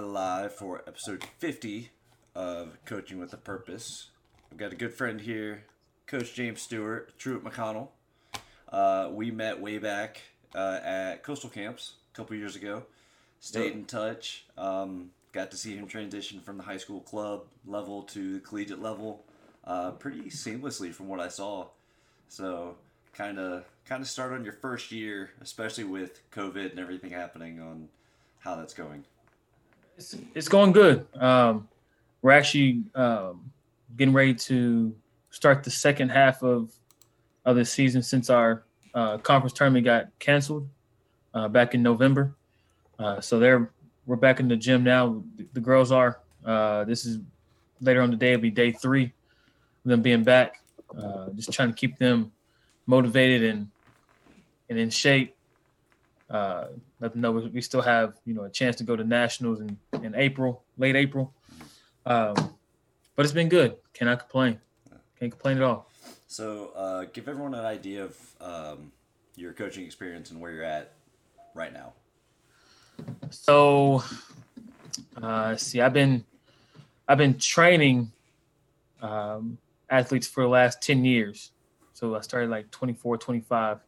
live 0.00 0.54
for 0.54 0.82
episode 0.86 1.24
50 1.38 1.90
of 2.34 2.78
Coaching 2.84 3.18
with 3.18 3.32
a 3.32 3.36
Purpose. 3.36 4.10
I've 4.50 4.58
got 4.58 4.72
a 4.72 4.76
good 4.76 4.94
friend 4.94 5.20
here, 5.20 5.64
Coach 6.06 6.34
James 6.34 6.62
Stewart, 6.62 7.18
Truett 7.18 7.44
McConnell. 7.44 7.88
Uh, 8.68 9.10
we 9.12 9.30
met 9.30 9.60
way 9.60 9.78
back 9.78 10.22
uh, 10.54 10.80
at 10.82 11.22
Coastal 11.22 11.50
Camps 11.50 11.94
a 12.12 12.16
couple 12.16 12.36
years 12.36 12.56
ago. 12.56 12.84
Stayed 13.40 13.72
in 13.72 13.84
touch. 13.84 14.44
Um, 14.56 15.10
got 15.32 15.50
to 15.50 15.56
see 15.56 15.76
him 15.76 15.86
transition 15.86 16.40
from 16.40 16.56
the 16.56 16.62
high 16.62 16.76
school 16.76 17.00
club 17.00 17.44
level 17.66 18.02
to 18.02 18.34
the 18.34 18.40
collegiate 18.40 18.82
level 18.82 19.24
uh, 19.64 19.92
pretty 19.92 20.30
seamlessly 20.30 20.92
from 20.92 21.08
what 21.08 21.20
I 21.20 21.28
saw. 21.28 21.66
So 22.28 22.76
kind 23.12 23.38
of 23.38 23.64
kind 23.84 24.02
of 24.02 24.08
start 24.08 24.32
on 24.32 24.44
your 24.44 24.52
first 24.52 24.92
year, 24.92 25.30
especially 25.40 25.84
with 25.84 26.20
COVID 26.30 26.70
and 26.70 26.78
everything 26.78 27.10
happening 27.10 27.60
on 27.60 27.88
how 28.38 28.56
that's 28.56 28.74
going. 28.74 29.04
It's, 30.00 30.16
it's 30.34 30.48
going 30.48 30.72
good. 30.72 31.06
Um, 31.20 31.68
we're 32.22 32.30
actually 32.30 32.84
um, 32.94 33.52
getting 33.98 34.14
ready 34.14 34.32
to 34.34 34.96
start 35.28 35.62
the 35.62 35.70
second 35.70 36.08
half 36.08 36.42
of 36.42 36.72
of 37.44 37.56
the 37.56 37.66
season 37.66 38.02
since 38.02 38.30
our 38.30 38.64
uh, 38.94 39.18
conference 39.18 39.52
tournament 39.52 39.84
got 39.84 40.06
canceled 40.18 40.66
uh, 41.34 41.48
back 41.48 41.74
in 41.74 41.82
November. 41.82 42.34
Uh, 42.98 43.20
so 43.20 43.38
they're 43.38 43.70
we're 44.06 44.16
back 44.16 44.40
in 44.40 44.48
the 44.48 44.56
gym 44.56 44.82
now. 44.82 45.22
The, 45.36 45.46
the 45.52 45.60
girls 45.60 45.92
are. 45.92 46.20
Uh, 46.46 46.84
this 46.84 47.04
is 47.04 47.18
later 47.82 48.00
on 48.00 48.10
the 48.10 48.16
day. 48.16 48.32
It'll 48.32 48.40
be 48.40 48.50
day 48.50 48.72
three 48.72 49.12
them 49.84 50.00
being 50.00 50.24
back. 50.24 50.62
Uh, 50.98 51.28
just 51.36 51.52
trying 51.52 51.68
to 51.68 51.74
keep 51.74 51.98
them 51.98 52.32
motivated 52.86 53.50
and 53.50 53.68
and 54.70 54.78
in 54.78 54.88
shape. 54.88 55.36
Uh, 56.30 56.68
let 57.00 57.12
them 57.12 57.20
know 57.20 57.32
we 57.32 57.60
still 57.60 57.82
have 57.82 58.14
you 58.24 58.34
know 58.34 58.44
a 58.44 58.50
chance 58.50 58.76
to 58.76 58.84
go 58.84 58.94
to 58.94 59.02
nationals 59.02 59.60
in, 59.60 59.76
in 60.02 60.14
April, 60.14 60.62
late 60.78 60.96
April. 60.96 61.34
Um, 62.06 62.34
but 63.16 63.24
it's 63.24 63.32
been 63.32 63.48
good. 63.48 63.76
Cannot 63.92 64.20
complain. 64.20 64.60
Can't 65.18 65.32
complain 65.32 65.58
at 65.58 65.62
all. 65.62 65.90
So, 66.26 66.70
uh, 66.76 67.06
give 67.12 67.28
everyone 67.28 67.54
an 67.54 67.64
idea 67.64 68.04
of 68.04 68.16
um, 68.40 68.92
your 69.34 69.52
coaching 69.52 69.84
experience 69.84 70.30
and 70.30 70.40
where 70.40 70.52
you're 70.52 70.64
at 70.64 70.92
right 71.54 71.72
now. 71.72 71.92
So, 73.30 74.04
uh, 75.20 75.56
see, 75.56 75.80
I've 75.80 75.92
been 75.92 76.24
I've 77.08 77.18
been 77.18 77.36
training 77.36 78.12
um, 79.02 79.58
athletes 79.88 80.26
for 80.28 80.42
the 80.42 80.48
last 80.48 80.80
10 80.82 81.04
years. 81.04 81.50
So 81.92 82.14
I 82.14 82.20
started 82.20 82.50
like 82.50 82.70
24, 82.70 83.18
25 83.18 83.78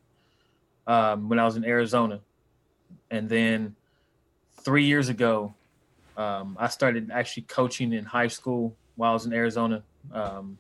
um, 0.87 1.29
when 1.29 1.39
I 1.39 1.45
was 1.45 1.57
in 1.57 1.65
Arizona. 1.65 2.21
And 3.11 3.29
then 3.29 3.77
three 4.61 4.85
years 4.85 5.09
ago, 5.09 5.55
um, 6.17 6.57
I 6.61 6.69
started 6.69 7.11
actually 7.13 7.45
coaching 7.45 7.93
in 7.93 8.05
high 8.05 8.29
school 8.29 8.77
while 8.97 9.11
I 9.11 9.15
was 9.15 9.27
in 9.27 9.33
Arizona 9.33 9.83
um, 10.13 10.59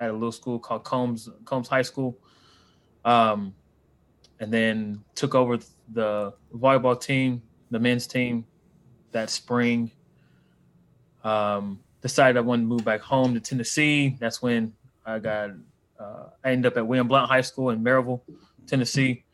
at 0.00 0.10
a 0.10 0.12
little 0.12 0.32
school 0.32 0.58
called 0.58 0.84
Combs 0.84 1.28
Combs 1.44 1.68
High 1.68 1.82
School. 1.82 2.18
Um, 3.04 3.54
and 4.40 4.52
then 4.52 5.02
took 5.14 5.34
over 5.34 5.58
the 5.92 6.34
volleyball 6.54 7.00
team, 7.00 7.42
the 7.70 7.78
men's 7.78 8.06
team 8.06 8.44
that 9.12 9.30
spring. 9.30 9.90
Um, 11.24 11.80
decided 12.02 12.36
I 12.36 12.40
wanted 12.40 12.62
to 12.62 12.68
move 12.68 12.84
back 12.84 13.00
home 13.00 13.34
to 13.34 13.40
Tennessee. 13.40 14.16
That's 14.20 14.40
when 14.40 14.74
I 15.04 15.18
got 15.18 15.50
uh, 15.98 16.28
I 16.44 16.50
ended 16.50 16.72
up 16.72 16.76
at 16.76 16.86
William 16.86 17.08
Blount 17.08 17.28
High 17.30 17.40
School 17.40 17.70
in 17.70 17.82
Maryville, 17.82 18.20
Tennessee. 18.66 19.24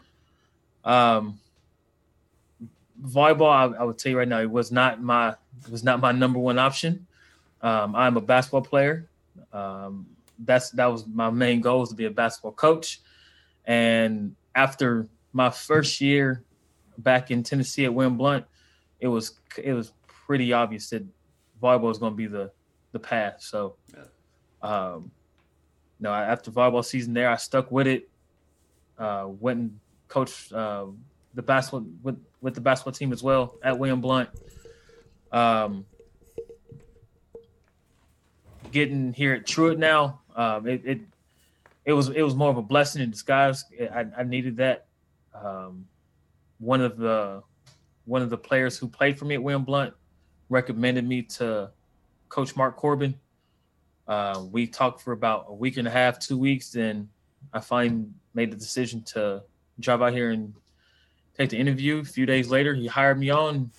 Um, 0.85 1.39
volleyball, 3.03 3.51
I, 3.51 3.81
I, 3.81 3.85
would 3.85 3.99
tell 3.99 4.13
you 4.13 4.19
right 4.19 4.29
now, 4.29 4.41
it 4.41 4.51
was 4.51 4.73
not 4.73 5.03
my 5.03 5.35
was 5.71 5.85
not 5.85 6.01
my 6.01 6.13
number 6.13 6.39
one 6.39 6.59
option. 6.59 7.07
Um, 7.61 7.95
I'm 7.95 8.17
a 8.17 8.21
basketball 8.21 8.63
player. 8.63 9.09
Um, 9.53 10.07
that's 10.39 10.71
that 10.71 10.87
was 10.87 11.07
my 11.07 11.31
main 11.31 11.61
goal 11.61 11.81
was 11.81 11.91
to 11.91 11.95
be 11.95 12.07
a 12.07 12.11
basketball 12.11 12.53
coach. 12.53 13.01
And 13.65 14.35
after 14.55 15.09
my 15.33 15.51
first 15.51 16.01
year 16.01 16.43
back 16.99 17.31
in 17.31 17.43
Tennessee 17.43 17.85
at 17.85 17.95
William 17.95 18.17
Blount, 18.17 18.45
it 19.01 19.09
was 19.09 19.39
it 19.63 19.73
was 19.73 19.93
pretty 20.07 20.53
obvious 20.53 20.91
that 20.91 21.05
volleyball 21.63 21.83
was 21.83 21.99
going 21.99 22.13
to 22.13 22.17
be 22.17 22.27
the 22.27 22.51
the 22.93 22.99
path. 22.99 23.37
So, 23.41 23.77
um, 24.63 25.11
no, 26.01 26.13
after 26.13 26.51
volleyball 26.51 26.85
season 26.85 27.15
there, 27.15 27.31
I 27.31 27.37
stuck 27.37 27.71
with 27.71 27.87
it. 27.87 28.09
Uh, 28.99 29.29
went 29.41 29.59
and 29.59 29.81
coached 30.09 30.53
uh, 30.53 30.87
the 31.35 31.43
basketball 31.43 31.87
with 32.03 32.19
with 32.41 32.55
the 32.55 32.61
basketball 32.61 32.93
team 32.93 33.13
as 33.13 33.23
well 33.23 33.57
at 33.63 33.79
William 33.79 34.01
Blount. 34.01 34.29
Um, 35.31 35.87
getting 38.71 39.13
here 39.13 39.35
at 39.35 39.47
Truett 39.47 39.79
now, 39.79 40.21
um, 40.35 40.67
it, 40.67 40.83
it, 40.85 41.01
it 41.85 41.93
was 41.93 42.09
it 42.09 42.23
was 42.23 42.35
more 42.35 42.51
of 42.51 42.57
a 42.57 42.63
blessing 42.63 43.03
in 43.03 43.11
disguise. 43.11 43.65
I, 43.81 44.07
I 44.19 44.23
needed 44.25 44.57
that. 44.59 44.87
Um, 45.35 45.87
one 46.59 46.81
of 46.81 46.97
the 46.97 47.43
one 48.05 48.23
of 48.23 48.31
the 48.31 48.39
players 48.39 48.77
who 48.77 48.89
played 48.89 49.19
for 49.19 49.25
me 49.25 49.35
at 49.35 49.43
William 49.43 49.65
Blount 49.65 49.95
recommended 50.49 51.07
me 51.07 51.23
to 51.23 51.71
Coach 52.29 52.57
Mark 52.57 52.77
Corbin. 52.77 53.15
Uh, 54.07 54.45
we 54.51 54.67
talked 54.67 55.01
for 55.01 55.13
about 55.13 55.47
a 55.49 55.55
week 55.55 55.77
and 55.77 55.87
a 55.87 55.91
half, 55.91 56.19
two 56.19 56.37
weeks, 56.37 56.75
and 56.75 57.09
I 57.53 57.61
finally 57.61 58.07
made 58.35 58.51
the 58.51 58.57
decision 58.57 59.03
to 59.03 59.43
drive 59.81 60.03
out 60.03 60.13
here 60.13 60.31
and 60.31 60.55
take 61.37 61.51
the 61.51 61.59
interview. 61.59 61.99
A 61.99 62.05
few 62.05 62.27
days 62.27 62.49
later, 62.49 62.75
he 62.75 62.87
hired 62.87 63.19
me 63.19 63.31
on. 63.31 63.71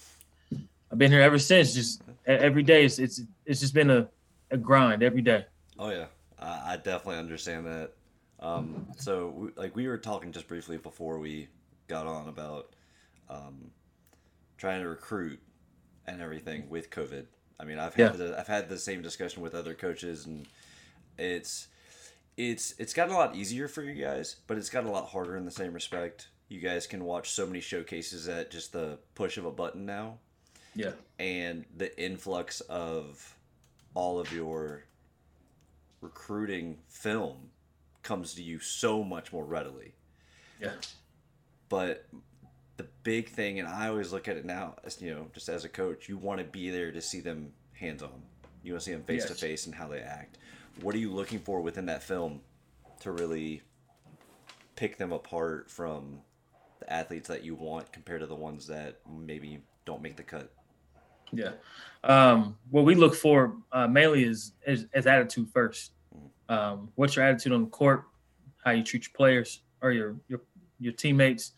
I've 0.91 0.97
been 0.97 1.11
here 1.11 1.21
ever 1.21 1.39
since. 1.39 1.73
Just 1.73 2.01
every 2.25 2.63
day, 2.63 2.85
it's 2.85 2.99
it's, 2.99 3.21
it's 3.45 3.59
just 3.59 3.73
been 3.73 3.89
a, 3.89 4.07
a 4.51 4.57
grind 4.57 5.03
every 5.03 5.21
day. 5.21 5.45
Oh 5.79 5.89
yeah, 5.89 6.05
I, 6.39 6.73
I 6.73 6.77
definitely 6.77 7.17
understand 7.17 7.65
that. 7.65 7.91
Um, 8.39 8.87
so 8.97 9.29
we, 9.29 9.49
like 9.55 9.75
we 9.75 9.87
were 9.87 9.97
talking 9.97 10.31
just 10.31 10.47
briefly 10.47 10.77
before 10.77 11.17
we 11.19 11.47
got 11.87 12.07
on 12.07 12.27
about 12.27 12.75
um, 13.29 13.71
trying 14.57 14.81
to 14.81 14.89
recruit 14.89 15.39
and 16.07 16.21
everything 16.21 16.69
with 16.69 16.89
COVID. 16.89 17.25
I 17.59 17.65
mean, 17.65 17.79
I've 17.79 17.93
had 17.93 18.11
yeah. 18.11 18.17
the, 18.17 18.39
I've 18.39 18.47
had 18.47 18.69
the 18.69 18.77
same 18.77 19.01
discussion 19.01 19.41
with 19.41 19.55
other 19.55 19.73
coaches, 19.73 20.25
and 20.25 20.45
it's 21.17 21.67
it's 22.37 22.73
it's 22.77 22.93
gotten 22.93 23.13
a 23.13 23.17
lot 23.17 23.35
easier 23.35 23.67
for 23.67 23.81
you 23.81 23.93
guys, 23.93 24.37
but 24.47 24.57
it's 24.57 24.69
gotten 24.69 24.89
a 24.89 24.91
lot 24.91 25.07
harder 25.07 25.37
in 25.37 25.45
the 25.45 25.51
same 25.51 25.73
respect. 25.73 26.27
You 26.53 26.59
guys 26.59 26.85
can 26.85 27.03
watch 27.03 27.31
so 27.31 27.47
many 27.47 27.61
showcases 27.61 28.29
at 28.29 28.51
just 28.51 28.73
the 28.73 28.99
push 29.15 29.37
of 29.39 29.45
a 29.45 29.51
button 29.51 29.87
now. 29.87 30.19
Yeah. 30.75 30.91
And 31.17 31.65
the 31.75 31.99
influx 31.99 32.61
of 32.61 33.35
all 33.95 34.19
of 34.19 34.31
your 34.31 34.83
recruiting 35.99 36.77
film 36.87 37.49
comes 38.03 38.35
to 38.35 38.43
you 38.43 38.59
so 38.59 39.03
much 39.03 39.33
more 39.33 39.43
readily. 39.43 39.95
Yeah. 40.61 40.73
But 41.69 42.05
the 42.77 42.85
big 43.01 43.29
thing, 43.29 43.57
and 43.57 43.67
I 43.67 43.87
always 43.87 44.13
look 44.13 44.27
at 44.27 44.37
it 44.37 44.45
now 44.45 44.75
as 44.83 45.01
you 45.01 45.09
know, 45.09 45.25
just 45.33 45.49
as 45.49 45.65
a 45.65 45.69
coach, 45.69 46.07
you 46.07 46.19
want 46.19 46.37
to 46.37 46.45
be 46.45 46.69
there 46.69 46.91
to 46.91 47.01
see 47.01 47.19
them 47.19 47.51
hands 47.71 48.03
on. 48.03 48.21
You 48.61 48.73
want 48.73 48.81
to 48.81 48.85
see 48.85 48.93
them 48.93 49.01
face 49.05 49.25
to 49.25 49.33
face 49.33 49.65
and 49.65 49.73
how 49.73 49.87
they 49.87 50.01
act. 50.01 50.37
What 50.83 50.93
are 50.93 50.99
you 50.99 51.11
looking 51.11 51.39
for 51.39 51.61
within 51.61 51.87
that 51.87 52.03
film 52.03 52.41
to 52.99 53.11
really 53.11 53.63
pick 54.75 54.97
them 54.99 55.11
apart 55.11 55.71
from 55.71 56.19
the 56.83 56.93
athletes 56.93 57.27
that 57.29 57.43
you 57.43 57.55
want 57.55 57.91
compared 57.91 58.21
to 58.21 58.27
the 58.27 58.35
ones 58.35 58.67
that 58.67 58.99
maybe 59.09 59.61
don't 59.85 60.01
make 60.01 60.15
the 60.15 60.23
cut? 60.23 60.51
Yeah. 61.31 61.51
Um, 62.03 62.57
what 62.69 62.85
we 62.85 62.95
look 62.95 63.15
for 63.15 63.55
uh, 63.71 63.87
mainly 63.87 64.23
is, 64.23 64.53
is, 64.67 64.85
is 64.93 65.07
attitude 65.07 65.49
first. 65.49 65.91
Mm-hmm. 66.15 66.53
Um, 66.53 66.89
what's 66.95 67.15
your 67.15 67.25
attitude 67.25 67.53
on 67.53 67.61
the 67.61 67.69
court? 67.69 68.03
How 68.63 68.71
you 68.71 68.83
treat 68.83 69.05
your 69.05 69.13
players 69.15 69.61
or 69.81 69.91
your 69.91 70.15
your 70.27 70.41
your 70.79 70.93
teammates? 70.93 71.53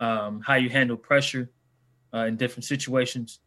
um, 0.00 0.40
how 0.44 0.54
you 0.54 0.68
handle 0.68 0.96
pressure 0.96 1.50
uh, 2.14 2.26
in 2.26 2.36
different 2.36 2.64
situations. 2.64 3.40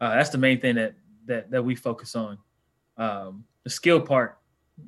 Uh, 0.00 0.10
that's 0.10 0.30
the 0.30 0.38
main 0.38 0.60
thing 0.60 0.76
that 0.76 0.94
that 1.26 1.50
that 1.50 1.64
we 1.64 1.74
focus 1.74 2.14
on. 2.14 2.38
Um, 2.96 3.44
the 3.62 3.70
skill 3.70 4.00
part, 4.00 4.38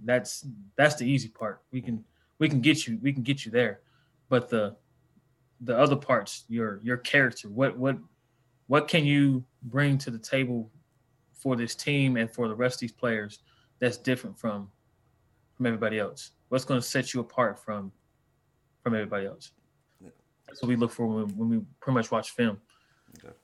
that's 0.04 0.44
that's 0.76 0.96
the 0.96 1.08
easy 1.08 1.28
part. 1.28 1.62
We 1.70 1.80
can 1.80 2.04
we 2.38 2.48
can 2.48 2.60
get 2.60 2.86
you 2.86 2.98
we 3.02 3.12
can 3.12 3.22
get 3.22 3.44
you 3.44 3.50
there, 3.50 3.80
but 4.28 4.50
the 4.50 4.76
the 5.60 5.76
other 5.76 5.96
parts, 5.96 6.44
your 6.48 6.80
your 6.82 6.96
character, 6.98 7.48
what 7.48 7.76
what 7.78 7.96
what 8.66 8.88
can 8.88 9.04
you 9.04 9.44
bring 9.62 9.98
to 9.98 10.10
the 10.10 10.18
table 10.18 10.70
for 11.32 11.56
this 11.56 11.74
team 11.74 12.16
and 12.16 12.30
for 12.30 12.48
the 12.48 12.54
rest 12.54 12.76
of 12.76 12.80
these 12.80 12.92
players 12.92 13.40
that's 13.78 13.96
different 13.96 14.38
from 14.38 14.70
from 15.56 15.66
everybody 15.66 15.98
else? 15.98 16.32
What's 16.48 16.64
going 16.64 16.80
to 16.80 16.86
set 16.86 17.14
you 17.14 17.20
apart 17.20 17.58
from 17.58 17.92
from 18.82 18.94
everybody 18.94 19.26
else? 19.26 19.52
That's 20.46 20.62
what 20.62 20.68
we 20.68 20.76
look 20.76 20.92
for 20.92 21.06
when, 21.06 21.36
when 21.36 21.48
we 21.48 21.60
pretty 21.80 21.94
much 21.94 22.10
watch 22.10 22.30
film. 22.30 22.58
Okay. 23.18 23.34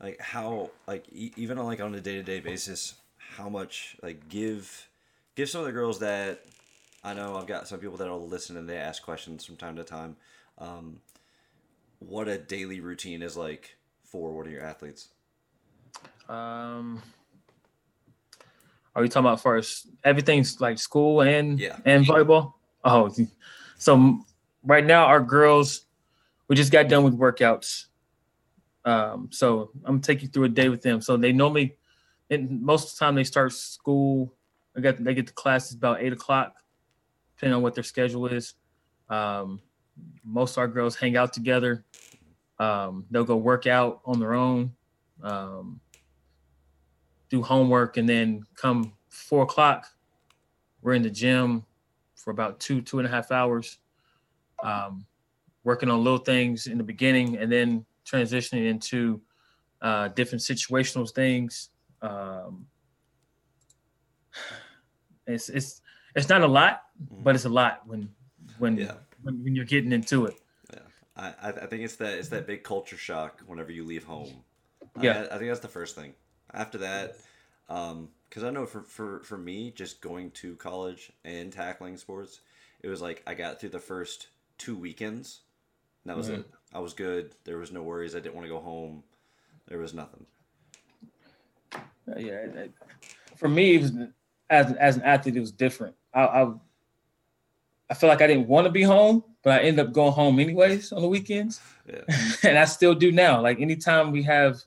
Like 0.00 0.20
how, 0.20 0.70
like 0.86 1.06
e- 1.12 1.32
even 1.36 1.58
on 1.58 1.66
like 1.66 1.80
on 1.80 1.94
a 1.94 2.00
day 2.00 2.16
to 2.16 2.22
day 2.22 2.40
basis, 2.40 2.94
how 3.16 3.48
much 3.48 3.96
like 4.02 4.28
give 4.28 4.88
give 5.34 5.48
some 5.48 5.60
of 5.60 5.66
the 5.66 5.72
girls 5.72 5.98
that 6.00 6.44
I 7.02 7.14
know 7.14 7.36
I've 7.36 7.46
got 7.46 7.68
some 7.68 7.78
people 7.78 7.96
that 7.98 8.08
will 8.08 8.28
listen 8.28 8.56
and 8.56 8.68
they 8.68 8.76
ask 8.76 9.02
questions 9.02 9.44
from 9.44 9.56
time 9.56 9.76
to 9.76 9.84
time. 9.84 10.16
Um, 10.58 11.00
what 12.06 12.28
a 12.28 12.38
daily 12.38 12.80
routine 12.80 13.22
is 13.22 13.36
like 13.36 13.76
for 14.04 14.32
one 14.32 14.46
of 14.46 14.52
your 14.52 14.62
athletes. 14.62 15.08
Um, 16.28 17.02
are 18.94 19.02
you 19.02 19.08
talking 19.08 19.26
about 19.26 19.42
first 19.42 19.88
everything's 20.04 20.60
like 20.60 20.78
school 20.78 21.22
and 21.22 21.58
Yeah. 21.58 21.78
and 21.84 22.04
volleyball? 22.04 22.54
Oh, 22.84 23.14
so 23.78 24.20
right 24.62 24.84
now 24.84 25.06
our 25.06 25.20
girls, 25.20 25.86
we 26.48 26.56
just 26.56 26.72
got 26.72 26.88
done 26.88 27.04
with 27.04 27.18
workouts. 27.18 27.86
Um, 28.84 29.28
so 29.32 29.70
I'm 29.84 29.94
gonna 29.94 30.00
take 30.00 30.22
you 30.22 30.28
through 30.28 30.44
a 30.44 30.48
day 30.48 30.68
with 30.68 30.82
them. 30.82 31.00
So 31.00 31.16
they 31.16 31.32
normally, 31.32 31.76
and 32.30 32.60
most 32.62 32.92
of 32.92 32.98
the 32.98 33.04
time 33.04 33.14
they 33.14 33.24
start 33.24 33.52
school. 33.52 34.34
I 34.76 34.80
got 34.80 35.02
they 35.02 35.14
get 35.14 35.28
to 35.28 35.32
classes 35.32 35.76
about 35.76 36.02
eight 36.02 36.12
o'clock, 36.12 36.56
depending 37.36 37.54
on 37.56 37.62
what 37.62 37.74
their 37.74 37.84
schedule 37.84 38.26
is. 38.26 38.54
Um, 39.08 39.60
most 40.24 40.52
of 40.52 40.58
our 40.58 40.68
girls 40.68 40.96
hang 40.96 41.16
out 41.16 41.32
together. 41.32 41.84
Um, 42.58 43.04
they'll 43.10 43.24
go 43.24 43.36
work 43.36 43.66
out 43.66 44.00
on 44.04 44.20
their 44.20 44.34
own, 44.34 44.72
um, 45.22 45.80
do 47.28 47.42
homework, 47.42 47.96
and 47.96 48.08
then 48.08 48.44
come 48.54 48.92
four 49.08 49.42
o'clock, 49.42 49.88
we're 50.82 50.94
in 50.94 51.02
the 51.02 51.10
gym 51.10 51.64
for 52.14 52.30
about 52.30 52.60
two 52.60 52.80
two 52.80 52.98
and 52.98 53.06
a 53.06 53.10
half 53.10 53.30
hours, 53.30 53.78
um, 54.62 55.04
working 55.64 55.90
on 55.90 56.02
little 56.04 56.18
things 56.18 56.66
in 56.66 56.78
the 56.78 56.84
beginning, 56.84 57.36
and 57.36 57.50
then 57.50 57.84
transitioning 58.04 58.66
into 58.68 59.20
uh, 59.82 60.08
different 60.08 60.42
situational 60.42 61.10
things. 61.10 61.70
Um, 62.02 62.66
it's 65.26 65.48
it's 65.48 65.80
it's 66.14 66.28
not 66.28 66.42
a 66.42 66.46
lot, 66.46 66.82
but 67.22 67.34
it's 67.34 67.46
a 67.46 67.48
lot 67.48 67.86
when 67.86 68.08
when 68.58 68.76
Yeah. 68.76 68.92
When, 69.24 69.42
when 69.42 69.54
you're 69.56 69.64
getting 69.64 69.92
into 69.92 70.26
it. 70.26 70.36
I, 71.16 71.28
I 71.42 71.48
I 71.50 71.66
think 71.66 71.82
it's 71.84 71.96
that 71.96 72.18
it's 72.18 72.28
that 72.30 72.46
big 72.46 72.64
culture 72.64 72.96
shock 72.96 73.40
whenever 73.46 73.70
you 73.70 73.84
leave 73.84 74.04
home. 74.04 74.42
I- 74.96 75.02
Yeah. 75.04 75.26
I, 75.30 75.38
think 75.38 75.48
that's 75.50 75.60
the 75.60 75.68
first 75.68 75.94
thing. 75.94 76.12
After 76.52 76.78
that, 76.78 77.16
because 77.68 78.42
I 78.44 78.50
know 78.50 78.66
for, 78.66 78.82
for 78.82 79.20
for 79.22 79.38
me, 79.38 79.70
just 79.70 80.00
going 80.00 80.32
to 80.32 80.56
college 80.56 81.12
and 81.24 81.52
tackling 81.52 81.96
sports, 81.96 82.40
it 82.82 82.88
was 82.88 83.00
like 83.00 83.22
I 83.28 83.34
got 83.34 83.60
through 83.60 83.68
the 83.70 83.78
first 83.78 84.26
two 84.58 84.76
weekends. 84.76 85.40
And 86.04 86.10
that 86.10 86.16
was 86.16 86.28
Mhm. 86.30 86.40
it. 86.40 86.50
I 86.72 86.80
was 86.80 86.94
good. 86.94 87.34
There 87.44 87.58
was 87.58 87.70
no 87.70 87.82
worries. 87.82 88.16
I 88.16 88.18
didn't 88.20 88.34
want 88.34 88.46
to 88.46 88.52
go 88.52 88.60
home. 88.60 89.04
There 89.68 89.78
was 89.78 89.94
nothing. 89.94 90.26
Uh, 91.74 92.18
yeah, 92.18 92.32
it- 92.42 92.56
it- 92.56 92.72
for 93.36 93.48
me, 93.48 93.76
it 93.76 93.82
was, 93.82 93.92
as 94.50 94.72
as 94.74 94.96
an 94.96 95.02
athlete, 95.02 95.36
it 95.36 95.40
was 95.40 95.52
different. 95.52 95.94
I, 96.12 96.22
I 96.24 96.52
I 97.90 97.94
feel 97.94 98.08
like 98.08 98.22
I 98.22 98.26
didn't 98.26 98.48
want 98.48 98.66
to 98.66 98.70
be 98.70 98.82
home, 98.82 99.22
but 99.42 99.60
I 99.60 99.64
ended 99.64 99.86
up 99.86 99.92
going 99.92 100.12
home 100.12 100.38
anyways 100.40 100.90
on 100.92 101.02
the 101.02 101.08
weekends, 101.08 101.60
Yeah. 101.86 102.00
and 102.42 102.58
I 102.58 102.64
still 102.64 102.94
do 102.94 103.12
now. 103.12 103.40
Like 103.42 103.60
anytime 103.60 104.10
we 104.10 104.22
have, 104.22 104.62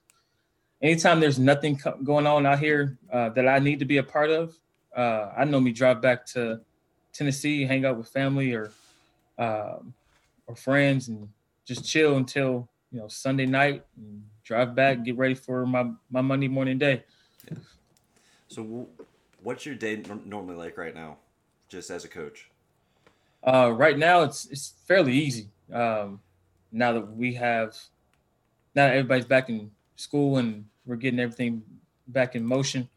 anytime 0.82 1.20
there's 1.20 1.40
nothing 1.40 1.78
co- 1.78 1.98
going 2.04 2.28
on 2.28 2.46
out 2.46 2.60
here 2.60 2.98
uh, 3.12 3.30
that 3.30 3.48
I 3.48 3.60
need 3.60 3.80
to 3.80 3.86
be 3.86 3.98
a 3.98 4.04
part 4.04 4.30
of, 4.30 4.56
uh, 4.96 5.32
I 5.36 5.46
normally 5.46 5.72
drive 5.74 6.02
back 6.02 6.26
to 6.28 6.62
Tennessee, 7.12 7.66
hang 7.66 7.86
out 7.86 7.98
with 7.98 8.10
family 8.10 8.54
or 8.54 8.72
um, 9.40 9.94
or 10.46 10.56
friends, 10.56 11.08
and 11.08 11.28
just 11.66 11.86
chill 11.86 12.18
until 12.18 12.70
you 12.92 13.00
know 13.00 13.08
Sunday 13.08 13.46
night, 13.48 13.84
and 13.98 14.24
drive 14.44 14.76
back, 14.76 15.04
get 15.04 15.18
ready 15.18 15.34
for 15.34 15.66
my 15.66 15.92
my 16.12 16.22
Monday 16.22 16.48
morning 16.48 16.78
day. 16.78 17.04
So, 18.48 18.64
w- 18.64 18.88
what's 19.42 19.66
your 19.66 19.76
day 19.76 20.02
normally 20.26 20.56
like 20.56 20.78
right 20.78 20.94
now, 20.96 21.18
just 21.68 21.90
as 21.90 22.06
a 22.06 22.08
coach? 22.08 22.50
Uh, 23.48 23.72
right 23.72 23.98
now, 23.98 24.24
it's 24.24 24.46
it's 24.48 24.74
fairly 24.86 25.14
easy. 25.14 25.48
Um, 25.72 26.20
now 26.74 26.92
that 26.92 27.16
we 27.16 27.34
have, 27.36 27.78
now 28.76 28.88
that 28.88 28.98
everybody's 28.98 29.26
back 29.26 29.48
in 29.48 29.72
school 29.96 30.38
and 30.38 30.66
we're 30.86 30.98
getting 30.98 31.20
everything 31.22 31.64
back 32.10 32.36
in 32.36 32.46
motion. 32.46 32.90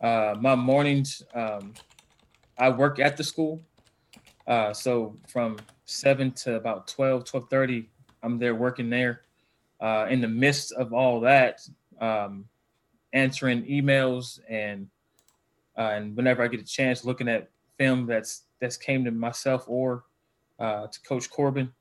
Uh, 0.00 0.36
my 0.40 0.54
mornings, 0.54 1.24
um, 1.34 1.74
I 2.56 2.68
work 2.70 3.00
at 3.00 3.16
the 3.16 3.24
school, 3.24 3.60
uh, 4.46 4.72
so 4.72 5.16
from 5.26 5.56
seven 5.86 6.30
to 6.32 6.54
about 6.54 6.86
12, 6.86 7.24
12.30, 7.24 7.86
I'm 8.22 8.38
there 8.38 8.54
working 8.54 8.90
there. 8.90 9.22
Uh, 9.80 10.06
in 10.08 10.20
the 10.20 10.28
midst 10.28 10.72
of 10.72 10.92
all 10.92 11.20
that, 11.20 11.60
um, 12.00 12.44
answering 13.12 13.64
emails 13.64 14.38
and 14.48 14.88
uh, 15.76 15.92
and 15.94 16.16
whenever 16.16 16.42
I 16.42 16.48
get 16.48 16.60
a 16.60 16.64
chance, 16.64 17.04
looking 17.04 17.28
at 17.28 17.50
film 17.76 18.06
that's 18.06 18.45
that's 18.60 18.76
came 18.76 19.04
to 19.04 19.10
myself 19.10 19.64
or 19.66 20.04
uh, 20.58 20.86
to 20.86 21.00
Coach 21.02 21.30
Corbin. 21.30 21.72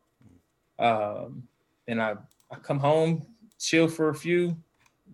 Um, 0.79 1.47
and 1.87 2.01
I, 2.01 2.15
I 2.51 2.55
come 2.55 2.79
home, 2.79 3.25
chill 3.59 3.87
for 3.87 4.09
a 4.09 4.15
few, 4.15 4.57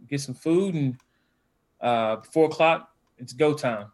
get 0.10 0.22
some 0.22 0.36
food, 0.36 0.76
and 0.76 0.96
uh, 1.82 2.18
four 2.34 2.46
o'clock 2.46 2.90
it's 3.18 3.34
go 3.34 3.54
time. 3.54 3.88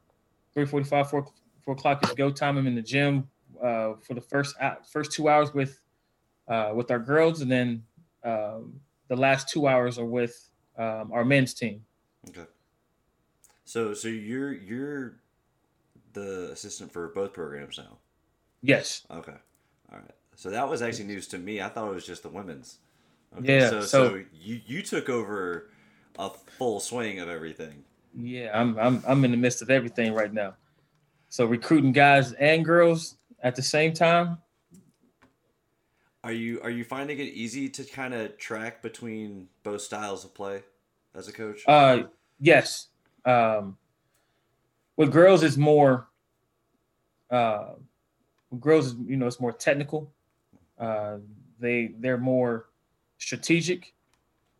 Three 0.53 0.65
forty-five, 0.65 1.09
four 1.09 1.27
four 1.63 1.73
o'clock 1.73 2.03
is 2.05 2.13
go 2.13 2.31
time. 2.31 2.57
I'm 2.57 2.67
in 2.67 2.75
the 2.75 2.81
gym 2.81 3.27
uh, 3.61 3.93
for 4.01 4.13
the 4.13 4.21
first 4.21 4.55
first 4.89 5.11
two 5.11 5.27
hours 5.27 5.53
with 5.53 5.79
uh, 6.47 6.71
with 6.73 6.89
our 6.91 6.99
girls, 6.99 7.41
and 7.41 7.51
then 7.51 7.83
um, 8.23 8.79
the 9.09 9.15
last 9.15 9.49
two 9.49 9.67
hours 9.67 9.99
are 9.99 10.05
with 10.05 10.49
um, 10.77 11.11
our 11.11 11.25
men's 11.25 11.53
team. 11.53 11.83
Okay. 12.29 12.45
So, 13.65 13.93
so 13.93 14.07
you're 14.07 14.53
you're 14.53 15.19
the 16.13 16.51
assistant 16.51 16.91
for 16.91 17.07
both 17.09 17.33
programs 17.33 17.77
now. 17.77 17.97
Yes. 18.61 19.05
Okay. 19.11 19.33
All 19.91 19.97
right. 19.99 20.11
So 20.35 20.49
that 20.49 20.67
was 20.69 20.81
actually 20.81 21.05
news 21.05 21.27
to 21.29 21.37
me. 21.37 21.61
I 21.61 21.69
thought 21.69 21.89
it 21.89 21.93
was 21.95 22.05
just 22.05 22.23
the 22.23 22.29
women's. 22.29 22.77
Okay. 23.37 23.59
Yeah, 23.59 23.69
So, 23.69 23.81
so, 23.81 24.09
so- 24.09 24.23
you 24.33 24.61
you 24.65 24.81
took 24.81 25.09
over 25.09 25.69
a 26.19 26.29
full 26.57 26.79
swing 26.79 27.19
of 27.19 27.29
everything. 27.29 27.83
Yeah, 28.19 28.51
I'm 28.59 28.77
I'm 28.79 29.03
I'm 29.07 29.23
in 29.25 29.31
the 29.31 29.37
midst 29.37 29.61
of 29.61 29.69
everything 29.69 30.13
right 30.13 30.33
now. 30.33 30.55
So 31.29 31.45
recruiting 31.45 31.91
guys 31.91 32.33
and 32.33 32.63
girls 32.65 33.17
at 33.43 33.55
the 33.55 33.61
same 33.61 33.93
time. 33.93 34.39
Are 36.23 36.31
you 36.31 36.59
are 36.61 36.69
you 36.69 36.83
finding 36.83 37.19
it 37.19 37.23
easy 37.23 37.69
to 37.69 37.83
kind 37.83 38.13
of 38.13 38.37
track 38.37 38.81
between 38.81 39.47
both 39.63 39.81
styles 39.81 40.25
of 40.25 40.33
play 40.33 40.63
as 41.13 41.27
a 41.27 41.31
coach? 41.33 41.61
Uh 41.67 42.03
yes. 42.39 42.87
Um 43.25 43.77
with 44.97 45.11
girls 45.11 45.43
it's 45.43 45.57
more 45.57 46.07
uh 47.31 47.73
girls 48.59 48.87
is 48.87 48.95
you 49.05 49.15
know 49.17 49.27
it's 49.27 49.39
more 49.39 49.51
technical. 49.53 50.11
Uh 50.77 51.17
they 51.59 51.93
they're 51.99 52.17
more 52.17 52.65
strategic. 53.17 53.93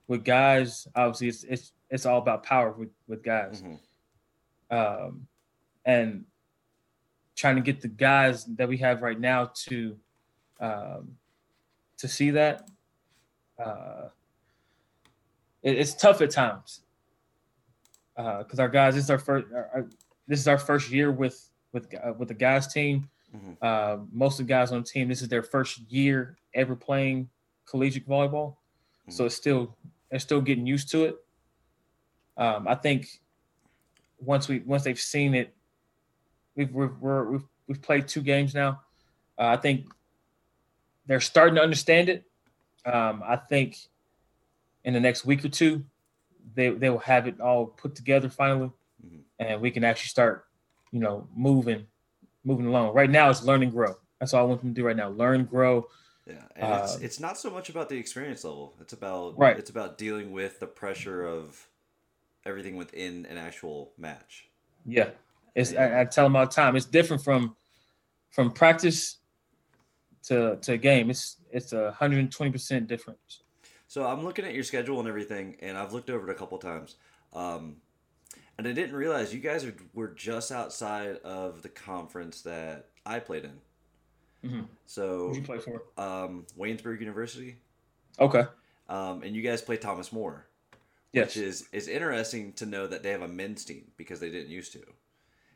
With 0.07 0.23
guys, 0.23 0.87
obviously 0.95 1.27
it's 1.27 1.43
it's 1.43 1.73
it's 1.89 2.05
all 2.05 2.19
about 2.19 2.43
power 2.43 2.71
with, 2.71 2.89
with 3.07 3.23
guys. 3.23 3.61
Mhm. 3.61 3.79
um, 4.69 5.27
and 5.85 6.25
trying 7.35 7.55
to 7.55 7.61
get 7.61 7.79
the 7.81 7.87
guys 7.87 8.43
that 8.45 8.67
we 8.67 8.77
have 8.77 9.01
right 9.01 9.19
now 9.19 9.51
to 9.67 9.97
um, 10.59 11.17
to 11.97 12.07
see 12.07 12.31
that 12.31 12.67
uh, 13.63 14.09
it- 15.63 15.77
it's 15.77 15.93
tough 15.93 16.19
at 16.21 16.31
times 16.31 16.81
because 18.15 18.59
our 18.59 18.67
guys 18.69 18.95
is 18.97 19.09
our 19.09 19.19
first 19.19 19.45
our, 19.53 19.69
our- 19.73 19.89
this 20.27 20.39
is 20.39 20.47
our 20.47 20.57
first 20.57 20.89
year 20.89 21.11
with 21.11 21.49
with 21.73 21.93
uh, 21.93 22.13
with 22.17 22.27
the 22.27 22.33
guys 22.33 22.67
team. 22.67 23.09
Mhm. 23.35 23.57
Uh, 23.61 23.97
most 24.11 24.39
of 24.39 24.47
the 24.47 24.53
guys 24.53 24.71
on 24.71 24.79
the 24.81 24.87
team 24.87 25.09
this 25.09 25.21
is 25.21 25.27
their 25.27 25.43
first 25.43 25.79
year 25.91 26.37
ever 26.53 26.75
playing 26.75 27.29
collegiate 27.65 28.07
volleyball, 28.07 28.55
so 29.09 29.25
it's 29.25 29.35
still 29.35 29.75
they're 30.09 30.19
still 30.19 30.41
getting 30.41 30.65
used 30.65 30.89
to 30.91 31.05
it. 31.05 31.15
Um, 32.37 32.67
I 32.67 32.75
think 32.75 33.07
once 34.19 34.47
we 34.47 34.59
once 34.59 34.83
they've 34.83 34.99
seen 34.99 35.33
it, 35.35 35.53
we've 36.55 36.71
we're, 36.71 36.93
we're, 36.99 37.23
we've 37.31 37.45
we've 37.67 37.81
played 37.81 38.07
two 38.07 38.21
games 38.21 38.53
now. 38.53 38.81
Uh, 39.37 39.47
I 39.47 39.57
think 39.57 39.87
they're 41.05 41.19
starting 41.19 41.55
to 41.55 41.61
understand 41.61 42.09
it. 42.09 42.23
Um, 42.85 43.21
I 43.25 43.35
think 43.35 43.77
in 44.83 44.93
the 44.93 44.99
next 44.99 45.25
week 45.25 45.43
or 45.43 45.49
two, 45.49 45.83
they 46.55 46.69
they 46.69 46.89
will 46.89 46.99
have 46.99 47.27
it 47.27 47.39
all 47.41 47.65
put 47.65 47.95
together 47.95 48.29
finally. 48.29 48.71
And 49.39 49.61
we 49.61 49.71
can 49.71 49.83
actually 49.83 50.09
start, 50.09 50.45
you 50.91 50.99
know, 50.99 51.27
moving 51.35 51.85
moving 52.43 52.67
along. 52.67 52.93
Right 52.93 53.09
now, 53.09 53.29
it's 53.29 53.43
learn 53.43 53.63
and 53.63 53.71
grow. 53.71 53.95
That's 54.19 54.33
all 54.33 54.43
I 54.43 54.47
want 54.47 54.61
them 54.61 54.73
to 54.73 54.81
do 54.81 54.85
right 54.85 54.95
now: 54.95 55.09
learn, 55.09 55.45
grow. 55.45 55.87
Yeah, 56.25 56.43
and 56.55 56.83
it's 56.83 56.95
Uh, 56.95 56.99
it's 57.01 57.19
not 57.19 57.37
so 57.37 57.49
much 57.49 57.69
about 57.69 57.89
the 57.89 57.97
experience 57.97 58.43
level. 58.43 58.75
It's 58.81 58.93
about 58.93 59.37
Right. 59.37 59.57
It's 59.57 59.69
about 59.69 59.97
dealing 59.97 60.31
with 60.31 60.59
the 60.59 60.67
pressure 60.67 61.25
of 61.25 61.67
everything 62.45 62.75
within 62.75 63.25
an 63.27 63.37
actual 63.37 63.93
match. 63.97 64.49
Yeah, 64.85 65.09
it's 65.55 65.73
I, 65.73 66.01
I 66.01 66.05
tell 66.05 66.25
them 66.25 66.35
all 66.35 66.45
the 66.45 66.51
time. 66.51 66.75
It's 66.75 66.85
different 66.85 67.23
from 67.23 67.55
from 68.29 68.51
practice 68.51 69.17
to 70.23 70.57
to 70.61 70.77
game. 70.77 71.09
It's 71.09 71.37
it's 71.51 71.73
a 71.73 71.91
hundred 71.91 72.19
and 72.19 72.31
twenty 72.31 72.51
percent 72.51 72.87
difference. 72.87 73.43
So 73.87 74.05
I'm 74.05 74.23
looking 74.23 74.45
at 74.45 74.53
your 74.53 74.63
schedule 74.63 74.99
and 74.99 75.07
everything, 75.07 75.55
and 75.61 75.77
I've 75.77 75.93
looked 75.93 76.09
over 76.09 76.29
it 76.29 76.31
a 76.31 76.35
couple 76.35 76.57
times, 76.57 76.97
um, 77.31 77.77
and 78.57 78.67
I 78.67 78.71
didn't 78.73 78.95
realize 78.95 79.33
you 79.33 79.39
guys 79.39 79.63
are, 79.65 79.75
were 79.93 80.07
just 80.09 80.51
outside 80.51 81.17
of 81.17 81.61
the 81.61 81.69
conference 81.69 82.41
that 82.41 82.87
I 83.05 83.19
played 83.19 83.45
in. 83.45 83.61
Mhm. 84.49 84.67
So 84.85 85.27
Who'd 85.27 85.35
you 85.37 85.41
play 85.43 85.59
for? 85.59 85.83
um, 85.97 86.45
Waynesburg 86.57 86.99
University, 86.99 87.57
Okay. 88.19 88.45
um, 88.89 89.23
and 89.23 89.35
you 89.35 89.41
guys 89.41 89.61
play 89.61 89.77
Thomas 89.77 90.11
More, 90.11 90.47
Yes. 91.13 91.35
which 91.35 91.37
is 91.43 91.67
is 91.71 91.87
interesting 91.87 92.53
to 92.53 92.65
know 92.65 92.87
that 92.87 93.03
they 93.03 93.09
have 93.11 93.21
a 93.23 93.27
men's 93.27 93.65
team 93.65 93.91
because 93.97 94.19
they 94.19 94.29
didn't 94.29 94.49
used 94.51 94.73
to. 94.73 94.83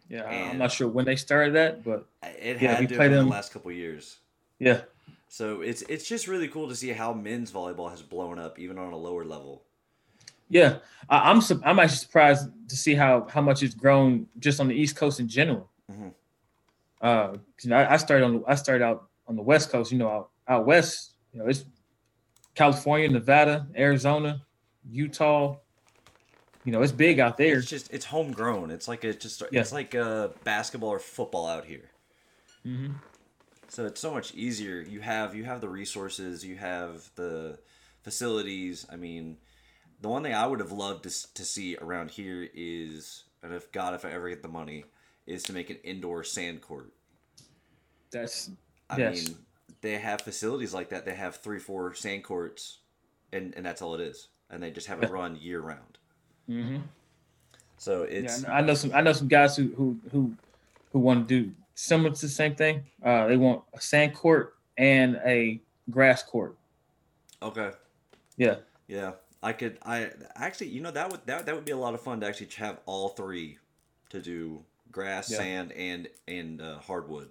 Yeah, 0.10 0.24
And- 0.30 0.52
I'm 0.52 0.58
not 0.58 0.72
sure 0.72 0.88
when 0.90 1.06
they 1.06 1.16
started 1.16 1.54
that, 1.56 1.84
but 1.84 2.08
It 2.24 2.62
Yeah, 2.62 2.76
had 2.76 2.90
to 2.90 2.96
played 2.96 3.12
in 3.12 3.18
the 3.18 3.32
last 3.32 3.54
couple 3.54 3.72
years. 3.72 4.18
yeah, 4.60 4.82
So 5.30 5.62
it's 5.62 5.84
it's 5.84 6.06
just 6.08 6.28
really 6.28 6.48
cool 6.50 6.68
to 6.68 6.76
see 6.76 6.90
how 6.90 7.14
men's 7.14 7.52
volleyball 7.52 7.90
has 7.92 8.02
blown 8.02 8.38
up 8.40 8.60
even 8.60 8.78
on 8.78 8.92
a 8.92 8.98
lower 8.98 9.24
level. 9.24 9.64
Yeah. 10.52 10.78
I, 11.10 11.30
I'm 11.32 11.42
su- 11.42 11.62
I'm 11.66 11.80
actually 11.80 11.98
surprised 11.98 12.50
to 12.70 12.76
see 12.76 12.94
how 12.96 13.28
how 13.30 13.42
much 13.42 13.64
it's 13.64 13.74
grown 13.76 14.28
just 14.40 14.60
on 14.60 14.68
the 14.68 14.76
East 14.76 14.96
Coast 14.96 15.20
in 15.20 15.28
general. 15.28 15.70
Mhm. 15.92 16.14
Uh, 17.02 17.38
you 17.64 17.70
know, 17.70 17.78
I, 17.78 17.94
I 17.94 17.98
started 17.98 18.26
on 18.26 18.44
I 18.48 18.56
started 18.56 18.84
out 18.84 19.08
on 19.28 19.36
the 19.36 19.42
West 19.42 19.72
Coast. 19.72 19.92
You 19.92 19.98
know, 19.98 20.10
out, 20.10 20.30
out 20.48 20.66
west, 20.66 21.14
you 21.34 21.40
know, 21.40 21.48
it's 21.48 21.66
California, 22.56 23.10
Nevada, 23.10 23.68
Arizona, 23.76 24.46
Utah. 24.90 25.58
You 26.64 26.72
know, 26.72 26.82
it's 26.84 26.92
big 26.92 27.20
out 27.20 27.38
there. 27.38 27.58
It's 27.58 27.68
just 27.68 27.92
it's 27.92 28.06
homegrown. 28.06 28.70
It's 28.70 28.88
like 28.88 29.04
a 29.04 29.14
just 29.14 29.42
Yeah. 29.52 29.62
it's 29.62 29.72
like 29.72 29.96
uh 29.96 30.30
basketball 30.44 30.90
or 30.90 31.00
football 31.00 31.48
out 31.48 31.66
here. 31.66 31.90
Mm-hmm. 32.66 32.94
So 33.68 33.86
it's 33.86 34.00
so 34.02 34.12
much 34.14 34.36
easier. 34.36 34.82
You 34.82 35.02
have 35.02 35.34
you 35.34 35.44
have 35.46 35.60
the 35.62 35.70
resources, 35.70 36.46
you 36.46 36.58
have 36.58 37.10
the 37.16 37.58
facilities. 38.04 38.86
I 38.92 38.96
mean, 38.98 39.38
the 40.02 40.10
one 40.10 40.24
thing 40.24 40.34
I 40.34 40.46
would 40.46 40.60
have 40.60 40.72
loved 40.72 41.04
to, 41.04 41.34
to 41.34 41.46
see 41.46 41.78
around 41.78 42.12
here 42.12 42.50
is, 42.54 43.24
and 43.44 43.54
if 43.54 43.72
God, 43.72 43.94
if 43.94 44.04
I 44.06 44.12
ever 44.12 44.30
get 44.30 44.42
the 44.42 44.48
money, 44.48 44.84
is 45.28 45.44
to 45.44 45.54
make 45.54 45.70
an 45.70 45.78
indoor 45.84 46.24
sand 46.24 46.62
court. 46.62 46.92
That's 48.12 48.50
I 48.90 48.98
Yes. 48.98 49.28
mean, 49.28 49.38
they 49.82 49.98
have 49.98 50.22
facilities 50.22 50.74
like 50.74 50.90
that. 50.90 51.06
They 51.06 51.16
have 51.16 51.38
three, 51.38 51.60
four 51.60 51.94
sand 51.94 52.24
courts, 52.24 52.80
and 53.32 53.54
and 53.56 53.66
that's 53.66 53.82
all 53.82 53.96
it 53.96 54.02
is. 54.02 54.28
And 54.50 54.62
they 54.62 54.70
just 54.72 54.88
have 54.88 55.02
it 55.02 55.10
run 55.10 55.38
year 55.38 55.62
round. 55.62 55.98
Mm-hmm. 56.50 56.80
So 57.78 58.04
it's 58.04 58.44
yeah. 58.44 58.54
I 58.54 58.62
know 58.62 58.74
some 58.74 58.92
I 58.94 59.02
know 59.02 59.14
some 59.14 59.28
guys 59.30 59.56
who 59.56 59.74
who 59.76 59.98
who 60.12 60.34
who 60.92 61.00
want 61.00 61.28
to 61.28 61.44
do 61.44 61.52
similar 61.76 62.14
to 62.14 62.22
the 62.22 62.28
same 62.28 62.54
thing. 62.56 62.84
Uh, 63.04 63.28
they 63.28 63.38
want 63.38 63.64
a 63.74 63.80
sand 63.80 64.14
court 64.14 64.56
and 64.78 65.20
a 65.26 65.62
grass 65.90 66.22
court. 66.24 66.58
okay. 67.42 67.72
Yeah, 68.38 68.56
Yeah, 68.88 69.12
I 69.44 69.54
could. 69.54 69.78
I 69.84 70.12
actually, 70.36 70.70
you 70.70 70.82
know, 70.82 70.92
that 70.92 71.10
would 71.12 71.26
that 71.26 71.46
that 71.46 71.56
would 71.56 71.66
be 71.66 71.72
a 71.72 71.78
lot 71.78 71.94
of 71.94 72.02
fun 72.02 72.20
to 72.22 72.28
actually 72.28 72.50
have 72.58 72.80
all 72.86 73.10
three 73.10 73.58
to 74.10 74.22
do 74.22 74.64
grass, 74.92 75.30
Yeah. 75.30 75.38
sand, 75.38 75.72
and 75.74 76.08
and 76.28 76.62
uh, 76.62 76.80
hardwood, 76.80 77.30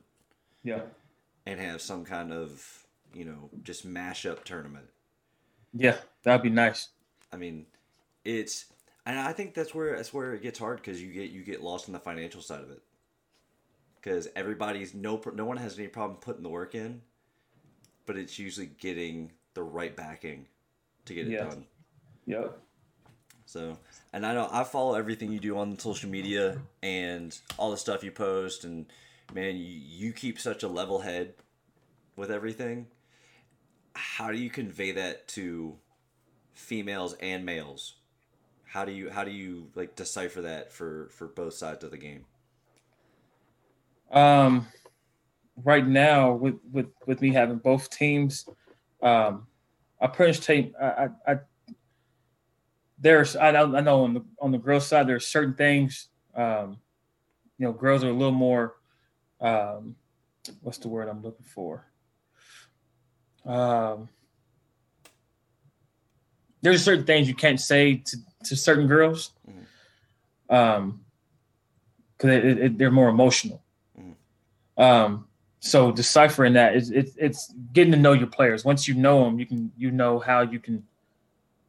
yeah, 0.63 0.83
and 1.47 1.61
have 1.61 1.81
some 1.83 2.05
kind 2.05 2.33
of 2.33 2.87
you 3.15 3.25
know 3.25 3.51
just 3.63 3.87
mashup 3.87 4.45
tournament. 4.45 4.87
yeah. 5.73 5.97
That'd 6.23 6.43
be 6.43 6.51
nice. 6.51 6.89
I 7.33 7.37
mean, 7.37 7.67
it's 8.25 8.67
and 9.07 9.19
I 9.19 9.33
think 9.33 9.55
that's 9.55 9.75
where 9.75 9.97
that's 9.97 10.13
where 10.15 10.35
it 10.35 10.43
gets 10.43 10.59
hard 10.59 10.79
because 10.79 11.03
you 11.03 11.13
get 11.13 11.31
you 11.31 11.43
get 11.45 11.63
lost 11.63 11.89
in 11.89 11.93
the 11.95 12.01
financial 12.01 12.43
side 12.43 12.63
of 12.63 12.71
it. 12.71 12.83
Because 13.97 14.29
everybody's 14.35 14.95
no 14.95 15.21
no 15.35 15.45
one 15.45 15.57
has 15.59 15.79
any 15.79 15.89
problem 15.89 16.19
putting 16.21 16.43
the 16.43 16.49
work 16.49 16.75
in, 16.75 17.03
but 18.07 18.17
it's 18.17 18.39
usually 18.39 18.67
getting 18.67 19.33
the 19.55 19.63
right 19.63 19.95
backing 19.95 20.47
to 21.07 21.15
get 21.15 21.29
it 21.29 21.33
Yeah. 21.33 21.45
done. 21.45 21.67
Yep. 22.27 22.59
So, 23.47 23.77
and 24.13 24.25
I 24.25 24.35
know 24.35 24.49
I 24.51 24.63
follow 24.63 24.95
everything 24.95 25.33
you 25.33 25.41
do 25.41 25.59
on 25.59 25.79
social 25.79 26.09
media 26.09 26.59
and 26.83 27.37
all 27.59 27.71
the 27.71 27.77
stuff 27.77 28.05
you 28.05 28.13
post, 28.13 28.65
and 28.65 28.87
man, 29.35 29.57
you, 29.57 29.65
you 29.65 30.13
keep 30.13 30.39
such 30.39 30.63
a 30.63 30.69
level 30.69 31.01
head 31.01 31.35
with 32.17 32.31
everything. 32.31 32.87
How 33.95 34.31
do 34.31 34.39
you 34.39 34.51
convey 34.51 34.93
that 34.93 35.27
to 35.29 35.77
females 36.55 37.15
and 37.15 37.45
males? 37.45 37.95
How 38.67 38.85
do 38.85 38.93
you 38.93 39.11
how 39.11 39.25
do 39.25 39.33
you 39.33 39.69
like 39.75 39.97
decipher 39.97 40.43
that 40.43 40.73
for 40.73 41.09
for 41.11 41.27
both 41.27 41.55
sides 41.55 41.83
of 41.83 41.91
the 41.91 41.99
game? 41.99 42.25
Um, 44.13 44.67
right 45.65 45.87
now 45.87 46.33
with 46.33 46.55
with 46.71 46.87
with 47.07 47.21
me 47.21 47.33
having 47.33 47.59
both 47.59 47.91
teams, 47.91 48.49
um, 49.03 49.49
I 50.01 50.07
pretty 50.07 50.33
much 50.33 50.41
take 50.47 50.73
I, 50.81 51.09
I, 51.27 51.33
I 51.33 51.39
there's 53.01 53.37
I 53.37 53.51
know 53.51 53.77
I 53.77 53.81
know 53.81 54.05
on 54.05 54.15
the 54.15 54.25
on 54.41 54.53
the 54.53 54.59
girls 54.59 54.87
side 54.87 55.09
there's 55.09 55.27
certain 55.27 55.55
things 55.55 56.09
um, 56.35 56.79
you 57.59 57.67
know 57.67 57.73
girls 57.73 58.05
are 58.05 58.11
a 58.11 58.13
little 58.13 58.33
more 58.33 58.75
um, 59.41 59.97
what's 60.61 60.79
the 60.79 60.89
word 60.89 61.09
I'm 61.09 61.23
looking 61.23 61.47
for? 61.47 61.87
Um, 63.47 64.09
there's 66.63 66.85
certain 66.85 67.05
things 67.05 67.27
you 67.27 67.35
can't 67.35 67.61
say 67.61 67.97
to, 67.97 68.17
to 68.45 68.57
certain 68.57 68.87
girls 68.87 69.33
um 70.51 71.01
because 72.19 72.45
it, 72.45 72.59
it, 72.59 72.79
they're 72.79 72.91
more 72.91 73.09
emotional. 73.09 73.63
Um, 74.77 75.27
so 75.61 75.93
deciphering 75.93 76.55
that 76.55 76.75
is 76.75 76.91
it's 76.91 77.13
it's 77.17 77.55
getting 77.73 77.93
to 77.93 77.99
know 77.99 78.13
your 78.13 78.27
players. 78.27 78.65
Once 78.65 78.87
you 78.89 78.95
know 78.95 79.25
them, 79.25 79.39
you 79.39 79.47
can 79.47 79.73
you 79.77 79.91
know 79.91 80.19
how 80.19 80.41
you 80.41 80.59
can 80.59 80.85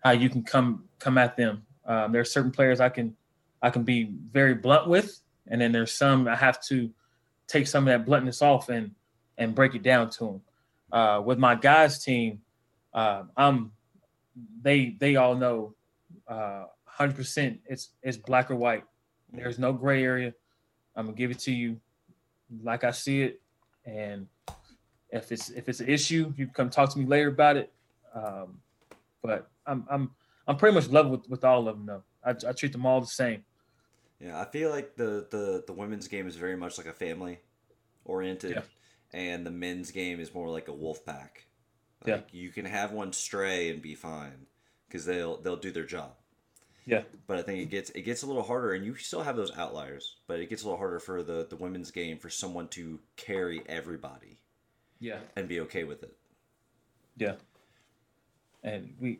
how 0.03 0.11
you 0.11 0.29
can 0.29 0.43
come 0.43 0.85
come 1.01 1.17
at 1.17 1.35
them. 1.35 1.63
Um, 1.85 2.11
there 2.11 2.21
are 2.21 2.25
certain 2.25 2.51
players 2.51 2.79
I 2.79 2.89
can 2.89 3.15
I 3.61 3.69
can 3.69 3.83
be 3.83 4.11
very 4.31 4.53
blunt 4.55 4.87
with, 4.87 5.19
and 5.47 5.59
then 5.59 5.71
there's 5.71 5.91
some 5.91 6.27
I 6.27 6.35
have 6.35 6.61
to 6.65 6.89
take 7.47 7.67
some 7.67 7.87
of 7.87 7.91
that 7.91 8.05
bluntness 8.05 8.41
off 8.41 8.69
and 8.69 8.91
and 9.37 9.53
break 9.53 9.75
it 9.75 9.83
down 9.83 10.09
to 10.11 10.25
them. 10.25 10.41
Uh, 10.91 11.21
with 11.23 11.39
my 11.39 11.55
guys 11.55 12.03
team, 12.03 12.41
uh, 12.93 13.23
I'm 13.35 13.71
they 14.61 14.95
they 14.99 15.15
all 15.15 15.35
know 15.35 15.75
uh, 16.27 16.65
100% 16.97 17.57
it's 17.65 17.89
it's 18.03 18.17
black 18.17 18.51
or 18.51 18.55
white. 18.55 18.83
There's 19.33 19.59
no 19.59 19.73
gray 19.73 20.03
area. 20.03 20.33
I'm 20.95 21.07
gonna 21.07 21.17
give 21.17 21.31
it 21.31 21.39
to 21.39 21.51
you 21.51 21.79
like 22.63 22.83
I 22.83 22.91
see 22.91 23.21
it, 23.23 23.41
and 23.85 24.27
if 25.09 25.31
it's 25.31 25.49
if 25.49 25.69
it's 25.69 25.79
an 25.79 25.89
issue, 25.89 26.33
you 26.37 26.47
come 26.47 26.69
talk 26.69 26.91
to 26.91 26.99
me 26.99 27.05
later 27.05 27.29
about 27.29 27.57
it. 27.57 27.71
Um, 28.13 28.59
but 29.21 29.49
I'm 29.65 29.85
I'm 29.89 30.11
I'm 30.47 30.57
pretty 30.57 30.75
much 30.75 30.89
level 30.89 31.11
with, 31.11 31.29
with 31.29 31.43
all 31.43 31.67
of 31.67 31.77
them 31.77 31.85
though. 31.85 32.03
I, 32.23 32.31
I 32.47 32.51
treat 32.53 32.71
them 32.71 32.85
all 32.85 33.01
the 33.01 33.07
same. 33.07 33.43
Yeah, 34.19 34.39
I 34.39 34.45
feel 34.45 34.69
like 34.69 34.95
the 34.95 35.27
the 35.31 35.63
the 35.65 35.73
women's 35.73 36.07
game 36.07 36.27
is 36.27 36.35
very 36.35 36.55
much 36.55 36.77
like 36.77 36.87
a 36.87 36.93
family 36.93 37.39
oriented, 38.05 38.51
Yeah. 38.51 38.61
and 39.13 39.45
the 39.45 39.51
men's 39.51 39.91
game 39.91 40.19
is 40.19 40.33
more 40.33 40.49
like 40.49 40.67
a 40.67 40.73
wolf 40.73 41.05
pack. 41.05 41.47
Yeah. 42.05 42.21
You 42.31 42.49
can 42.49 42.65
have 42.65 42.91
one 42.91 43.13
stray 43.13 43.69
and 43.69 43.81
be 43.81 43.95
fine 43.95 44.47
because 44.87 45.05
they'll 45.05 45.37
they'll 45.41 45.55
do 45.57 45.71
their 45.71 45.85
job. 45.85 46.13
Yeah, 46.83 47.03
But 47.27 47.37
I 47.37 47.43
think 47.43 47.59
it 47.61 47.69
gets 47.69 47.91
it 47.91 48.01
gets 48.01 48.23
a 48.23 48.25
little 48.25 48.41
harder, 48.41 48.73
and 48.73 48.83
you 48.83 48.95
still 48.95 49.21
have 49.21 49.35
those 49.35 49.55
outliers, 49.55 50.17
but 50.27 50.39
it 50.39 50.49
gets 50.49 50.63
a 50.63 50.65
little 50.65 50.79
harder 50.79 50.99
for 50.99 51.21
the 51.21 51.45
the 51.47 51.55
women's 51.55 51.91
game 51.91 52.17
for 52.17 52.29
someone 52.31 52.67
to 52.69 52.99
carry 53.17 53.61
everybody 53.69 54.41
yeah, 54.99 55.19
and 55.35 55.47
be 55.47 55.59
okay 55.61 55.83
with 55.83 56.01
it. 56.03 56.15
yeah. 57.17 57.35
And 58.63 58.93
we 58.99 59.19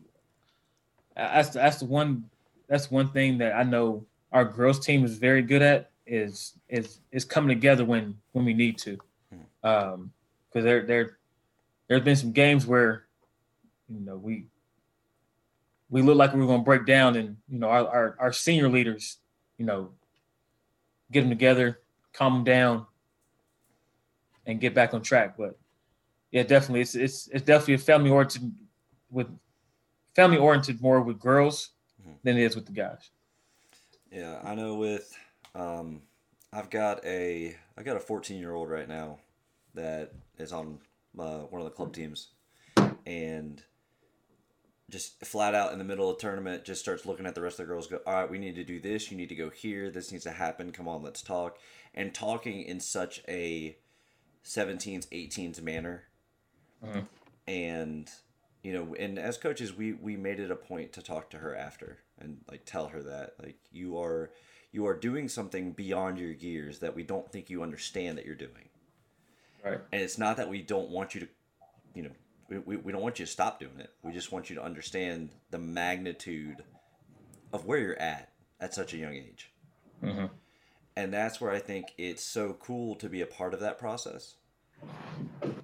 that's 1.15 1.49
that's 1.49 1.77
the 1.77 1.85
one 1.85 2.25
that's 2.67 2.89
one 2.89 3.09
thing 3.09 3.37
that 3.39 3.53
I 3.53 3.63
know 3.63 4.05
our 4.31 4.45
girls 4.45 4.79
team 4.79 5.03
is 5.03 5.17
very 5.17 5.41
good 5.41 5.61
at 5.61 5.91
is 6.05 6.53
is 6.69 6.99
is 7.11 7.25
coming 7.25 7.49
together 7.49 7.85
when 7.85 8.17
when 8.31 8.45
we 8.45 8.53
need 8.53 8.77
to. 8.79 8.97
Um, 9.63 10.11
because 10.49 10.65
there 10.65 10.85
there 10.85 11.17
there's 11.87 12.01
been 12.01 12.15
some 12.15 12.31
games 12.31 12.65
where 12.65 13.05
you 13.89 13.99
know 13.99 14.15
we 14.15 14.45
we 15.89 16.01
look 16.01 16.17
like 16.17 16.33
we 16.33 16.39
were 16.39 16.47
going 16.47 16.61
to 16.61 16.65
break 16.65 16.85
down 16.85 17.15
and 17.15 17.37
you 17.49 17.59
know 17.59 17.67
our, 17.67 17.87
our 17.87 18.15
our 18.19 18.33
senior 18.33 18.69
leaders 18.69 19.17
you 19.57 19.65
know 19.65 19.91
get 21.11 21.21
them 21.21 21.29
together 21.29 21.79
calm 22.13 22.33
them 22.33 22.43
down 22.43 22.85
and 24.45 24.59
get 24.59 24.73
back 24.73 24.93
on 24.93 25.01
track 25.01 25.35
but 25.37 25.57
yeah 26.31 26.43
definitely 26.43 26.81
it's 26.81 26.95
it's 26.95 27.27
it's 27.27 27.43
definitely 27.43 27.75
a 27.75 27.77
family 27.77 28.09
oriented 28.09 28.53
with 29.09 29.27
family 30.15 30.37
oriented 30.37 30.81
more 30.81 31.01
with 31.01 31.19
girls 31.19 31.71
Mhm. 32.01 32.15
than 32.23 32.37
it 32.37 32.43
is 32.43 32.55
with 32.55 32.65
the 32.65 32.71
guys 32.73 33.09
Yeah, 34.11 34.41
I 34.43 34.55
know. 34.55 34.75
With 34.75 35.15
um, 35.55 36.01
I've 36.51 36.69
got 36.69 37.05
a 37.05 37.55
I've 37.77 37.85
got 37.85 37.95
a 37.95 37.99
14 37.99 38.37
year 38.39 38.53
old 38.53 38.69
right 38.69 38.87
now 38.87 39.19
that 39.73 40.11
is 40.37 40.51
on 40.51 40.79
uh, 41.17 41.39
one 41.43 41.61
of 41.61 41.65
the 41.65 41.71
club 41.71 41.93
teams, 41.93 42.29
and 43.05 43.63
just 44.89 45.23
flat 45.25 45.55
out 45.55 45.71
in 45.71 45.77
the 45.79 45.85
middle 45.85 46.09
of 46.09 46.17
the 46.17 46.21
tournament, 46.21 46.65
just 46.65 46.81
starts 46.81 47.05
looking 47.05 47.25
at 47.25 47.35
the 47.35 47.41
rest 47.41 47.59
of 47.59 47.65
the 47.67 47.71
girls. 47.73 47.87
Go, 47.87 47.99
all 48.05 48.13
right, 48.13 48.29
we 48.29 48.37
need 48.37 48.55
to 48.55 48.63
do 48.65 48.79
this. 48.81 49.09
You 49.09 49.15
need 49.17 49.29
to 49.29 49.35
go 49.35 49.49
here. 49.49 49.89
This 49.89 50.11
needs 50.11 50.25
to 50.25 50.31
happen. 50.31 50.71
Come 50.73 50.87
on, 50.89 51.01
let's 51.01 51.21
talk. 51.21 51.57
And 51.93 52.13
talking 52.13 52.63
in 52.63 52.79
such 52.81 53.21
a 53.29 53.77
17s, 54.43 55.07
18s 55.13 55.61
manner, 55.61 56.03
Mhm. 56.83 57.07
and 57.47 58.09
you 58.61 58.73
know, 58.73 58.95
and 58.95 59.17
as 59.17 59.37
coaches, 59.37 59.75
we 59.75 59.93
we 59.93 60.15
made 60.15 60.39
it 60.39 60.51
a 60.51 60.55
point 60.55 60.93
to 60.93 61.01
talk 61.01 61.29
to 61.31 61.37
her 61.37 61.55
after 61.55 61.99
and 62.19 62.37
like 62.49 62.65
tell 62.65 62.87
her 62.87 63.01
that 63.03 63.33
like 63.41 63.57
you 63.71 63.99
are 63.99 64.31
you 64.71 64.85
are 64.87 64.95
doing 64.95 65.27
something 65.27 65.71
beyond 65.71 66.17
your 66.17 66.33
gears 66.33 66.79
that 66.79 66.95
we 66.95 67.03
don't 67.03 67.31
think 67.31 67.49
you 67.49 67.63
understand 67.63 68.17
that 68.17 68.25
you're 68.25 68.35
doing. 68.35 68.69
right 69.63 69.79
And 69.91 70.01
it's 70.01 70.17
not 70.17 70.37
that 70.37 70.49
we 70.49 70.61
don't 70.61 70.89
want 70.89 71.13
you 71.13 71.21
to, 71.21 71.27
you 71.93 72.03
know, 72.03 72.11
we, 72.47 72.59
we, 72.59 72.77
we 72.77 72.91
don't 72.91 73.01
want 73.01 73.19
you 73.19 73.25
to 73.25 73.31
stop 73.31 73.59
doing 73.59 73.79
it. 73.79 73.89
We 74.01 74.13
just 74.13 74.31
want 74.31 74.49
you 74.49 74.55
to 74.57 74.63
understand 74.63 75.31
the 75.49 75.57
magnitude 75.57 76.63
of 77.51 77.65
where 77.65 77.79
you're 77.79 77.99
at 77.99 78.31
at 78.59 78.73
such 78.73 78.93
a 78.93 78.97
young 78.97 79.13
age. 79.13 79.51
Mm-hmm. 80.03 80.27
And 80.95 81.13
that's 81.13 81.41
where 81.41 81.51
I 81.51 81.59
think 81.59 81.93
it's 81.97 82.23
so 82.23 82.53
cool 82.59 82.95
to 82.95 83.09
be 83.09 83.21
a 83.21 83.25
part 83.25 83.53
of 83.53 83.59
that 83.61 83.77
process 83.77 84.35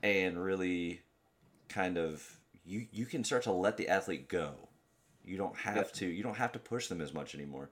and 0.02 0.42
really 0.42 1.02
kind 1.70 1.98
of 1.98 2.40
you 2.68 2.88
you 2.92 3.06
can 3.06 3.24
start 3.24 3.44
to 3.44 3.52
let 3.52 3.78
the 3.78 3.88
athlete 3.88 4.28
go. 4.28 4.56
You 5.24 5.38
don't 5.38 5.58
have 5.58 5.76
Yep. 5.78 5.94
to 5.94 6.06
you 6.08 6.22
don't 6.24 6.38
have 6.38 6.52
to 6.52 6.60
push 6.60 6.88
them 6.88 7.02
as 7.02 7.14
much 7.14 7.34
anymore. 7.34 7.70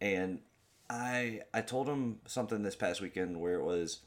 And 0.00 0.40
I 0.88 1.40
I 1.52 1.62
told 1.62 1.88
him 1.88 2.20
something 2.26 2.62
this 2.62 2.76
past 2.76 3.00
weekend 3.00 3.40
where 3.40 3.54
it 3.54 3.64
was 3.64 4.00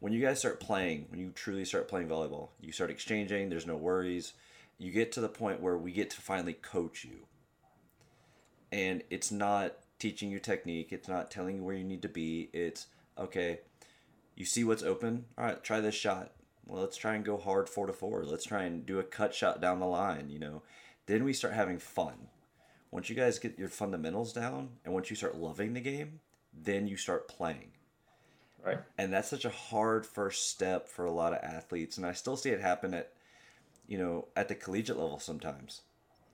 when 0.00 0.12
you 0.12 0.20
guys 0.20 0.40
start 0.40 0.58
playing, 0.58 1.06
when 1.10 1.20
you 1.20 1.30
truly 1.30 1.64
start 1.64 1.86
playing 1.86 2.08
volleyball, 2.08 2.48
you 2.60 2.72
start 2.72 2.90
exchanging, 2.90 3.48
there's 3.48 3.68
no 3.68 3.76
worries. 3.76 4.32
You 4.76 4.90
get 4.90 5.12
to 5.12 5.20
the 5.20 5.28
point 5.28 5.60
where 5.60 5.78
we 5.78 5.92
get 5.92 6.10
to 6.10 6.20
finally 6.20 6.54
coach 6.54 7.04
you. 7.04 7.26
And 8.72 9.04
it's 9.10 9.30
not 9.30 9.76
teaching 10.00 10.28
you 10.30 10.40
technique, 10.40 10.88
it's 10.90 11.06
not 11.08 11.30
telling 11.30 11.56
you 11.56 11.62
where 11.62 11.76
you 11.76 11.84
need 11.84 12.02
to 12.02 12.08
be. 12.08 12.50
It's 12.52 12.86
okay, 13.16 13.60
you 14.34 14.44
see 14.44 14.64
what's 14.64 14.82
open. 14.82 15.26
All 15.38 15.44
right, 15.44 15.62
try 15.62 15.78
this 15.80 15.94
shot. 15.94 16.32
Well, 16.66 16.80
let's 16.80 16.96
try 16.96 17.14
and 17.14 17.24
go 17.24 17.36
hard 17.36 17.68
four 17.68 17.86
to 17.86 17.92
four. 17.92 18.24
Let's 18.24 18.44
try 18.44 18.64
and 18.64 18.86
do 18.86 18.98
a 18.98 19.04
cut 19.04 19.34
shot 19.34 19.60
down 19.60 19.80
the 19.80 19.86
line, 19.86 20.30
you 20.30 20.38
know. 20.38 20.62
Then 21.06 21.24
we 21.24 21.32
start 21.32 21.54
having 21.54 21.78
fun. 21.78 22.28
Once 22.90 23.08
you 23.08 23.16
guys 23.16 23.38
get 23.38 23.58
your 23.58 23.68
fundamentals 23.68 24.32
down 24.32 24.70
and 24.84 24.94
once 24.94 25.10
you 25.10 25.16
start 25.16 25.36
loving 25.36 25.72
the 25.72 25.80
game, 25.80 26.20
then 26.52 26.86
you 26.86 26.96
start 26.96 27.26
playing. 27.26 27.70
Right. 28.64 28.78
And 28.96 29.12
that's 29.12 29.28
such 29.28 29.44
a 29.44 29.50
hard 29.50 30.06
first 30.06 30.50
step 30.50 30.88
for 30.88 31.04
a 31.04 31.10
lot 31.10 31.32
of 31.32 31.42
athletes. 31.42 31.96
And 31.96 32.06
I 32.06 32.12
still 32.12 32.36
see 32.36 32.50
it 32.50 32.60
happen 32.60 32.94
at, 32.94 33.12
you 33.88 33.98
know, 33.98 34.28
at 34.36 34.48
the 34.48 34.54
collegiate 34.54 34.98
level 34.98 35.18
sometimes. 35.18 35.80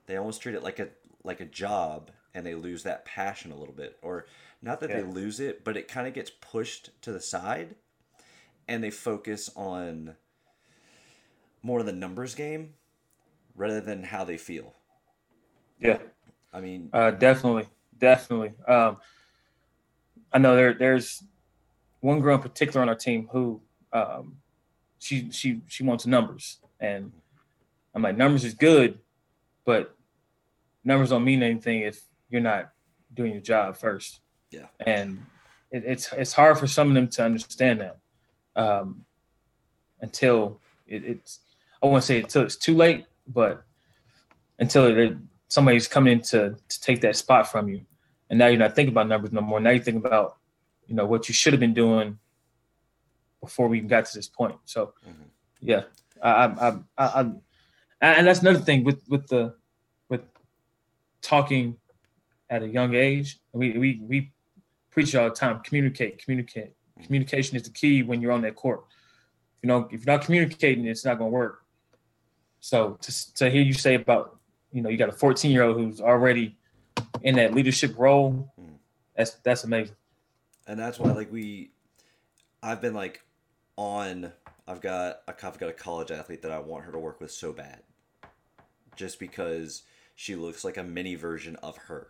They 0.05 0.17
almost 0.17 0.41
treat 0.41 0.55
it 0.55 0.63
like 0.63 0.79
a 0.79 0.89
like 1.23 1.41
a 1.41 1.45
job 1.45 2.11
and 2.33 2.45
they 2.45 2.55
lose 2.55 2.83
that 2.83 3.05
passion 3.05 3.51
a 3.51 3.57
little 3.57 3.73
bit. 3.73 3.97
Or 4.01 4.25
not 4.61 4.79
that 4.81 4.89
they 4.89 5.01
lose 5.01 5.39
it, 5.39 5.63
but 5.63 5.77
it 5.77 5.87
kind 5.87 6.07
of 6.07 6.13
gets 6.13 6.29
pushed 6.29 6.89
to 7.01 7.11
the 7.11 7.19
side 7.21 7.75
and 8.69 8.83
they 8.83 8.91
focus 8.91 9.49
on 9.55 10.15
more 11.63 11.79
of 11.79 11.85
the 11.87 11.91
numbers 11.91 12.35
game 12.35 12.75
rather 13.55 13.81
than 13.81 14.03
how 14.03 14.23
they 14.23 14.37
feel. 14.37 14.75
Yeah. 15.81 15.97
I 16.53 16.61
mean, 16.61 16.89
Uh, 16.93 17.11
definitely, 17.11 17.67
definitely. 17.97 18.53
Um, 18.67 18.97
I 20.31 20.37
know 20.37 20.55
there 20.55 20.73
there's 20.73 21.23
one 21.99 22.21
girl 22.21 22.35
in 22.35 22.41
particular 22.41 22.81
on 22.81 22.89
our 22.89 22.95
team 22.95 23.27
who 23.31 23.61
um, 23.91 24.37
she 24.99 25.31
she 25.31 25.61
she 25.67 25.83
wants 25.83 26.05
numbers, 26.05 26.59
and 26.79 27.11
I'm 27.93 28.03
like 28.03 28.15
numbers 28.17 28.45
is 28.45 28.53
good, 28.53 28.99
but 29.65 29.95
numbers 30.83 31.09
don't 31.09 31.23
mean 31.23 31.41
anything 31.41 31.81
if 31.81 32.01
you're 32.29 32.41
not 32.41 32.71
doing 33.13 33.31
your 33.31 33.41
job 33.41 33.75
first. 33.75 34.21
Yeah. 34.51 34.67
and 34.79 35.25
it, 35.71 35.83
it's 35.85 36.13
it's 36.13 36.33
hard 36.33 36.57
for 36.57 36.67
some 36.67 36.87
of 36.89 36.93
them 36.93 37.07
to 37.09 37.23
understand 37.23 37.81
that 37.81 37.97
um, 38.55 39.05
until 40.01 40.59
it, 40.87 41.03
it's 41.05 41.39
I 41.81 41.87
won't 41.87 42.03
say 42.03 42.21
until 42.21 42.43
it's 42.43 42.55
too 42.55 42.75
late, 42.75 43.05
but 43.27 43.63
until 44.57 44.85
it, 44.85 45.17
somebody's 45.47 45.87
coming 45.87 46.13
in 46.13 46.21
to, 46.21 46.55
to 46.67 46.81
take 46.81 47.01
that 47.01 47.15
spot 47.15 47.49
from 47.49 47.69
you. 47.69 47.81
And 48.29 48.37
now 48.37 48.47
you're 48.47 48.59
not 48.59 48.75
thinking 48.75 48.93
about 48.93 49.07
numbers 49.07 49.31
no 49.31 49.41
more. 49.41 49.59
Now 49.59 49.71
you 49.71 49.79
think 49.79 50.05
about, 50.05 50.37
you 50.87 50.95
know, 50.95 51.05
what 51.05 51.27
you 51.27 51.33
should 51.33 51.53
have 51.53 51.59
been 51.59 51.73
doing 51.73 52.19
before 53.41 53.67
we 53.67 53.77
even 53.77 53.87
got 53.87 54.05
to 54.05 54.15
this 54.17 54.27
point. 54.27 54.55
So, 54.65 54.93
Mhm. 55.07 55.29
yeah, 55.61 55.83
I, 56.21 56.29
I, 56.29 56.45
I, 56.45 56.79
I, 56.97 57.21
I, 57.21 57.31
and 58.01 58.27
that's 58.27 58.41
another 58.41 58.59
thing 58.59 58.83
with 58.83 59.01
with 59.09 59.27
the 59.27 59.55
with 60.09 60.21
talking 61.21 61.77
at 62.49 62.63
a 62.63 62.67
young 62.67 62.93
age. 62.95 63.39
We 63.51 63.77
we 63.77 64.01
we 64.03 64.31
preach 64.91 65.15
all 65.15 65.29
the 65.29 65.35
time. 65.35 65.61
Communicate, 65.61 66.23
communicate. 66.23 66.73
Communication 67.03 67.55
is 67.57 67.63
the 67.63 67.69
key 67.69 68.03
when 68.03 68.21
you're 68.21 68.31
on 68.31 68.41
that 68.41 68.55
court. 68.55 68.83
You 69.61 69.67
know, 69.67 69.87
if 69.91 70.05
you're 70.05 70.15
not 70.17 70.25
communicating, 70.25 70.85
it's 70.85 71.03
not 71.05 71.17
going 71.17 71.31
to 71.31 71.35
work. 71.35 71.63
So 72.59 72.97
to 73.01 73.33
to 73.35 73.49
hear 73.49 73.61
you 73.61 73.73
say 73.73 73.95
about 73.95 74.37
you 74.71 74.81
know 74.81 74.89
you 74.89 74.97
got 74.97 75.09
a 75.09 75.13
14 75.13 75.51
year 75.51 75.63
old 75.63 75.77
who's 75.77 76.01
already 76.01 76.57
in 77.23 77.35
that 77.35 77.53
leadership 77.53 77.97
role, 77.97 78.51
Mm. 78.59 78.73
that's 79.15 79.31
that's 79.43 79.63
amazing. 79.63 79.95
and 80.67 80.79
that's 80.79 80.99
why 80.99 81.11
like 81.11 81.31
we 81.31 81.71
i've 82.61 82.81
been 82.81 82.93
like 82.93 83.23
on 83.77 84.31
i've 84.67 84.81
got 84.81 85.21
i've 85.27 85.37
got 85.57 85.69
a 85.69 85.73
college 85.73 86.11
athlete 86.11 86.41
that 86.41 86.51
i 86.51 86.59
want 86.59 86.83
her 86.83 86.91
to 86.91 86.99
work 86.99 87.19
with 87.21 87.31
so 87.31 87.51
bad 87.53 87.81
just 88.95 89.19
because 89.19 89.83
she 90.15 90.35
looks 90.35 90.63
like 90.65 90.75
a 90.77 90.83
mini 90.83 91.15
version 91.15 91.55
of 91.57 91.77
her 91.77 92.07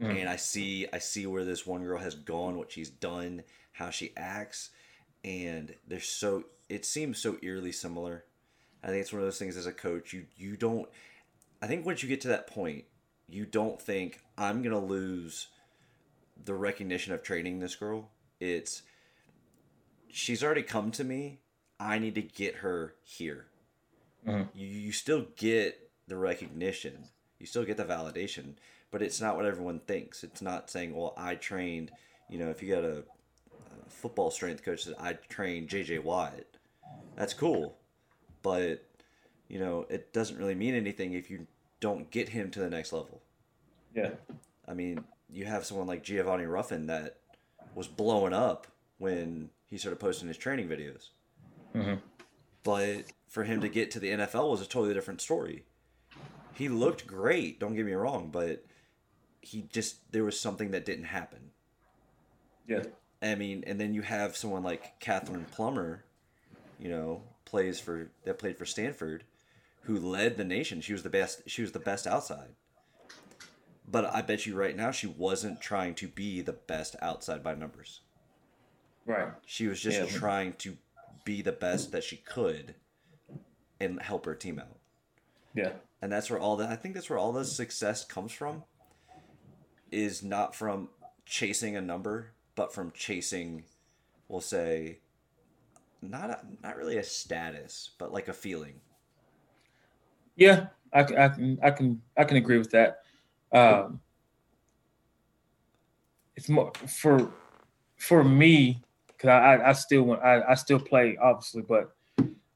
Mm. 0.00 0.20
and 0.20 0.28
i 0.28 0.36
see 0.36 0.86
i 0.92 0.98
see 0.98 1.26
where 1.26 1.44
this 1.44 1.66
one 1.66 1.82
girl 1.82 1.98
has 1.98 2.14
gone 2.14 2.56
what 2.56 2.70
she's 2.70 2.90
done 2.90 3.42
how 3.72 3.90
she 3.90 4.12
acts 4.16 4.70
and 5.24 5.74
they're 5.88 6.00
so 6.00 6.44
it 6.68 6.84
seems 6.84 7.18
so 7.18 7.36
eerily 7.42 7.72
similar 7.72 8.24
i 8.82 8.86
think 8.86 9.00
it's 9.00 9.12
one 9.12 9.20
of 9.20 9.26
those 9.26 9.38
things 9.38 9.56
as 9.56 9.66
a 9.66 9.72
coach 9.72 10.12
you 10.12 10.26
you 10.36 10.56
don't 10.56 10.88
i 11.60 11.66
think 11.66 11.84
once 11.84 12.02
you 12.02 12.08
get 12.08 12.20
to 12.20 12.28
that 12.28 12.46
point 12.46 12.84
you 13.28 13.44
don't 13.44 13.82
think 13.82 14.20
i'm 14.36 14.62
gonna 14.62 14.78
lose 14.78 15.48
the 16.44 16.54
recognition 16.54 17.12
of 17.12 17.22
training 17.22 17.58
this 17.58 17.74
girl. 17.74 18.10
It's 18.40 18.82
she's 20.08 20.42
already 20.42 20.62
come 20.62 20.90
to 20.92 21.04
me. 21.04 21.40
I 21.80 21.98
need 21.98 22.14
to 22.14 22.22
get 22.22 22.56
her 22.56 22.94
here. 23.02 23.46
Mhm. 24.26 24.48
You, 24.54 24.66
you 24.66 24.92
still 24.92 25.26
get 25.36 25.90
the 26.06 26.16
recognition, 26.16 27.08
you 27.38 27.46
still 27.46 27.64
get 27.64 27.76
the 27.76 27.84
validation, 27.84 28.54
but 28.90 29.02
it's 29.02 29.20
not 29.20 29.36
what 29.36 29.44
everyone 29.44 29.80
thinks. 29.80 30.24
It's 30.24 30.42
not 30.42 30.70
saying, 30.70 30.94
"Well, 30.94 31.14
I 31.16 31.34
trained." 31.34 31.90
You 32.28 32.38
know, 32.38 32.50
if 32.50 32.62
you 32.62 32.74
got 32.74 32.84
a, 32.84 32.98
a 32.98 33.90
football 33.90 34.30
strength 34.30 34.62
coach 34.64 34.84
that 34.84 35.00
I 35.00 35.14
trained 35.14 35.68
JJ 35.68 36.02
Watt, 36.02 36.44
that's 37.16 37.34
cool, 37.34 37.76
but 38.42 38.84
you 39.48 39.58
know, 39.58 39.86
it 39.88 40.12
doesn't 40.12 40.38
really 40.38 40.54
mean 40.54 40.74
anything 40.74 41.14
if 41.14 41.30
you 41.30 41.46
don't 41.80 42.10
get 42.10 42.28
him 42.28 42.50
to 42.50 42.60
the 42.60 42.70
next 42.70 42.92
level. 42.92 43.22
Yeah, 43.94 44.10
I 44.66 44.74
mean, 44.74 45.04
you 45.30 45.46
have 45.46 45.64
someone 45.64 45.86
like 45.86 46.02
Giovanni 46.02 46.44
Ruffin 46.44 46.86
that 46.86 47.18
was 47.74 47.88
blowing 47.88 48.32
up 48.32 48.66
when 48.98 49.50
he 49.66 49.78
started 49.78 50.00
posting 50.00 50.28
his 50.28 50.36
training 50.36 50.68
videos. 50.68 51.10
Mhm. 51.74 52.00
But 52.62 53.04
for 53.28 53.44
him 53.44 53.60
to 53.60 53.68
get 53.68 53.90
to 53.92 54.00
the 54.00 54.10
NFL 54.10 54.50
was 54.50 54.60
a 54.60 54.66
totally 54.66 54.94
different 54.94 55.20
story. 55.20 55.64
He 56.54 56.68
looked 56.68 57.06
great, 57.06 57.60
don't 57.60 57.74
get 57.74 57.86
me 57.86 57.92
wrong, 57.92 58.30
but 58.30 58.64
he 59.48 59.62
just 59.72 60.10
there 60.12 60.24
was 60.24 60.38
something 60.38 60.70
that 60.72 60.84
didn't 60.84 61.04
happen. 61.06 61.50
yeah, 62.66 62.82
I 63.22 63.34
mean, 63.34 63.64
and 63.66 63.80
then 63.80 63.94
you 63.94 64.02
have 64.02 64.36
someone 64.36 64.62
like 64.62 65.00
Kathryn 65.00 65.50
Plummer, 65.50 66.04
you 66.78 66.88
know, 66.88 67.22
plays 67.44 67.80
for 67.80 68.10
that 68.24 68.38
played 68.38 68.58
for 68.58 68.66
Stanford, 68.66 69.24
who 69.82 69.98
led 69.98 70.36
the 70.36 70.44
nation. 70.44 70.80
She 70.80 70.92
was 70.92 71.02
the 71.02 71.10
best. 71.10 71.42
She 71.46 71.62
was 71.62 71.72
the 71.72 71.78
best 71.78 72.06
outside. 72.06 72.50
But 73.90 74.04
I 74.14 74.20
bet 74.20 74.44
you 74.44 74.54
right 74.54 74.76
now 74.76 74.90
she 74.90 75.06
wasn't 75.06 75.62
trying 75.62 75.94
to 75.94 76.08
be 76.08 76.42
the 76.42 76.52
best 76.52 76.94
outside 77.00 77.42
by 77.42 77.54
numbers. 77.54 78.00
right. 79.06 79.28
She 79.46 79.66
was 79.66 79.80
just 79.80 79.98
Yeah. 79.98 80.18
trying 80.18 80.52
to 80.54 80.76
be 81.24 81.40
the 81.40 81.52
best 81.52 81.92
that 81.92 82.04
she 82.04 82.18
could 82.18 82.74
and 83.80 84.02
help 84.02 84.26
her 84.26 84.34
team 84.34 84.58
out. 84.58 84.76
Yeah, 85.54 85.72
And 86.02 86.12
that's 86.12 86.28
where 86.28 86.38
all 86.38 86.56
the 86.56 86.68
I 86.68 86.76
think 86.76 86.94
that's 86.94 87.08
where 87.08 87.18
all 87.18 87.32
the 87.32 87.46
success 87.46 88.04
comes 88.04 88.32
from. 88.32 88.64
Is 89.90 90.22
not 90.22 90.54
from 90.54 90.90
chasing 91.24 91.76
a 91.76 91.80
number, 91.80 92.32
but 92.54 92.74
from 92.74 92.90
chasing, 92.92 93.64
we'll 94.28 94.40
say, 94.40 94.98
not 96.02 96.30
a, 96.30 96.40
not 96.62 96.76
really 96.76 96.98
a 96.98 97.02
status, 97.04 97.90
but 97.98 98.12
like 98.12 98.28
a 98.28 98.32
feeling. 98.34 98.80
yeah. 100.36 100.66
I, 100.92 101.02
can- 101.04 101.18
I 101.18 101.28
can 101.28 101.58
I 101.62 101.70
can 101.70 102.02
I 102.16 102.24
can 102.24 102.36
agree 102.38 102.58
with 102.58 102.70
that. 102.70 103.00
Um, 103.52 104.00
it's 106.36 106.48
more 106.48 106.72
for 106.86 107.30
for 107.98 108.24
me 108.24 108.82
because 109.08 109.28
I, 109.28 109.38
I 109.56 109.68
I 109.70 109.72
still 109.72 110.04
want 110.04 110.22
I, 110.22 110.42
I 110.42 110.54
still 110.54 110.80
play 110.80 111.18
obviously, 111.20 111.62
but 111.62 111.94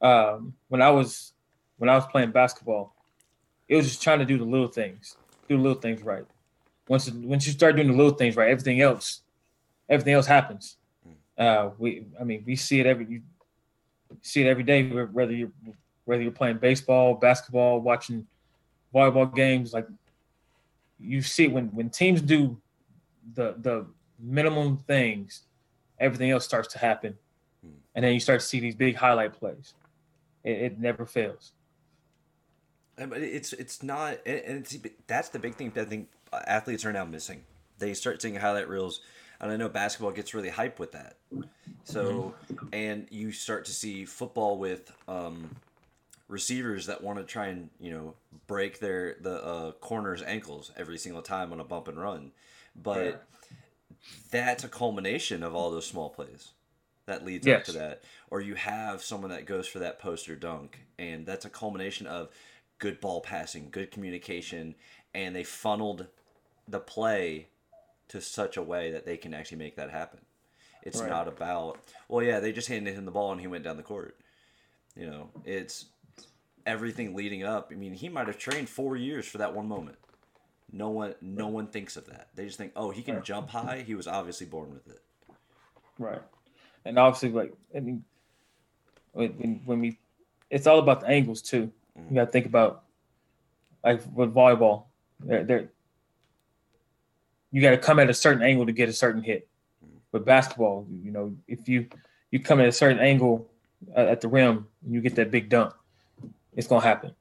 um, 0.00 0.54
when 0.68 0.80
I 0.82 0.90
was 0.90 1.32
when 1.78 1.90
I 1.90 1.94
was 1.94 2.06
playing 2.06 2.30
basketball, 2.30 2.94
it 3.68 3.76
was 3.76 3.86
just 3.88 4.02
trying 4.02 4.20
to 4.20 4.24
do 4.24 4.38
the 4.38 4.44
little 4.44 4.68
things, 4.68 5.16
do 5.48 5.56
the 5.56 5.62
little 5.62 5.80
things 5.80 6.02
right. 6.02 6.24
Once 6.92 7.10
once 7.10 7.46
you 7.46 7.52
start 7.54 7.74
doing 7.74 7.88
the 7.88 7.96
little 8.00 8.12
things 8.20 8.36
right, 8.36 8.50
everything 8.50 8.82
else 8.82 9.22
everything 9.88 10.12
else 10.12 10.26
happens. 10.26 10.76
Uh, 11.38 11.70
we 11.78 12.04
I 12.20 12.24
mean 12.24 12.42
we 12.46 12.54
see 12.54 12.80
it 12.80 12.86
every 12.86 13.06
you 13.06 13.22
see 14.20 14.42
it 14.42 14.46
every 14.46 14.62
day 14.62 14.80
whether 15.18 15.32
you're 15.32 15.52
whether 16.04 16.22
you're 16.22 16.40
playing 16.42 16.58
baseball, 16.58 17.14
basketball, 17.14 17.80
watching 17.80 18.26
volleyball 18.94 19.34
games, 19.34 19.72
like 19.72 19.86
you 21.00 21.22
see 21.22 21.48
when 21.48 21.68
when 21.68 21.88
teams 21.88 22.20
do 22.20 22.60
the 23.38 23.54
the 23.66 23.86
minimum 24.18 24.76
things, 24.76 25.44
everything 25.98 26.30
else 26.30 26.44
starts 26.44 26.68
to 26.74 26.78
happen, 26.78 27.16
Hmm. 27.64 27.78
and 27.94 28.04
then 28.04 28.12
you 28.12 28.20
start 28.20 28.40
to 28.40 28.46
see 28.46 28.60
these 28.60 28.74
big 28.74 28.96
highlight 28.96 29.32
plays. 29.32 29.72
It, 30.44 30.56
it 30.66 30.78
never 30.78 31.06
fails. 31.06 31.52
But 32.96 33.22
it's 33.22 33.54
it's 33.54 33.82
not, 33.82 34.18
and 34.26 34.40
and 34.46 34.58
it's 34.58 34.76
that's 35.06 35.30
the 35.30 35.38
big 35.38 35.54
thing 35.54 35.70
that 35.74 35.86
I 35.86 35.88
think 35.88 36.08
athletes 36.46 36.84
are 36.84 36.92
now 36.92 37.04
missing. 37.04 37.42
They 37.78 37.94
start 37.94 38.22
seeing 38.22 38.36
highlight 38.36 38.68
reels, 38.68 39.00
and 39.40 39.50
I 39.50 39.56
know 39.56 39.68
basketball 39.68 40.12
gets 40.12 40.34
really 40.34 40.50
hype 40.50 40.78
with 40.78 40.92
that. 40.92 41.16
So, 41.84 42.34
and 42.72 43.06
you 43.10 43.32
start 43.32 43.64
to 43.66 43.72
see 43.72 44.04
football 44.04 44.58
with 44.58 44.92
um, 45.08 45.56
receivers 46.28 46.86
that 46.86 47.02
want 47.02 47.18
to 47.18 47.24
try 47.24 47.46
and 47.46 47.70
you 47.80 47.90
know 47.90 48.14
break 48.46 48.78
their 48.78 49.16
the 49.20 49.44
uh, 49.44 49.72
corners 49.72 50.22
ankles 50.22 50.70
every 50.76 50.98
single 50.98 51.22
time 51.22 51.52
on 51.52 51.60
a 51.60 51.64
bump 51.64 51.88
and 51.88 52.00
run, 52.00 52.32
but 52.80 53.04
yeah. 53.04 53.56
that's 54.30 54.64
a 54.64 54.68
culmination 54.68 55.42
of 55.42 55.54
all 55.54 55.70
those 55.70 55.86
small 55.86 56.08
plays 56.08 56.50
that 57.06 57.24
leads 57.24 57.46
yes. 57.46 57.60
up 57.60 57.64
to 57.66 57.72
that. 57.72 58.02
Or 58.30 58.40
you 58.40 58.54
have 58.54 59.02
someone 59.02 59.30
that 59.30 59.46
goes 59.46 59.66
for 59.66 59.80
that 59.80 59.98
poster 59.98 60.36
dunk, 60.36 60.78
and 60.98 61.26
that's 61.26 61.44
a 61.44 61.50
culmination 61.50 62.06
of 62.06 62.30
good 62.78 63.00
ball 63.00 63.20
passing, 63.20 63.68
good 63.70 63.90
communication, 63.90 64.74
and 65.14 65.34
they 65.34 65.44
funneled 65.44 66.06
the 66.68 66.80
play 66.80 67.48
to 68.08 68.20
such 68.20 68.56
a 68.56 68.62
way 68.62 68.92
that 68.92 69.06
they 69.06 69.16
can 69.16 69.34
actually 69.34 69.58
make 69.58 69.76
that 69.76 69.90
happen. 69.90 70.20
It's 70.82 71.00
right. 71.00 71.08
not 71.08 71.28
about 71.28 71.78
well, 72.08 72.24
yeah, 72.24 72.40
they 72.40 72.52
just 72.52 72.68
handed 72.68 72.94
him 72.94 73.04
the 73.04 73.10
ball 73.10 73.32
and 73.32 73.40
he 73.40 73.46
went 73.46 73.64
down 73.64 73.76
the 73.76 73.82
court. 73.82 74.16
You 74.96 75.06
know, 75.06 75.30
it's 75.44 75.86
everything 76.66 77.14
leading 77.14 77.44
up. 77.44 77.70
I 77.72 77.76
mean, 77.76 77.94
he 77.94 78.08
might 78.08 78.26
have 78.26 78.38
trained 78.38 78.68
four 78.68 78.96
years 78.96 79.26
for 79.26 79.38
that 79.38 79.54
one 79.54 79.68
moment. 79.68 79.96
No 80.72 80.90
one, 80.90 81.14
no 81.20 81.48
one 81.48 81.66
thinks 81.66 81.96
of 81.96 82.06
that. 82.06 82.28
They 82.34 82.46
just 82.46 82.56
think, 82.58 82.72
oh, 82.76 82.90
he 82.90 83.02
can 83.02 83.16
right. 83.16 83.24
jump 83.24 83.50
high. 83.50 83.84
He 83.86 83.94
was 83.94 84.06
obviously 84.06 84.46
born 84.46 84.70
with 84.72 84.88
it. 84.88 85.02
Right, 85.98 86.22
and 86.84 86.98
obviously, 86.98 87.30
like 87.30 87.52
I 87.76 87.80
mean, 87.80 88.04
when 89.12 89.60
when 89.64 89.80
we, 89.80 89.98
it's 90.50 90.66
all 90.66 90.78
about 90.78 91.02
the 91.02 91.08
angles 91.08 91.42
too. 91.42 91.70
Mm-hmm. 91.98 92.14
You 92.14 92.20
got 92.20 92.24
to 92.26 92.30
think 92.30 92.46
about 92.46 92.84
like 93.84 94.00
with 94.14 94.34
volleyball, 94.34 94.84
they're, 95.20 95.44
they're 95.44 95.68
you 97.52 97.62
got 97.62 97.70
to 97.70 97.78
come 97.78 98.00
at 98.00 98.10
a 98.10 98.14
certain 98.14 98.42
angle 98.42 98.66
to 98.66 98.72
get 98.72 98.88
a 98.88 98.92
certain 98.92 99.22
hit. 99.22 99.46
Mm-hmm. 99.84 100.24
Basketball, 100.24 100.86
you 101.02 101.12
know, 101.12 101.36
if 101.46 101.68
you 101.68 101.86
you 102.30 102.40
come 102.40 102.60
at 102.60 102.66
a 102.66 102.72
certain 102.72 102.98
angle 102.98 103.48
at 103.94 104.20
the 104.20 104.28
rim, 104.28 104.66
and 104.84 104.94
you 104.94 105.00
get 105.00 105.14
that 105.16 105.30
big 105.30 105.48
dunk 105.48 105.74
it's 106.54 106.66
gonna 106.66 106.84
happen. 106.84 107.14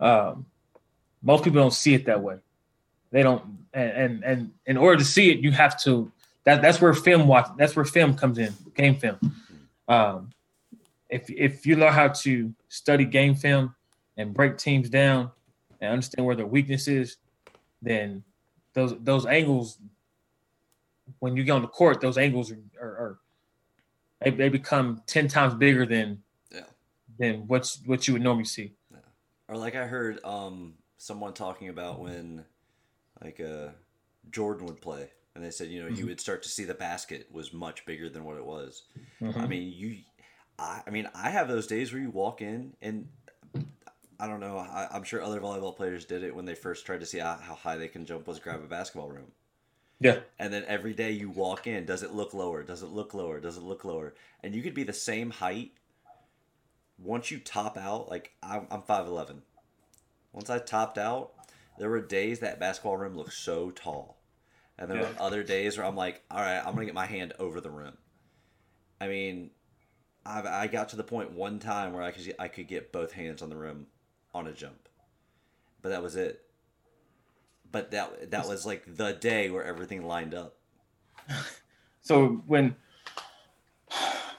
Um, 0.00 0.46
most 1.22 1.44
people 1.44 1.60
don't 1.60 1.72
see 1.72 1.94
it 1.94 2.06
that 2.06 2.22
way. 2.22 2.36
They 3.10 3.22
don't, 3.22 3.42
and, 3.72 3.90
and 3.90 4.24
and 4.24 4.52
in 4.66 4.76
order 4.76 4.98
to 4.98 5.04
see 5.04 5.30
it, 5.30 5.38
you 5.38 5.52
have 5.52 5.80
to. 5.82 6.10
That 6.44 6.60
that's 6.60 6.80
where 6.80 6.92
film 6.92 7.26
watch. 7.26 7.48
That's 7.56 7.74
where 7.76 7.84
film 7.84 8.16
comes 8.16 8.38
in. 8.38 8.52
Game 8.74 8.96
film. 8.96 9.18
Um, 9.88 10.30
if 11.08 11.30
if 11.30 11.66
you 11.66 11.76
know 11.76 11.90
how 11.90 12.08
to 12.08 12.52
study 12.68 13.04
game 13.04 13.34
film 13.34 13.74
and 14.16 14.34
break 14.34 14.58
teams 14.58 14.88
down 14.88 15.30
and 15.80 15.92
understand 15.92 16.26
where 16.26 16.36
their 16.36 16.46
weakness 16.46 16.88
is, 16.88 17.16
then 17.80 18.24
those 18.74 18.94
those 19.00 19.26
angles, 19.26 19.78
when 21.20 21.36
you 21.36 21.44
get 21.44 21.52
on 21.52 21.62
the 21.62 21.68
court, 21.68 22.00
those 22.00 22.18
angles 22.18 22.52
are, 22.52 22.58
are, 22.80 22.88
are 22.88 23.18
they, 24.20 24.30
they 24.30 24.48
become 24.48 25.02
ten 25.06 25.28
times 25.28 25.54
bigger 25.54 25.86
than 25.86 26.22
than 27.18 27.46
what's 27.46 27.80
what 27.86 28.06
you 28.06 28.14
would 28.14 28.22
normally 28.22 28.44
see. 28.44 28.72
Yeah. 28.90 28.98
Or 29.48 29.56
like 29.56 29.76
I 29.76 29.86
heard 29.86 30.22
um 30.24 30.74
someone 30.98 31.32
talking 31.32 31.68
about 31.68 32.00
when 32.00 32.44
like 33.22 33.40
uh 33.40 33.68
Jordan 34.30 34.66
would 34.66 34.80
play 34.80 35.10
and 35.34 35.44
they 35.44 35.50
said, 35.50 35.68
you 35.68 35.82
know, 35.82 35.88
mm-hmm. 35.88 35.96
you 35.96 36.06
would 36.06 36.20
start 36.20 36.42
to 36.44 36.48
see 36.48 36.64
the 36.64 36.74
basket 36.74 37.28
was 37.30 37.52
much 37.52 37.84
bigger 37.86 38.08
than 38.08 38.24
what 38.24 38.36
it 38.36 38.44
was. 38.44 38.84
Mm-hmm. 39.20 39.38
I 39.40 39.46
mean, 39.46 39.72
you 39.74 39.96
I, 40.58 40.82
I 40.86 40.90
mean, 40.90 41.08
I 41.14 41.30
have 41.30 41.48
those 41.48 41.66
days 41.66 41.92
where 41.92 42.02
you 42.02 42.10
walk 42.10 42.40
in 42.40 42.74
and 42.80 43.08
I 44.18 44.26
don't 44.26 44.40
know. 44.40 44.58
I, 44.58 44.88
am 44.94 45.02
sure 45.02 45.22
other 45.22 45.40
volleyball 45.40 45.74
players 45.74 46.04
did 46.04 46.22
it 46.22 46.34
when 46.34 46.44
they 46.44 46.54
first 46.54 46.86
tried 46.86 47.00
to 47.00 47.06
see 47.06 47.18
how, 47.18 47.36
how 47.36 47.54
high 47.54 47.76
they 47.76 47.88
can 47.88 48.06
jump. 48.06 48.26
Was 48.26 48.38
grab 48.38 48.62
a 48.62 48.66
basketball 48.66 49.08
room. 49.08 49.32
Yeah. 50.00 50.20
And 50.38 50.52
then 50.52 50.64
every 50.66 50.92
day 50.92 51.12
you 51.12 51.30
walk 51.30 51.66
in, 51.66 51.86
does 51.86 52.02
it 52.02 52.12
look 52.12 52.34
lower? 52.34 52.62
Does 52.62 52.82
it 52.82 52.90
look 52.90 53.14
lower? 53.14 53.40
Does 53.40 53.56
it 53.56 53.62
look 53.62 53.84
lower? 53.84 54.14
And 54.42 54.54
you 54.54 54.62
could 54.62 54.74
be 54.74 54.82
the 54.82 54.92
same 54.92 55.30
height 55.30 55.72
once 56.98 57.30
you 57.30 57.38
top 57.38 57.76
out, 57.76 58.08
like 58.08 58.32
I'm, 58.42 58.66
I'm 58.70 58.82
5'11. 58.82 59.40
Once 60.32 60.50
I 60.50 60.58
topped 60.58 60.98
out, 60.98 61.32
there 61.78 61.88
were 61.88 62.00
days 62.00 62.40
that 62.40 62.60
basketball 62.60 62.96
rim 62.96 63.16
looked 63.16 63.32
so 63.32 63.70
tall. 63.70 64.18
And 64.78 64.90
there 64.90 65.00
yeah. 65.00 65.08
were 65.08 65.22
other 65.22 65.42
days 65.42 65.76
where 65.76 65.86
I'm 65.86 65.96
like, 65.96 66.22
all 66.30 66.40
right, 66.40 66.58
I'm 66.58 66.74
going 66.74 66.80
to 66.80 66.86
get 66.86 66.94
my 66.94 67.06
hand 67.06 67.32
over 67.38 67.60
the 67.60 67.70
rim. 67.70 67.96
I 69.00 69.08
mean, 69.08 69.50
I've, 70.26 70.46
I 70.46 70.66
got 70.66 70.90
to 70.90 70.96
the 70.96 71.04
point 71.04 71.32
one 71.32 71.58
time 71.58 71.92
where 71.92 72.02
I 72.02 72.10
could, 72.10 72.34
I 72.38 72.48
could 72.48 72.66
get 72.66 72.92
both 72.92 73.12
hands 73.12 73.42
on 73.42 73.50
the 73.50 73.56
rim 73.56 73.86
on 74.34 74.46
a 74.46 74.52
jump. 74.52 74.88
But 75.80 75.90
that 75.90 76.02
was 76.02 76.16
it. 76.16 76.42
But 77.70 77.90
that 77.92 78.30
that 78.30 78.46
was 78.46 78.66
like 78.66 78.96
the 78.96 79.12
day 79.12 79.50
where 79.50 79.64
everything 79.64 80.06
lined 80.06 80.34
up. 80.34 80.56
So 82.04 82.42
when 82.46 82.76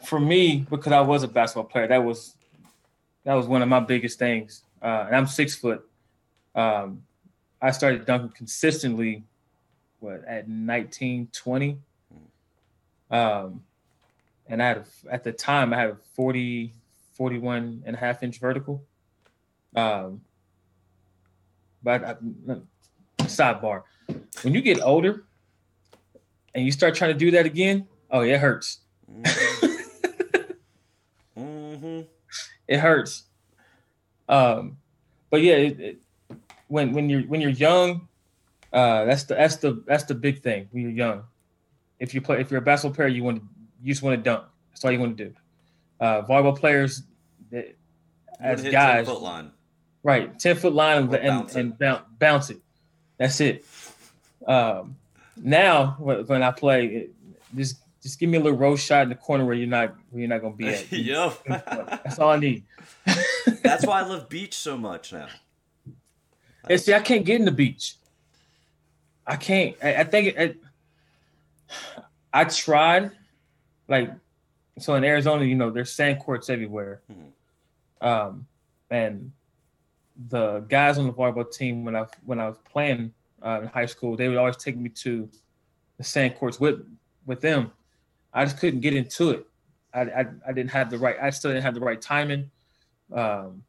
for 0.06 0.20
me, 0.20 0.68
because 0.70 0.94
I 0.94 1.02
was 1.02 1.24
a 1.24 1.28
basketball 1.28 1.64
player, 1.64 1.88
that 1.88 2.04
was 2.04 2.36
that 3.24 3.34
was 3.34 3.48
one 3.48 3.64
of 3.64 3.68
my 3.68 3.80
biggest 3.80 4.20
things. 4.20 4.64
Uh, 4.82 5.06
and 5.08 5.16
I'm 5.16 5.26
six 5.26 5.56
foot. 5.56 5.84
Um, 6.54 7.02
I 7.60 7.72
started 7.72 8.06
dunking 8.06 8.30
consistently, 8.30 9.24
what 10.00 10.24
at 10.28 10.48
19, 10.48 11.30
20. 11.34 11.80
Um, 13.10 13.64
and 14.48 14.62
I 14.62 14.68
had 14.68 14.78
a, 14.78 14.86
at 15.12 15.24
the 15.24 15.32
time 15.32 15.74
I 15.74 15.78
had 15.78 15.90
a 15.90 15.98
40, 16.14 16.72
41 17.14 17.82
and 17.86 17.96
a 17.96 18.00
half 18.00 18.22
inch 18.22 18.40
vertical. 18.40 18.84
Um, 19.76 20.22
but 21.84 22.04
I, 22.04 22.16
sidebar, 23.24 23.84
when 24.42 24.54
you 24.54 24.62
get 24.62 24.82
older 24.82 25.26
and 26.54 26.66
you 26.66 26.72
start 26.72 26.96
trying 26.96 27.14
to 27.14 27.18
do 27.18 27.32
that 27.32 27.46
again, 27.46 27.88
oh, 28.10 28.22
it 28.22 28.40
hurts. 28.40 28.80
Mm-hmm 29.12 29.76
it 32.68 32.80
hurts. 32.80 33.24
Um, 34.28 34.78
but 35.30 35.42
yeah, 35.42 35.56
it, 35.56 35.80
it, 35.80 35.98
when 36.68 36.94
when 36.94 37.10
you're 37.10 37.22
when 37.24 37.42
you're 37.42 37.52
young, 37.52 38.08
uh, 38.74 39.06
that's 39.06 39.24
the 39.24 39.36
that's 39.36 39.58
the 39.58 39.84
that's 39.86 40.04
the 40.04 40.16
big 40.16 40.42
thing 40.42 40.68
when 40.72 40.84
you're 40.84 40.92
young. 40.92 41.24
If 42.00 42.14
you 42.14 42.22
play 42.22 42.42
if 42.42 42.50
you're 42.50 42.60
a 42.60 42.64
basketball 42.64 42.96
player, 42.96 43.08
you 43.08 43.24
want 43.24 43.38
to 43.38 43.44
you 43.82 43.94
just 43.94 44.04
want 44.04 44.18
to 44.18 44.24
dunk. 44.24 44.46
That's 44.72 44.84
all 44.84 44.92
you 44.92 45.00
want 45.00 45.18
to 45.18 45.26
do. 45.26 45.34
Uh, 46.00 46.24
volleyball 46.24 46.58
players, 46.58 47.04
they, 47.50 47.74
as 48.40 48.64
guys. 48.64 49.08
Right, 50.06 50.40
ten 50.40 50.56
foot 50.56 50.74
line 50.74 51.04
and 51.04 51.14
and, 51.16 51.56
and 51.56 51.78
bounce, 51.78 52.04
bounce 52.20 52.50
it. 52.52 52.62
That's 53.18 53.42
it. 53.42 53.66
Um, 54.48 54.96
now 55.36 55.98
when 56.00 56.44
I 56.44 56.52
play, 56.52 57.10
just 57.56 57.78
just 58.02 58.20
give 58.20 58.30
me 58.30 58.38
a 58.38 58.42
little 58.42 58.58
roast 58.58 58.86
shot 58.86 59.04
in 59.04 59.10
the 59.10 59.16
corner 59.16 59.44
where 59.44 59.56
you're 59.56 59.68
not 59.68 59.96
where 60.12 60.22
you're 60.22 60.30
not 60.30 60.42
gonna 60.42 60.56
be 60.56 60.68
at. 60.68 60.92
Yo, 60.92 61.34
that's 61.48 62.20
all 62.20 62.30
I 62.30 62.38
need. 62.38 62.64
that's 63.64 63.86
why 63.86 64.02
I 64.02 64.06
love 64.06 64.30
beach 64.30 64.54
so 64.54 64.78
much 64.78 65.12
now. 65.12 65.28
And 66.70 66.80
see, 66.80 66.94
I 66.94 67.00
can't 67.00 67.26
get 67.26 67.40
in 67.40 67.46
the 67.46 67.52
beach. 67.52 67.96
I 69.26 69.36
can't. 69.36 69.76
I, 69.84 69.96
I 69.96 70.04
think 70.04 70.28
it, 70.28 70.38
it, 70.38 70.58
I 72.34 72.44
tried, 72.46 73.12
like, 73.88 74.12
so 74.80 74.96
in 74.96 75.04
Arizona, 75.04 75.46
you 75.46 75.56
know, 75.56 75.70
there's 75.70 75.92
sand 75.92 76.20
courts 76.20 76.50
everywhere. 76.50 77.02
Mm-hmm. 77.12 78.08
Um, 78.08 78.48
and 78.90 79.32
the 80.30 80.60
guys 80.70 80.98
on 80.98 81.08
the 81.08 81.14
volleyball 81.14 81.52
team 81.52 81.84
when 81.84 81.96
I 81.96 82.06
when 82.26 82.40
I 82.40 82.48
was 82.48 82.58
playing 82.60 83.14
uh, 83.44 83.62
in 83.62 83.68
high 83.68 83.86
school, 83.86 84.16
they 84.16 84.28
would 84.28 84.38
always 84.38 84.58
take 84.58 84.78
me 84.78 84.90
to 84.90 85.30
the 85.98 86.04
sand 86.04 86.36
courts 86.36 86.60
with 86.60 86.86
with 87.26 87.42
them. 87.42 87.72
I 88.34 88.46
just 88.46 88.60
couldn't 88.60 88.82
get 88.82 88.94
into 88.94 89.32
it. 89.32 89.48
I, 89.94 90.02
I, 90.02 90.26
I 90.48 90.52
didn't 90.52 90.72
have 90.72 90.90
the 90.90 90.98
right. 90.98 91.16
I 91.22 91.30
still 91.30 91.52
didn't 91.52 91.64
have 91.64 91.74
the 91.74 91.80
right 91.80 92.02
timing. 92.02 92.52
Um, 93.14 93.64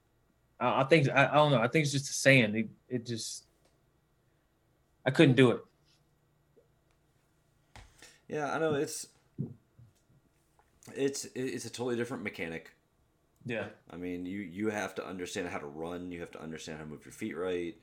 I, 0.58 0.82
I 0.82 0.84
think 0.84 1.08
I, 1.08 1.28
I, 1.28 1.34
don't 1.34 1.52
know. 1.52 1.60
I 1.60 1.68
think 1.68 1.84
it's 1.84 1.92
just 1.92 2.06
the 2.06 2.12
sand. 2.12 2.56
It, 2.56 2.68
it 2.88 3.06
just 3.06 3.44
I 5.04 5.10
couldn't 5.10 5.36
do 5.36 5.52
it. 5.52 5.60
Yeah, 8.28 8.52
I 8.52 8.58
know 8.58 8.74
it's 8.74 9.06
it's 10.94 11.26
it's 11.34 11.64
a 11.64 11.70
totally 11.70 11.96
different 11.96 12.24
mechanic. 12.24 12.75
Yeah. 13.46 13.66
I 13.90 13.96
mean, 13.96 14.26
you 14.26 14.40
you 14.40 14.70
have 14.70 14.94
to 14.96 15.06
understand 15.06 15.48
how 15.48 15.58
to 15.58 15.66
run. 15.66 16.10
You 16.10 16.20
have 16.20 16.32
to 16.32 16.42
understand 16.42 16.78
how 16.78 16.84
to 16.84 16.90
move 16.90 17.04
your 17.04 17.12
feet 17.12 17.36
right, 17.36 17.76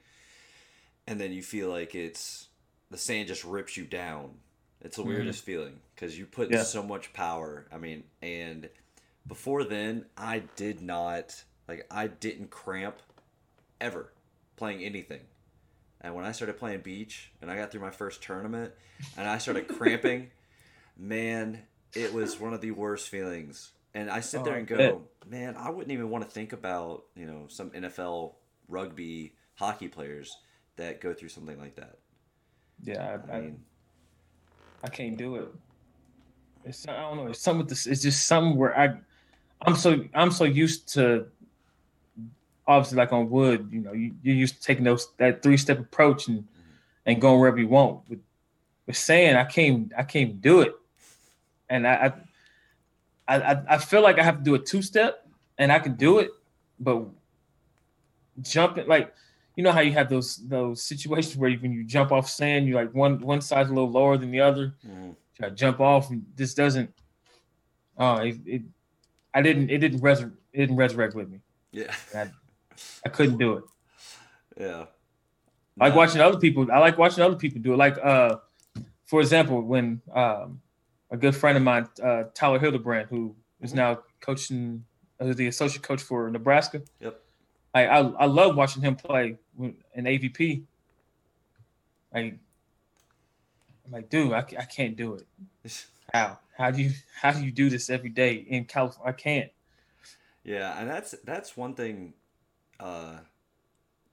and 1.08 1.20
then 1.20 1.32
you 1.32 1.42
feel 1.42 1.70
like 1.70 1.96
it's 1.96 2.48
the 2.92 2.98
sand 2.98 3.28
just 3.28 3.44
rips 3.44 3.76
you 3.76 3.86
down 3.86 4.36
it's 4.84 4.98
the 4.98 5.02
mm-hmm. 5.02 5.12
weirdest 5.12 5.44
feeling 5.44 5.80
because 5.96 6.20
you 6.20 6.26
put 6.26 6.52
yeah. 6.52 6.64
so 6.64 6.84
much 6.84 7.14
power. 7.14 7.66
I 7.72 7.78
mean, 7.78 8.04
and 8.22 8.70
before 9.26 9.64
then, 9.64 10.06
I 10.18 10.44
did 10.58 10.82
not 10.82 11.44
like 11.68 11.88
I 11.90 12.08
didn't 12.08 12.52
cramp 12.52 12.98
ever 13.80 14.12
playing 14.58 14.84
anything. 14.84 15.22
And 16.02 16.14
when 16.16 16.26
I 16.26 16.34
started 16.34 16.60
playing 16.60 16.82
beach 16.82 17.32
and 17.42 17.50
I 17.50 17.56
got 17.56 17.72
through 17.72 17.80
my 17.80 17.92
first 17.92 18.22
tournament 18.22 18.74
and 19.16 19.26
I 19.26 19.38
started 19.38 19.68
cramping, 19.78 20.32
man, 20.98 21.62
it 21.96 22.14
was 22.14 22.38
one 22.38 22.54
of 22.54 22.60
the 22.60 22.72
worst 22.72 23.08
feelings. 23.08 23.72
And 23.96 24.10
I 24.10 24.22
sit 24.22 24.44
there 24.44 24.56
oh, 24.56 24.58
and 24.58 24.68
go, 24.68 25.02
man, 25.28 25.56
I 25.58 25.70
wouldn't 25.70 25.92
even 25.92 26.10
want 26.10 26.24
to 26.24 26.30
think 26.30 26.54
about, 26.54 27.04
you 27.16 27.26
know, 27.26 27.46
some 27.48 27.70
NFL 27.72 28.34
rugby 28.68 29.36
hockey 29.56 29.88
players 29.88 30.36
that 30.78 31.00
go 31.00 31.14
through 31.14 31.30
something 31.30 31.60
like 31.60 31.76
that. 31.76 32.00
Yeah, 32.84 33.18
I, 33.30 33.32
I 33.32 33.38
I, 33.38 33.42
mean, 33.42 33.60
I 34.84 34.90
can't 34.90 35.18
do 35.18 35.36
it. 35.36 35.54
It's 36.66 36.88
I 36.88 37.02
don't 37.02 37.18
know. 37.18 37.28
It's 37.28 37.40
some 37.40 37.58
with 37.58 37.70
this. 37.70 37.86
It's 37.86 38.02
just 38.02 38.26
something 38.26 38.58
where 38.58 38.78
I, 38.78 38.98
I'm 39.62 39.76
so 39.76 40.04
I'm 40.14 40.32
so 40.32 40.44
used 40.44 40.90
to. 40.94 41.28
Obviously, 42.66 42.98
like 42.98 43.12
on 43.12 43.30
wood, 43.30 43.68
you 43.72 43.82
know, 43.82 43.92
you, 43.92 44.16
you're 44.24 44.36
used 44.36 44.56
to 44.56 44.62
taking 44.62 44.86
those 44.86 45.10
that 45.18 45.44
three 45.44 45.58
step 45.58 45.80
approach 45.80 46.30
and 46.30 46.40
mm-hmm. 46.40 46.50
and 47.06 47.22
going 47.22 47.40
wherever 47.40 47.60
you 47.60 47.68
want. 47.68 48.10
With 48.10 48.20
with 48.88 48.98
saying, 48.98 49.36
I 49.36 49.44
can't 49.44 49.92
I 49.98 50.04
can't 50.04 50.42
do 50.42 50.62
it, 50.62 50.74
and 51.70 51.86
I 51.86 51.94
I 51.94 52.14
I, 53.28 53.58
I 53.70 53.78
feel 53.78 54.02
like 54.02 54.20
I 54.20 54.24
have 54.24 54.38
to 54.40 54.44
do 54.44 54.56
a 54.56 54.60
two 54.60 54.82
step, 54.82 55.26
and 55.58 55.72
I 55.72 55.80
can 55.80 55.96
do 55.96 56.20
it, 56.20 56.30
but 56.80 57.06
jumping 58.42 58.88
like 58.88 59.14
you 59.56 59.64
know 59.64 59.72
how 59.72 59.82
you 59.82 59.92
have 59.94 60.10
those 60.10 60.38
those 60.48 60.82
situations 60.82 61.38
where 61.38 61.50
you, 61.50 61.60
when 61.60 61.72
you 61.72 61.84
jump 61.84 62.12
off 62.12 62.30
sand, 62.30 62.68
you 62.68 62.76
like 62.76 62.94
one 62.94 63.20
one 63.20 63.42
side's 63.42 63.70
a 63.70 63.74
little 63.74 63.92
lower 63.92 64.18
than 64.18 64.32
the 64.32 64.42
other. 64.42 64.76
mhm. 64.86 65.16
Try 65.38 65.50
to 65.50 65.56
jump 65.56 65.80
off, 65.80 66.10
and 66.12 66.26
this 66.36 66.54
doesn't. 66.54 66.94
Oh, 67.98 68.18
it, 68.18 68.36
it 68.46 68.62
I 69.34 69.42
didn't. 69.42 69.70
It 69.70 69.80
didn't 69.80 70.02
resur- 70.02 70.34
It 70.52 70.58
didn't 70.60 70.76
resurrect 70.76 71.16
with 71.16 71.30
me. 71.30 71.40
yeah, 71.72 71.94
I 73.06 73.10
couldn't 73.10 73.38
do 73.38 73.54
it. 73.58 73.64
yeah. 74.60 74.86
I 75.80 75.86
like 75.88 75.96
watching 75.96 76.22
other 76.22 76.38
people. 76.40 76.72
I 76.72 76.78
like 76.80 76.98
watching 77.00 77.24
other 77.24 77.36
people 77.36 77.60
do 77.62 77.74
it. 77.74 77.78
Like, 77.78 77.98
uh, 78.04 78.36
for 79.06 79.22
example, 79.22 79.60
when 79.62 80.02
um, 80.14 80.62
a 81.14 81.18
good 81.18 81.36
friend 81.36 81.56
of 81.56 81.64
mine, 81.64 81.88
uh, 82.04 82.24
Tyler 82.34 82.60
Hildebrand, 82.60 83.08
who 83.08 83.36
is 83.62 83.72
Mhm. 83.72 83.76
now 83.76 84.04
coaching, 84.20 84.84
uh, 85.20 85.32
the 85.32 85.48
associate 85.48 85.84
coach 85.84 86.02
for 86.02 86.30
Nebraska. 86.30 86.82
Yep. 87.00 87.22
I, 87.76 87.86
I 87.86 88.00
I 88.00 88.26
love 88.26 88.56
watching 88.56 88.82
him 88.82 88.96
play 88.96 89.38
in 89.60 90.06
AVP. 90.08 90.66
I, 92.14 92.20
I'm 92.20 92.40
like, 93.92 94.10
dude, 94.10 94.34
I, 94.34 94.40
I 94.40 94.66
can't 94.66 94.96
do 94.96 95.14
it. 95.16 95.28
How? 96.14 96.40
How 96.58 96.72
do 96.72 96.82
you 96.82 96.92
how 97.16 97.32
do 97.32 97.44
you 97.44 97.52
do 97.52 97.70
this 97.70 97.90
every 97.90 98.10
day 98.10 98.34
in 98.36 98.66
California? 98.66 99.10
I 99.10 99.14
can't. 99.14 99.52
Yeah, 100.44 100.80
and 100.80 100.90
that's 100.90 101.12
that's 101.24 101.56
one 101.56 101.74
thing 101.74 102.14
uh, 102.80 103.20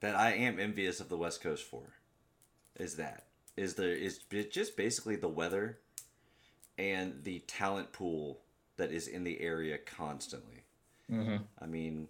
that 0.00 0.14
I 0.14 0.32
am 0.32 0.58
envious 0.60 1.00
of 1.00 1.08
the 1.08 1.16
West 1.18 1.42
Coast 1.42 1.64
for. 1.64 1.82
Is 2.78 2.96
that 2.96 3.26
is 3.56 3.74
there 3.74 3.92
is 3.92 4.20
it 4.30 4.50
just 4.52 4.76
basically 4.76 5.16
the 5.16 5.28
weather 5.28 5.80
and 6.80 7.22
the 7.24 7.40
talent 7.40 7.92
pool 7.92 8.40
that 8.78 8.90
is 8.90 9.06
in 9.06 9.22
the 9.24 9.40
area 9.40 9.76
constantly. 9.76 10.64
Mm-hmm. 11.12 11.36
I 11.60 11.66
mean, 11.66 12.08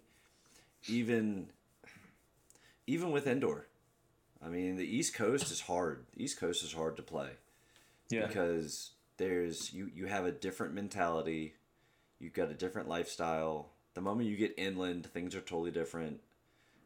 even 0.87 1.47
even 2.87 3.11
with 3.11 3.27
indoor, 3.27 3.67
I 4.43 4.47
mean 4.47 4.77
the 4.77 4.85
East 4.97 5.13
Coast 5.13 5.51
is 5.51 5.61
hard. 5.61 6.05
The 6.15 6.23
East 6.23 6.39
Coast 6.39 6.63
is 6.63 6.73
hard 6.73 6.95
to 6.97 7.03
play 7.03 7.31
Yeah. 8.09 8.27
because 8.27 8.91
there's 9.17 9.73
you 9.73 9.91
you 9.93 10.05
have 10.07 10.25
a 10.25 10.31
different 10.31 10.73
mentality 10.73 11.53
you've 12.19 12.33
got 12.33 12.49
a 12.49 12.53
different 12.55 12.87
lifestyle 12.87 13.69
the 13.93 14.01
moment 14.01 14.27
you 14.27 14.35
get 14.35 14.53
inland 14.57 15.05
things 15.05 15.35
are 15.35 15.41
totally 15.41 15.69
different 15.69 16.19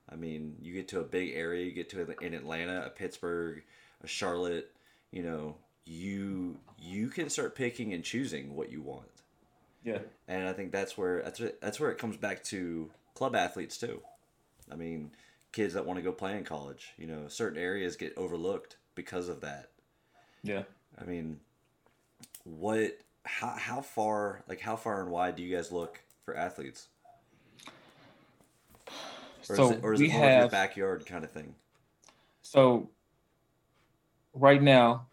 i 0.10 0.16
mean 0.16 0.58
you 0.62 0.74
get 0.74 0.88
to 0.90 1.00
a 1.00 1.04
big 1.04 1.32
area 1.34 1.64
you 1.64 1.72
get 1.72 1.88
to 1.90 2.02
in 2.22 2.34
atlanta 2.34 2.84
a 2.86 2.90
pittsburgh 2.90 3.64
a 4.04 4.08
charlotte 4.08 4.76
you 5.12 5.24
know 5.24 5.56
you 5.86 6.58
you 6.80 7.08
can 7.08 7.30
start 7.30 7.56
picking 7.56 7.94
and 7.94 8.04
choosing 8.04 8.56
what 8.56 8.72
you 8.72 8.82
want 8.82 9.08
Yeah. 9.84 10.00
and 10.28 10.48
i 10.48 10.54
think 10.54 10.72
that's 10.72 10.98
where 10.98 11.22
that's 11.22 11.40
where, 11.40 11.52
that's 11.62 11.80
where 11.80 11.92
it 11.92 11.98
comes 11.98 12.18
back 12.18 12.44
to 12.46 12.90
club 13.14 13.36
athletes 13.36 13.78
too 13.78 14.02
i 14.72 14.76
mean 14.76 15.12
kids 15.52 15.74
that 15.76 15.86
want 15.86 15.98
to 15.98 16.04
go 16.04 16.12
play 16.12 16.38
in 16.38 16.44
college 16.44 16.94
you 16.98 17.08
know 17.08 17.28
certain 17.28 17.58
areas 17.62 17.96
get 17.96 18.18
overlooked 18.18 18.78
because 18.96 19.30
of 19.30 19.42
that 19.42 19.70
Yeah. 20.44 20.64
I 21.00 21.04
mean, 21.06 21.40
what? 22.46 22.98
How 23.26 23.50
how 23.58 23.82
far? 23.82 24.44
Like 24.48 24.62
how 24.62 24.76
far 24.78 25.02
and 25.02 25.12
wide 25.12 25.36
do 25.36 25.44
you 25.44 25.54
guys 25.56 25.72
look 25.72 26.00
for 26.24 26.36
athletes? 26.38 26.88
Or 29.50 29.56
So 29.58 29.66
is 29.66 29.72
it, 29.72 29.80
or 29.84 29.94
is 29.94 30.00
we 30.00 30.08
it 30.08 30.14
more 30.14 30.24
of 30.26 30.32
your 30.32 30.50
backyard 30.52 31.06
kind 31.06 31.24
of 31.26 31.32
thing? 31.32 31.56
So 32.44 32.90
right 34.34 34.62
now, 34.62 35.08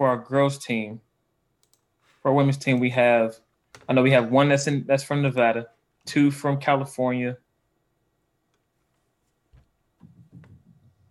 for 0.00 0.08
our 0.08 0.16
girls 0.16 0.56
team, 0.56 0.98
for 2.22 2.30
our 2.30 2.34
women's 2.34 2.56
team, 2.56 2.80
we 2.80 2.88
have 2.88 3.38
I 3.86 3.92
know 3.92 4.00
we 4.00 4.12
have 4.12 4.30
one 4.30 4.48
that's 4.48 4.66
in 4.66 4.86
that's 4.86 5.02
from 5.02 5.20
Nevada, 5.20 5.66
two 6.06 6.30
from 6.30 6.58
California. 6.58 7.36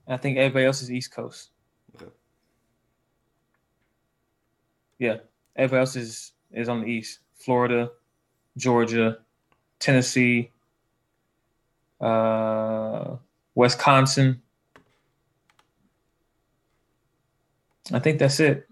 I 0.08 0.18
think 0.18 0.40
everybody 0.40 0.66
else 0.66 0.82
is 0.82 0.92
East 0.92 1.12
Coast. 1.12 1.52
Okay. 1.96 2.12
Yeah, 4.98 5.18
everybody 5.56 5.82
else 5.82 5.96
is 5.96 6.32
is 6.52 6.68
on 6.68 6.82
the 6.82 6.88
East. 6.88 7.20
Florida, 7.36 7.92
Georgia, 8.58 9.20
Tennessee, 9.78 10.50
uh, 12.02 13.18
Wisconsin. 13.54 14.42
I 17.94 18.00
think 18.00 18.18
that's 18.18 18.40
it. 18.40 18.69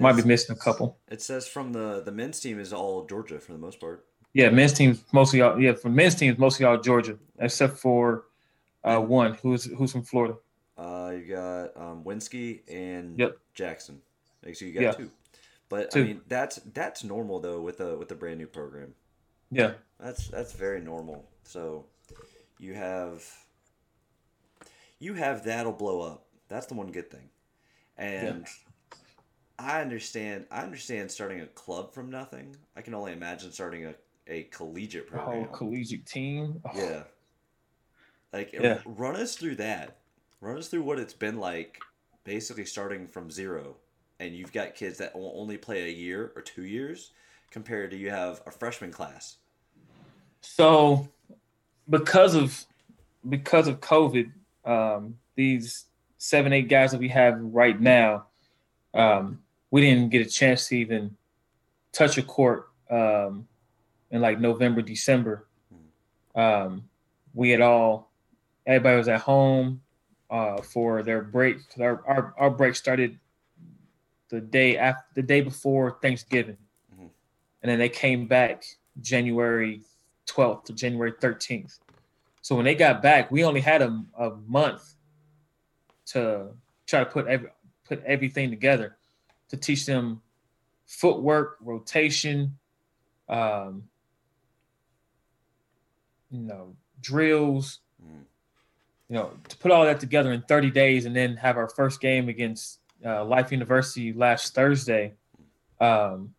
Might 0.00 0.16
be 0.16 0.22
missing 0.22 0.54
a 0.54 0.58
couple. 0.58 0.98
It 1.08 1.22
says 1.22 1.46
from 1.48 1.72
the 1.72 2.02
the 2.04 2.12
men's 2.12 2.40
team 2.40 2.60
is 2.60 2.72
all 2.72 3.06
Georgia 3.06 3.40
for 3.40 3.52
the 3.52 3.58
most 3.58 3.80
part. 3.80 4.04
Yeah, 4.34 4.50
men's 4.50 4.74
teams 4.74 5.02
mostly 5.12 5.40
all 5.40 5.58
yeah, 5.60 5.72
for 5.72 5.88
men's 5.88 6.14
teams 6.14 6.38
mostly 6.38 6.66
all 6.66 6.78
Georgia, 6.78 7.18
except 7.38 7.78
for 7.78 8.24
uh, 8.84 9.00
one 9.00 9.34
who's 9.34 9.64
who's 9.64 9.92
from 9.92 10.02
Florida. 10.02 10.34
Uh, 10.76 11.12
you 11.16 11.34
got 11.34 11.76
um, 11.76 12.04
Winsky 12.04 12.60
and 12.68 13.18
Yep. 13.18 13.38
Jackson. 13.54 14.00
So 14.52 14.64
you 14.64 14.72
got 14.72 14.80
Yeah. 14.82 14.92
two. 14.92 15.10
But 15.68 15.90
Two. 15.90 16.00
I 16.00 16.04
mean 16.04 16.20
that's 16.28 16.56
that's 16.72 17.04
normal 17.04 17.40
though 17.40 17.60
with 17.60 17.80
a 17.80 17.96
with 17.96 18.10
a 18.12 18.14
brand 18.14 18.38
new 18.38 18.46
program. 18.46 18.94
Yeah, 19.50 19.72
That's 19.98 20.28
that's 20.28 20.52
very 20.52 20.80
normal. 20.80 21.28
So 21.44 21.86
you 22.58 22.74
have 22.74 23.24
you 24.98 25.14
have 25.14 25.44
that'll 25.44 25.72
blow 25.72 26.00
up. 26.02 26.26
That's 26.48 26.66
the 26.66 26.74
one 26.74 26.92
good 26.92 27.10
thing. 27.10 27.30
And 27.96 28.46
I 29.58 29.80
understand 29.80 30.46
I 30.50 30.62
understand 30.62 31.10
starting 31.10 31.40
a 31.40 31.46
club 31.46 31.92
from 31.92 32.10
nothing. 32.10 32.56
I 32.76 32.82
can 32.82 32.94
only 32.94 33.12
imagine 33.12 33.50
starting 33.52 33.86
a, 33.86 33.94
a 34.26 34.44
collegiate 34.44 35.08
whole 35.08 35.24
program. 35.24 35.48
collegiate 35.52 36.06
team. 36.06 36.60
Oh, 36.64 36.70
yeah. 36.74 37.02
Like 38.32 38.52
Yeah. 38.52 38.78
run 38.84 39.16
us 39.16 39.36
through 39.36 39.56
that. 39.56 39.98
Run 40.40 40.58
us 40.58 40.68
through 40.68 40.82
what 40.82 40.98
it's 40.98 41.14
been 41.14 41.38
like 41.38 41.80
basically 42.24 42.66
starting 42.66 43.08
from 43.08 43.30
zero 43.30 43.76
and 44.20 44.34
you've 44.34 44.52
got 44.52 44.74
kids 44.74 44.98
that 44.98 45.14
will 45.14 45.32
only 45.36 45.56
play 45.56 45.84
a 45.84 45.92
year 45.92 46.32
or 46.36 46.42
two 46.42 46.64
years 46.64 47.12
compared 47.50 47.90
to 47.90 47.96
you 47.96 48.10
have 48.10 48.42
a 48.46 48.50
freshman 48.50 48.92
class. 48.92 49.38
So 50.40 51.08
because 51.88 52.34
of 52.34 52.64
because 53.28 53.68
of 53.68 53.80
COVID, 53.80 54.30
um, 54.64 55.16
these 55.34 55.86
seven 56.18 56.52
eight 56.52 56.68
guys 56.68 56.92
that 56.92 57.00
we 57.00 57.08
have 57.08 57.38
right 57.40 57.78
now, 57.80 58.26
um, 58.94 59.40
we 59.70 59.80
didn't 59.80 60.10
get 60.10 60.26
a 60.26 60.30
chance 60.30 60.68
to 60.68 60.76
even 60.76 61.16
touch 61.92 62.18
a 62.18 62.22
court 62.22 62.68
um, 62.90 63.46
in 64.10 64.20
like 64.20 64.40
November 64.40 64.82
December. 64.82 65.46
Um, 66.34 66.88
we 67.34 67.50
had 67.50 67.60
all 67.60 68.10
everybody 68.66 68.96
was 68.96 69.08
at 69.08 69.20
home 69.20 69.80
uh, 70.30 70.60
for 70.62 71.02
their 71.02 71.22
break. 71.22 71.58
Our, 71.80 72.02
our 72.06 72.34
our 72.38 72.50
break 72.50 72.74
started 72.76 73.18
the 74.28 74.40
day 74.40 74.76
after 74.76 75.04
the 75.14 75.22
day 75.22 75.40
before 75.40 75.98
Thanksgiving, 76.02 76.58
Mhm. 76.94 77.08
and 77.62 77.70
then 77.70 77.78
they 77.78 77.88
came 77.88 78.26
back 78.26 78.62
January 79.00 79.82
12th 80.26 80.64
to 80.66 80.72
January 80.74 81.12
13th. 81.12 81.78
So 82.42 82.54
when 82.54 82.64
they 82.64 82.74
got 82.74 83.02
back, 83.02 83.30
we 83.30 83.44
only 83.44 83.60
had 83.60 83.82
a, 83.82 84.04
a 84.18 84.30
month 84.46 84.94
to 86.06 86.48
try 86.86 87.00
to 87.00 87.06
put 87.06 87.26
every, 87.26 87.48
put 87.84 88.02
everything 88.04 88.50
together 88.50 88.97
to 89.48 89.56
teach 89.56 89.86
them 89.86 90.22
footwork, 90.86 91.56
rotation, 91.60 92.58
um, 93.28 93.84
you 96.30 96.40
know, 96.40 96.76
drills, 97.00 97.80
Mm. 98.02 98.22
you 99.08 99.16
know, 99.16 99.32
to 99.48 99.56
put 99.56 99.72
all 99.72 99.84
that 99.84 99.98
together 99.98 100.32
in 100.32 100.42
30 100.42 100.70
days 100.70 101.04
and 101.04 101.16
then 101.16 101.36
have 101.36 101.56
our 101.56 101.68
first 101.68 102.00
game 102.00 102.28
against 102.28 102.78
uh, 103.04 103.24
Life 103.24 103.50
University 103.50 104.12
last 104.12 104.54
Thursday. 104.54 105.14
Um, 105.80 106.34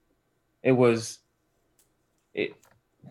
it 0.63 0.71
was 0.71 1.19
it 2.33 2.53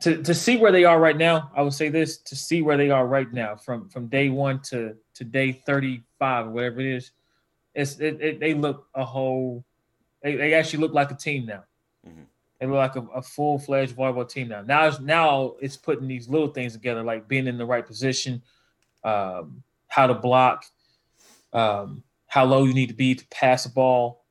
to, 0.00 0.22
to 0.22 0.34
see 0.34 0.56
where 0.56 0.72
they 0.72 0.84
are 0.84 0.98
right 0.98 1.16
now. 1.16 1.50
I 1.54 1.62
would 1.62 1.74
say 1.74 1.88
this 1.88 2.18
to 2.18 2.36
see 2.36 2.62
where 2.62 2.76
they 2.76 2.90
are 2.90 3.06
right 3.06 3.30
now 3.32 3.56
from 3.56 3.88
from 3.88 4.06
day 4.06 4.28
one 4.30 4.60
to 4.70 4.96
to 5.14 5.24
day 5.24 5.52
35 5.52 6.46
or 6.46 6.50
whatever 6.50 6.80
it 6.80 6.86
is. 6.86 7.10
It's 7.74 7.98
it, 8.00 8.20
it 8.20 8.40
they 8.40 8.54
look 8.54 8.86
a 8.94 9.04
whole. 9.04 9.64
They, 10.22 10.36
they 10.36 10.54
actually 10.54 10.80
look 10.80 10.92
like 10.92 11.10
a 11.10 11.14
team 11.14 11.46
now. 11.46 11.64
Mhm. 12.06 12.26
They 12.58 12.66
look 12.66 12.76
like 12.76 12.96
a, 12.96 13.02
a 13.14 13.22
full 13.22 13.58
fledged 13.58 13.96
volleyball 13.96 14.28
team 14.28 14.48
now. 14.48 14.62
Now 14.62 14.86
it's 14.86 15.00
now 15.00 15.54
it's 15.60 15.76
putting 15.76 16.08
these 16.08 16.28
little 16.28 16.48
things 16.48 16.72
together, 16.72 17.02
like 17.02 17.28
being 17.28 17.46
in 17.46 17.56
the 17.56 17.66
right 17.66 17.86
position, 17.86 18.42
um, 19.04 19.62
how 19.86 20.06
to 20.08 20.14
block, 20.14 20.64
um, 21.52 22.02
how 22.26 22.44
low 22.44 22.64
you 22.64 22.74
need 22.74 22.88
to 22.88 22.94
be 22.94 23.14
to 23.14 23.26
pass 23.28 23.64
the 23.64 23.70
ball, 23.70 24.24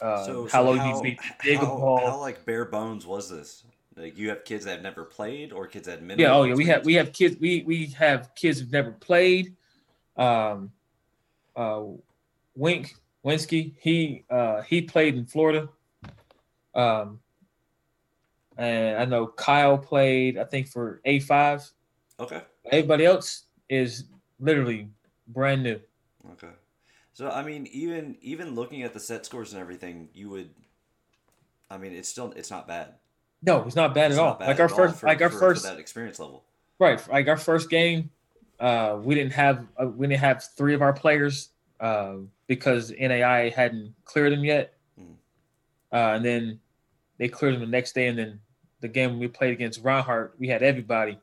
uh, 0.00 0.24
So, 0.24 0.42
how 0.44 0.48
so 0.48 0.62
low 0.62 0.76
how, 0.76 0.86
you 0.86 0.92
need 0.92 0.96
to 0.96 1.02
be 1.02 1.14
to 1.16 1.34
dig 1.42 1.62
a 1.62 1.66
how, 1.66 1.76
ball. 1.76 2.10
how 2.10 2.20
like 2.20 2.44
bare 2.44 2.64
bones 2.64 3.06
was 3.06 3.28
this? 3.28 3.64
Like 3.96 4.18
you 4.18 4.28
have 4.28 4.44
kids 4.44 4.64
that 4.66 4.72
have 4.72 4.82
never 4.82 5.04
played, 5.04 5.52
or 5.52 5.66
kids 5.66 5.86
that 5.86 6.02
yeah, 6.18 6.34
oh 6.34 6.44
yeah, 6.44 6.54
we 6.54 6.66
have 6.66 6.84
we 6.84 6.94
have 6.94 7.12
kids 7.12 7.36
we 7.40 7.62
we 7.66 7.86
have 7.88 8.34
kids 8.34 8.60
who've 8.60 8.72
never 8.72 8.92
played. 8.92 9.54
Um, 10.16 10.72
uh, 11.54 11.82
Wink 12.54 12.94
Winsky, 13.26 13.74
he 13.80 14.24
uh 14.30 14.62
he 14.62 14.82
played 14.82 15.16
in 15.16 15.26
Florida. 15.26 15.68
Um, 16.74 17.18
and 18.56 18.96
I 18.98 19.04
know 19.04 19.26
Kyle 19.26 19.76
played, 19.76 20.38
I 20.38 20.44
think 20.44 20.68
for 20.68 21.00
A 21.04 21.18
five. 21.20 21.68
Okay. 22.20 22.42
Everybody 22.70 23.04
else 23.04 23.44
is 23.68 24.04
literally 24.38 24.88
brand 25.28 25.62
new. 25.62 25.80
Okay. 26.32 26.52
So 27.14 27.28
I 27.30 27.42
mean, 27.42 27.66
even 27.72 28.16
even 28.20 28.54
looking 28.54 28.82
at 28.82 28.94
the 28.94 29.00
set 29.00 29.26
scores 29.26 29.52
and 29.52 29.60
everything, 29.60 30.08
you 30.14 30.28
would. 30.30 30.50
I 31.68 31.78
mean, 31.78 31.92
it's 31.92 32.08
still 32.08 32.32
it's 32.36 32.50
not 32.50 32.68
bad. 32.68 32.94
No, 33.42 33.64
it's 33.64 33.76
not 33.76 33.92
bad 33.92 34.12
It's 34.12 34.18
at 34.20 34.24
all. 34.24 34.34
bad 34.34 34.48
like 34.48 34.60
our 34.60 34.68
all 34.70 34.76
first, 34.76 35.00
for- 35.00 35.06
like 35.06 35.20
our 35.20 35.30
for- 35.30 35.38
first, 35.38 35.66
experience 35.78 36.18
level. 36.18 36.44
right? 36.78 37.00
Like 37.08 37.28
our 37.28 37.36
first 37.36 37.68
game, 37.70 38.10
uh, 38.60 38.98
we 39.02 39.14
didn't 39.14 39.32
have 39.32 39.66
uh, 39.80 39.86
we 39.88 40.06
didn't 40.06 40.20
have 40.20 40.44
three 40.56 40.74
of 40.74 40.80
our 40.82 40.92
players 40.92 41.50
uh, 41.80 42.14
because 42.46 42.92
NAI 42.92 43.50
hadn't 43.50 43.94
cleared 44.04 44.32
them 44.32 44.44
yet, 44.44 44.74
Mm. 44.98 45.14
uh, 45.92 46.14
and 46.16 46.24
then 46.24 46.60
they 47.18 47.28
cleared 47.28 47.54
them 47.54 47.60
the 47.62 47.66
next 47.66 47.92
day, 47.94 48.06
and 48.08 48.18
then 48.18 48.40
the 48.80 48.88
game 48.88 49.18
we 49.18 49.28
played 49.28 49.52
against 49.52 49.82
Reinhardt, 49.82 50.34
we 50.38 50.48
had 50.48 50.62
everybody. 50.62 51.18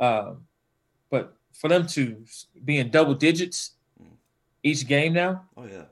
Um, 0.00 0.46
but 1.10 1.34
for 1.52 1.68
them 1.68 1.86
to 1.88 2.24
be 2.64 2.78
in 2.78 2.90
double 2.90 3.14
digits 3.14 3.72
Mm. 4.02 4.16
each 4.62 4.86
game 4.86 5.12
now, 5.12 5.44
Oh 5.56 5.64
yeah. 5.66 5.84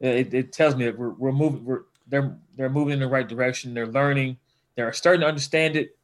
it, 0.00 0.32
it 0.34 0.52
tells 0.52 0.76
me 0.76 0.84
that 0.86 0.98
we're, 0.98 1.10
we're 1.10 1.32
moving 1.32 1.64
we're 1.64 1.82
they're 2.06 2.36
they're 2.56 2.68
moving 2.70 2.94
in 2.94 3.00
the 3.00 3.08
right 3.08 3.26
direction 3.28 3.72
they're 3.72 3.86
learning 3.86 4.36
they're 4.74 4.92
starting 4.92 5.22
to 5.22 5.26
understand 5.26 5.74
it 5.76 5.96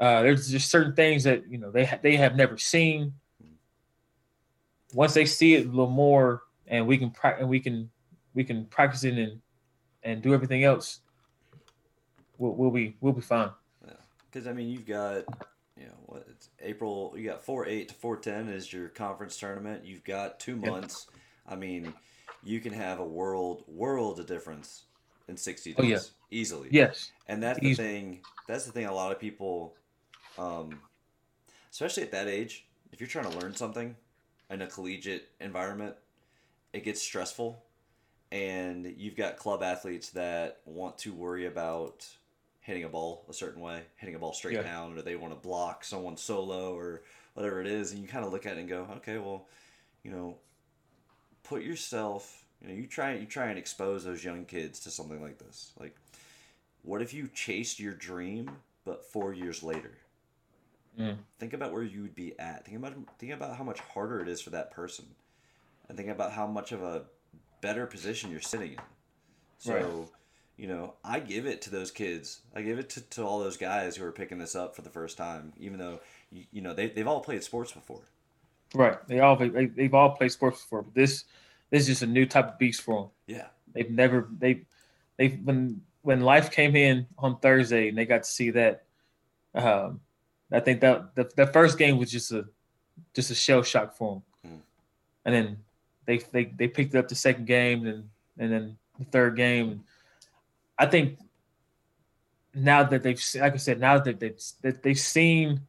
uh, 0.00 0.22
there's 0.22 0.50
just 0.50 0.70
certain 0.70 0.94
things 0.94 1.24
that 1.24 1.46
you 1.50 1.58
know 1.58 1.70
they 1.70 1.84
ha- 1.84 1.98
they 2.02 2.16
have 2.16 2.34
never 2.36 2.56
seen 2.56 3.12
once 4.94 5.12
they 5.14 5.26
see 5.26 5.54
it 5.54 5.66
a 5.66 5.68
little 5.68 5.90
more 5.90 6.43
and 6.68 6.86
we 6.86 6.98
can 6.98 7.10
pra- 7.10 7.36
and 7.38 7.48
we 7.48 7.60
can 7.60 7.90
we 8.34 8.44
can 8.44 8.64
practice 8.66 9.04
it 9.04 9.16
and 9.18 9.40
and 10.02 10.22
do 10.22 10.34
everything 10.34 10.64
else 10.64 11.00
we'll, 12.38 12.52
we'll 12.54 12.70
be 12.70 12.96
we'll 13.00 13.12
be 13.12 13.20
fine 13.20 13.50
Because 14.30 14.46
I 14.46 14.52
mean, 14.52 14.68
you've 14.68 14.86
got 14.86 15.24
you 15.78 15.86
know 15.86 15.98
what 16.06 16.26
it's 16.30 16.48
April. 16.60 17.14
You 17.16 17.24
got 17.28 17.44
four 17.44 17.66
eight 17.66 17.88
to 17.88 17.94
four 17.94 18.16
ten 18.16 18.48
is 18.48 18.72
your 18.72 18.88
conference 18.88 19.36
tournament. 19.36 19.84
You've 19.84 20.04
got 20.04 20.38
two 20.40 20.60
Yeah. 20.62 20.70
months. 20.70 21.06
I 21.46 21.56
mean, 21.56 21.92
you 22.42 22.60
can 22.60 22.72
have 22.72 22.98
a 23.00 23.04
world 23.04 23.64
world 23.68 24.18
of 24.20 24.26
difference 24.26 24.84
in 25.28 25.36
sixty 25.36 25.72
days 25.72 25.78
Oh, 25.78 25.82
yeah. 25.84 25.98
easily. 26.30 26.68
yes 26.70 27.12
And 27.28 27.42
that's 27.42 27.60
the 27.60 27.74
thing. 27.74 28.20
That's 28.48 28.66
the 28.66 28.72
thing. 28.72 28.86
A 28.86 28.94
lot 28.94 29.10
of 29.12 29.18
people, 29.18 29.74
um, 30.38 30.80
especially 31.70 32.02
at 32.02 32.10
that 32.12 32.28
age, 32.28 32.66
if 32.92 33.00
you're 33.00 33.08
trying 33.08 33.30
to 33.30 33.38
learn 33.38 33.54
something 33.54 33.96
in 34.50 34.62
a 34.62 34.66
collegiate 34.66 35.30
environment, 35.40 35.96
it 36.74 36.84
gets 36.84 37.00
stressful, 37.00 37.62
and 38.32 38.94
you've 38.98 39.16
got 39.16 39.36
club 39.36 39.62
athletes 39.62 40.10
that 40.10 40.60
want 40.66 40.98
to 40.98 41.14
worry 41.14 41.46
about 41.46 42.06
hitting 42.60 42.84
a 42.84 42.88
ball 42.88 43.24
a 43.28 43.32
certain 43.32 43.62
way, 43.62 43.82
hitting 43.96 44.14
a 44.14 44.18
ball 44.18 44.32
straight 44.32 44.54
Yeah. 44.54 44.62
down, 44.62 44.98
or 44.98 45.02
they 45.02 45.16
want 45.16 45.32
to 45.32 45.40
block 45.40 45.84
someone 45.84 46.16
solo 46.16 46.74
or 46.76 47.02
whatever 47.34 47.60
it 47.60 47.68
is, 47.68 47.92
and 47.92 48.02
you 48.02 48.08
kind 48.08 48.24
of 48.24 48.32
look 48.32 48.44
at 48.44 48.56
it 48.56 48.60
and 48.60 48.68
go, 48.68 48.88
okay, 48.96 49.18
well, 49.18 49.46
you 50.02 50.10
know, 50.10 50.36
put 51.44 51.62
yourself. 51.62 52.44
You 52.60 52.68
know, 52.68 52.74
you 52.74 52.86
try 52.86 53.14
you 53.14 53.26
try 53.26 53.46
and 53.46 53.58
expose 53.58 54.04
those 54.04 54.24
young 54.24 54.44
kids 54.44 54.80
to 54.80 54.90
something 54.90 55.22
like 55.22 55.38
this, 55.38 55.72
like 55.78 55.96
what 56.82 57.02
if 57.02 57.14
you 57.14 57.28
chased 57.28 57.80
your 57.80 57.94
dream, 57.94 58.50
but 58.84 59.04
four 59.04 59.32
years 59.32 59.62
later? 59.62 59.96
Mm. 60.98 61.16
Think 61.38 61.52
about 61.52 61.72
where 61.72 61.82
you 61.82 62.02
would 62.02 62.14
be 62.14 62.38
at. 62.38 62.64
Think 62.64 62.78
about 62.78 62.94
think 63.18 63.32
about 63.32 63.56
how 63.56 63.64
much 63.64 63.80
harder 63.80 64.20
it 64.20 64.28
is 64.28 64.40
for 64.40 64.50
that 64.50 64.70
person, 64.70 65.06
and 65.88 65.96
think 65.96 66.08
about 66.08 66.32
how 66.32 66.46
much 66.46 66.72
of 66.72 66.82
a 66.82 67.02
better 67.60 67.86
position 67.86 68.30
you're 68.30 68.40
sitting 68.40 68.72
in. 68.72 68.78
So, 69.58 69.72
Right. 69.74 70.08
you 70.56 70.66
know, 70.68 70.94
I 71.04 71.20
give 71.20 71.46
it 71.46 71.62
to 71.62 71.70
those 71.70 71.90
kids. 71.90 72.40
I 72.54 72.62
give 72.62 72.78
it 72.78 72.90
to, 72.90 73.00
to 73.00 73.22
all 73.22 73.38
those 73.40 73.56
guys 73.56 73.96
who 73.96 74.04
are 74.04 74.12
picking 74.12 74.38
this 74.38 74.54
up 74.54 74.76
for 74.76 74.82
the 74.82 74.90
first 74.90 75.16
time, 75.16 75.52
even 75.58 75.78
though 75.78 76.00
you, 76.30 76.44
you 76.52 76.60
know 76.62 76.74
they 76.74 76.88
they've 76.88 77.06
all 77.08 77.20
played 77.20 77.42
sports 77.44 77.72
before. 77.72 78.02
right 78.74 79.06
they 79.08 79.20
all 79.20 79.36
they, 79.36 79.66
they've 79.66 79.94
all 79.94 80.10
played 80.16 80.32
sports 80.32 80.60
before 80.62 80.82
but 80.82 80.94
this 80.94 81.24
this 81.70 81.82
is 81.82 81.86
just 81.86 82.02
a 82.02 82.06
new 82.06 82.26
type 82.26 82.48
of 82.48 82.58
beast 82.58 82.82
for 82.82 83.02
them 83.02 83.10
Yeah, 83.36 83.46
They've 83.72 83.90
never 83.90 84.28
they 84.38 84.62
they 85.16 85.28
when 85.28 85.80
when 86.02 86.20
life 86.20 86.50
came 86.50 86.74
in 86.76 87.06
on 87.18 87.38
Thursday 87.38 87.88
and 87.88 87.96
they 87.96 88.04
got 88.04 88.24
to 88.24 88.28
see 88.28 88.50
that. 88.50 88.84
Um, 89.54 90.00
I 90.52 90.60
think 90.60 90.80
that 90.82 91.14
the, 91.14 91.30
the 91.36 91.46
first 91.46 91.78
game 91.78 91.96
was 91.98 92.10
just 92.10 92.30
a 92.32 92.46
just 93.14 93.30
a 93.30 93.34
shell 93.34 93.62
shock 93.62 93.96
for 93.96 94.14
them, 94.44 94.52
Mm. 94.52 94.60
and 95.24 95.34
then 95.34 95.56
they 96.06 96.18
they 96.18 96.44
they 96.44 96.68
picked 96.68 96.94
up 96.94 97.08
the 97.08 97.14
second 97.14 97.46
game 97.46 97.86
and 97.86 98.08
and 98.38 98.52
then 98.52 98.78
the 98.98 99.04
third 99.06 99.36
game. 99.36 99.84
I 100.78 100.86
think 100.86 101.18
now 102.54 102.82
that 102.84 103.02
they've 103.02 103.22
like 103.36 103.54
I 103.54 103.56
said 103.56 103.80
now 103.80 103.98
that 103.98 104.20
they've 104.20 104.40
that 104.62 104.82
they've 104.82 104.98
seen 104.98 105.60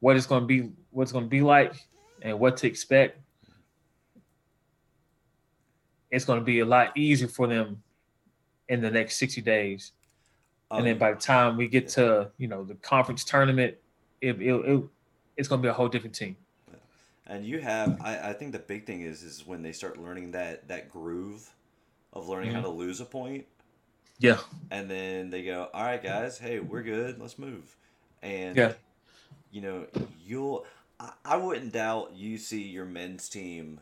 what 0.00 0.16
it's 0.16 0.26
going 0.26 0.42
to 0.42 0.46
be 0.46 0.70
what 0.90 1.02
it's 1.04 1.12
going 1.12 1.24
to 1.24 1.30
be 1.30 1.40
like 1.40 1.74
and 2.22 2.38
what 2.38 2.56
to 2.58 2.66
expect 2.66 3.18
it's 6.14 6.24
going 6.24 6.38
to 6.38 6.44
be 6.44 6.60
a 6.60 6.64
lot 6.64 6.96
easier 6.96 7.26
for 7.26 7.48
them 7.48 7.82
in 8.68 8.80
the 8.80 8.90
next 8.90 9.16
60 9.16 9.40
days. 9.42 9.92
and 10.70 10.86
then 10.86 10.94
Um, 10.94 10.98
by 10.98 11.12
the 11.12 11.20
time 11.20 11.56
we 11.56 11.66
get 11.66 11.88
to, 11.90 12.30
you 12.38 12.46
know, 12.46 12.64
the 12.64 12.76
conference 12.76 13.24
tournament, 13.24 13.74
it, 14.20 14.40
it, 14.40 14.52
it 14.52 14.84
it's 15.36 15.48
going 15.48 15.60
to 15.60 15.66
be 15.66 15.68
a 15.68 15.72
whole 15.72 15.88
different 15.88 16.14
team. 16.14 16.36
And 17.26 17.44
you 17.46 17.60
have, 17.60 17.96
I, 18.00 18.30
I 18.30 18.32
think 18.34 18.52
the 18.52 18.58
big 18.58 18.86
thing 18.86 19.02
is, 19.02 19.22
is 19.22 19.46
when 19.46 19.62
they 19.62 19.72
start 19.72 19.98
learning 20.00 20.32
that 20.32 20.68
that 20.68 20.90
groove 20.90 21.54
of 22.12 22.28
learning 22.28 22.52
how 22.52 22.60
Mhm. 22.60 22.62
to 22.62 22.68
lose 22.70 23.00
a 23.00 23.04
point, 23.06 23.46
Yeah. 24.18 24.38
and 24.70 24.90
then 24.90 25.30
they 25.30 25.42
go, 25.44 25.68
"All 25.72 25.84
right, 25.84 26.02
guys, 26.02 26.38
hey, 26.38 26.60
we're 26.60 26.82
good. 26.82 27.20
Let's 27.20 27.38
move." 27.38 27.76
And 28.22 28.56
Yeah. 28.58 28.74
you 29.50 29.62
know, 29.62 29.86
you'll, 30.26 30.66
I, 31.00 31.12
I 31.24 31.36
wouldn't 31.36 31.72
doubt 31.72 32.12
you 32.14 32.38
see 32.38 32.62
your 32.62 32.86
men's 32.86 33.28
team 33.28 33.80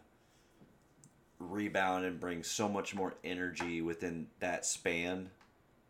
rebound 1.38 2.04
and 2.04 2.20
bring 2.20 2.42
so 2.42 2.68
much 2.68 2.94
more 2.94 3.14
energy 3.24 3.82
within 3.82 4.28
that 4.40 4.64
span 4.64 5.30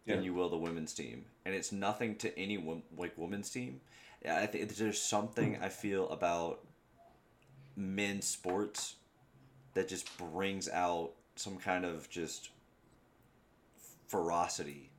than 0.07 0.23
you 0.23 0.35
will 0.35 0.51
the 0.51 0.57
women's 0.59 0.95
team. 0.95 1.25
And 1.45 1.55
it's 1.55 1.73
nothing 1.73 2.17
to 2.19 2.39
any 2.39 2.59
like 2.97 3.15
women's 3.17 3.51
team. 3.51 3.81
Yeah, 4.25 4.39
I 4.39 4.47
think 4.47 4.75
there's 4.77 5.01
something 5.01 5.59
I 5.63 5.69
feel 5.69 6.09
about 6.11 6.61
men's 7.77 8.27
sports 8.27 8.97
that 9.75 9.89
just 9.89 10.17
brings 10.19 10.69
out 10.69 11.11
some 11.37 11.57
kind 11.57 11.85
of 11.85 12.09
just 12.11 12.51
ferocity 14.09 14.91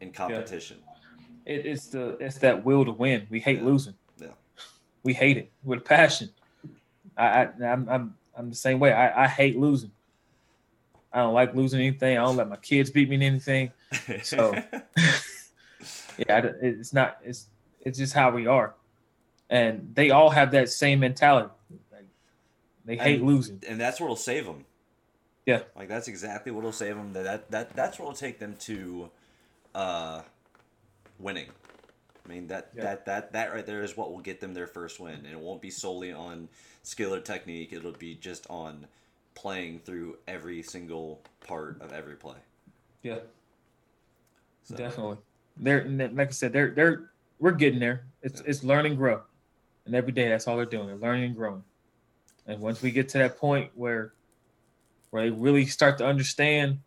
in 0.00 0.12
competition. 0.12 0.78
It, 1.46 1.66
it's 1.66 1.86
the 1.88 2.16
it's 2.20 2.38
that 2.38 2.64
will 2.64 2.84
to 2.84 2.92
win. 2.92 3.26
We 3.30 3.40
hate 3.40 3.58
Yeah. 3.58 3.64
losing. 3.64 3.94
Yeah. 4.18 4.28
We 5.02 5.12
hate 5.12 5.36
it 5.36 5.50
with 5.64 5.80
a 5.80 5.82
passion. 5.82 6.30
I, 7.16 7.26
I 7.44 7.48
I'm 7.64 7.88
I'm 7.88 8.14
I'm 8.36 8.50
the 8.50 8.56
same 8.56 8.78
way. 8.80 8.92
I, 8.92 9.24
I 9.24 9.28
hate 9.28 9.58
losing. 9.58 9.90
I 11.12 11.18
don't 11.18 11.34
like 11.34 11.54
losing 11.54 11.80
anything. 11.80 12.18
I 12.18 12.24
don't 12.24 12.36
let 12.36 12.48
my 12.48 12.56
kids 12.56 12.90
beat 12.90 13.08
me 13.08 13.16
in 13.16 13.22
anything. 13.22 13.70
So- 14.22 14.54
Yeah, 16.16 16.46
it's 16.62 16.92
not. 16.92 17.18
It's 17.24 17.46
it's 17.80 17.98
just 17.98 18.12
how 18.14 18.30
we 18.30 18.46
are, 18.46 18.74
and 19.50 19.90
they 19.94 20.10
all 20.10 20.30
have 20.30 20.52
that 20.52 20.68
same 20.70 21.00
mentality. 21.00 21.50
They 22.84 22.96
hate 22.96 23.20
And- 23.20 23.26
losing. 23.26 23.62
and 23.68 23.80
that's 23.80 24.00
what'll 24.00 24.16
save 24.16 24.44
them. 24.44 24.64
Yeah. 25.46 25.62
like 25.76 25.88
that's 25.88 26.08
exactly 26.08 26.50
what'll 26.52 26.72
save 26.72 26.96
them. 26.96 27.12
That 27.12 27.24
that, 27.24 27.50
that 27.50 27.76
that's 27.76 27.98
what'll 27.98 28.14
take 28.14 28.38
them 28.38 28.56
to 28.60 29.10
uh, 29.74 30.22
winning. 31.18 31.48
I 32.24 32.28
mean 32.28 32.46
that, 32.48 32.70
Yeah. 32.74 32.82
that 32.84 33.04
that 33.06 33.32
that 33.32 33.52
right 33.52 33.66
there 33.66 33.82
is 33.82 33.94
what 33.96 34.10
will 34.10 34.20
get 34.20 34.40
them 34.40 34.54
their 34.54 34.66
first 34.66 34.98
win, 35.00 35.14
and 35.16 35.26
it 35.26 35.38
won't 35.38 35.60
be 35.60 35.70
solely 35.70 36.12
on 36.12 36.48
skill 36.82 37.12
or 37.14 37.20
technique. 37.20 37.72
It'll 37.74 37.92
be 37.92 38.14
just 38.14 38.46
on 38.48 38.86
playing 39.34 39.80
through 39.80 40.16
every 40.26 40.62
single 40.62 41.20
part 41.46 41.80
of 41.82 41.92
every 41.92 42.14
play. 42.16 42.36
Yeah, 43.02 43.18
So, 44.62 44.76
definitely. 44.76 45.18
They're 45.58 45.84
like 45.86 46.28
I 46.28 46.32
said, 46.32 46.52
they're 46.54 46.70
they're 46.70 47.10
we're 47.38 47.52
getting 47.52 47.80
there. 47.80 48.06
It's 48.22 48.40
Yeah. 48.40 48.46
it's 48.48 48.64
learn 48.64 48.86
and 48.86 48.96
grow, 48.96 49.20
and 49.84 49.94
every 49.94 50.12
day 50.12 50.28
that's 50.30 50.48
all 50.48 50.56
they're 50.56 50.64
doing. 50.64 50.86
They're 50.86 50.96
learning 50.96 51.24
and 51.24 51.36
growing. 51.36 51.62
And 52.46 52.60
once 52.60 52.82
we 52.82 52.90
get 52.90 53.08
to 53.10 53.18
that 53.18 53.38
point 53.38 53.70
where 53.74 54.12
where 55.10 55.24
they 55.24 55.30
really 55.30 55.66
start 55.66 55.98
to 55.98 56.06
understand, 56.06 56.80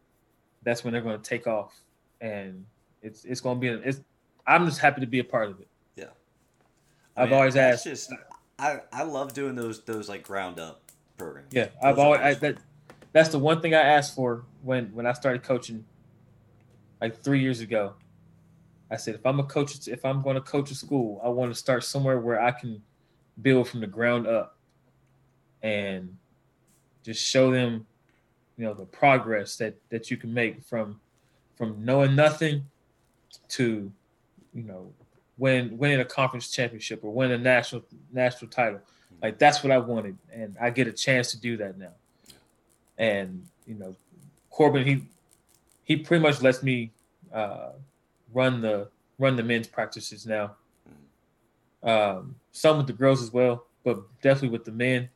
that's 0.63 0.83
when 0.83 0.93
they're 0.93 1.01
going 1.01 1.17
to 1.17 1.23
take 1.23 1.47
off, 1.47 1.73
and 2.21 2.65
it's 3.01 3.25
it's 3.25 3.41
going 3.41 3.59
to 3.59 3.61
be. 3.61 3.67
It's 3.87 4.01
I'm 4.45 4.65
just 4.65 4.79
happy 4.79 5.01
to 5.01 5.07
be 5.07 5.19
a 5.19 5.23
part 5.23 5.49
of 5.49 5.59
it. 5.59 5.67
I 7.17 7.23
I've 7.23 7.29
mean, 7.29 7.37
always 7.39 7.53
that's 7.55 7.77
asked. 7.77 7.83
Just 7.85 8.13
I 8.59 8.81
I 8.93 9.03
love 9.03 9.33
doing 9.33 9.55
those 9.55 9.83
those 9.83 10.07
like 10.07 10.23
ground 10.23 10.59
up 10.59 10.81
programs. 11.17 11.47
Yeah, 11.51 11.65
Those 11.65 11.73
I've 11.83 11.99
always 11.99 12.21
I, 12.21 12.33
that 12.35 12.57
that's 13.11 13.29
the 13.29 13.39
one 13.39 13.61
thing 13.61 13.73
I 13.73 13.81
asked 13.81 14.15
for 14.15 14.43
when 14.61 14.93
when 14.93 15.05
I 15.05 15.13
started 15.13 15.43
coaching, 15.43 15.83
like 17.01 17.21
three 17.21 17.41
years 17.41 17.59
ago. 17.59 17.93
I 18.89 18.95
said, 18.95 19.15
if 19.15 19.25
I'm 19.25 19.37
a 19.41 19.43
coach, 19.43 19.87
if 19.89 20.05
I'm 20.05 20.21
going 20.21 20.35
to 20.35 20.41
coach 20.41 20.71
a 20.71 20.75
school, 20.75 21.19
I 21.21 21.27
want 21.27 21.51
to 21.51 21.59
start 21.59 21.83
somewhere 21.83 22.19
where 22.19 22.41
I 22.41 22.51
can 22.51 22.81
build 23.41 23.67
from 23.67 23.81
the 23.81 23.87
ground 23.87 24.27
up, 24.27 24.56
and 25.63 26.15
just 27.03 27.23
show 27.23 27.51
them, 27.51 27.85
you 28.57 28.65
know, 28.65 28.73
the 28.73 28.85
progress 28.85 29.55
that 29.57 29.75
that 29.89 30.11
you 30.11 30.17
can 30.17 30.33
make 30.33 30.63
from 30.63 30.99
from 31.55 31.83
knowing 31.83 32.15
nothing 32.15 32.65
to, 33.49 33.91
you 34.53 34.63
know, 34.63 34.91
win 35.37 35.77
winning 35.77 35.99
a 35.99 36.05
conference 36.05 36.51
championship 36.51 37.03
or 37.03 37.11
win 37.11 37.31
a 37.31 37.37
national 37.37 37.83
national 38.11 38.49
title. 38.49 38.81
Like 39.21 39.39
that's 39.39 39.63
what 39.63 39.71
I 39.71 39.77
wanted, 39.77 40.17
and 40.31 40.55
I 40.61 40.69
get 40.69 40.87
a 40.87 40.91
chance 40.91 41.31
to 41.31 41.39
do 41.39 41.57
that 41.57 41.77
now. 41.77 41.93
And 42.97 43.45
you 43.65 43.75
know, 43.75 43.95
Corbin 44.49 44.85
he 44.85 45.03
he 45.83 45.97
pretty 45.97 46.21
much 46.21 46.41
lets 46.41 46.61
me 46.61 46.91
uh, 47.33 47.69
run 48.33 48.61
the 48.61 48.89
run 49.17 49.35
the 49.35 49.43
men's 49.43 49.67
practices 49.67 50.25
now. 50.25 50.55
Um, 51.83 52.35
some 52.51 52.77
with 52.77 52.87
the 52.87 52.93
girls 52.93 53.21
as 53.21 53.31
well, 53.31 53.65
but 53.83 54.01
definitely 54.21 54.49
with 54.49 54.65
the 54.65 54.71
men. 54.71 55.09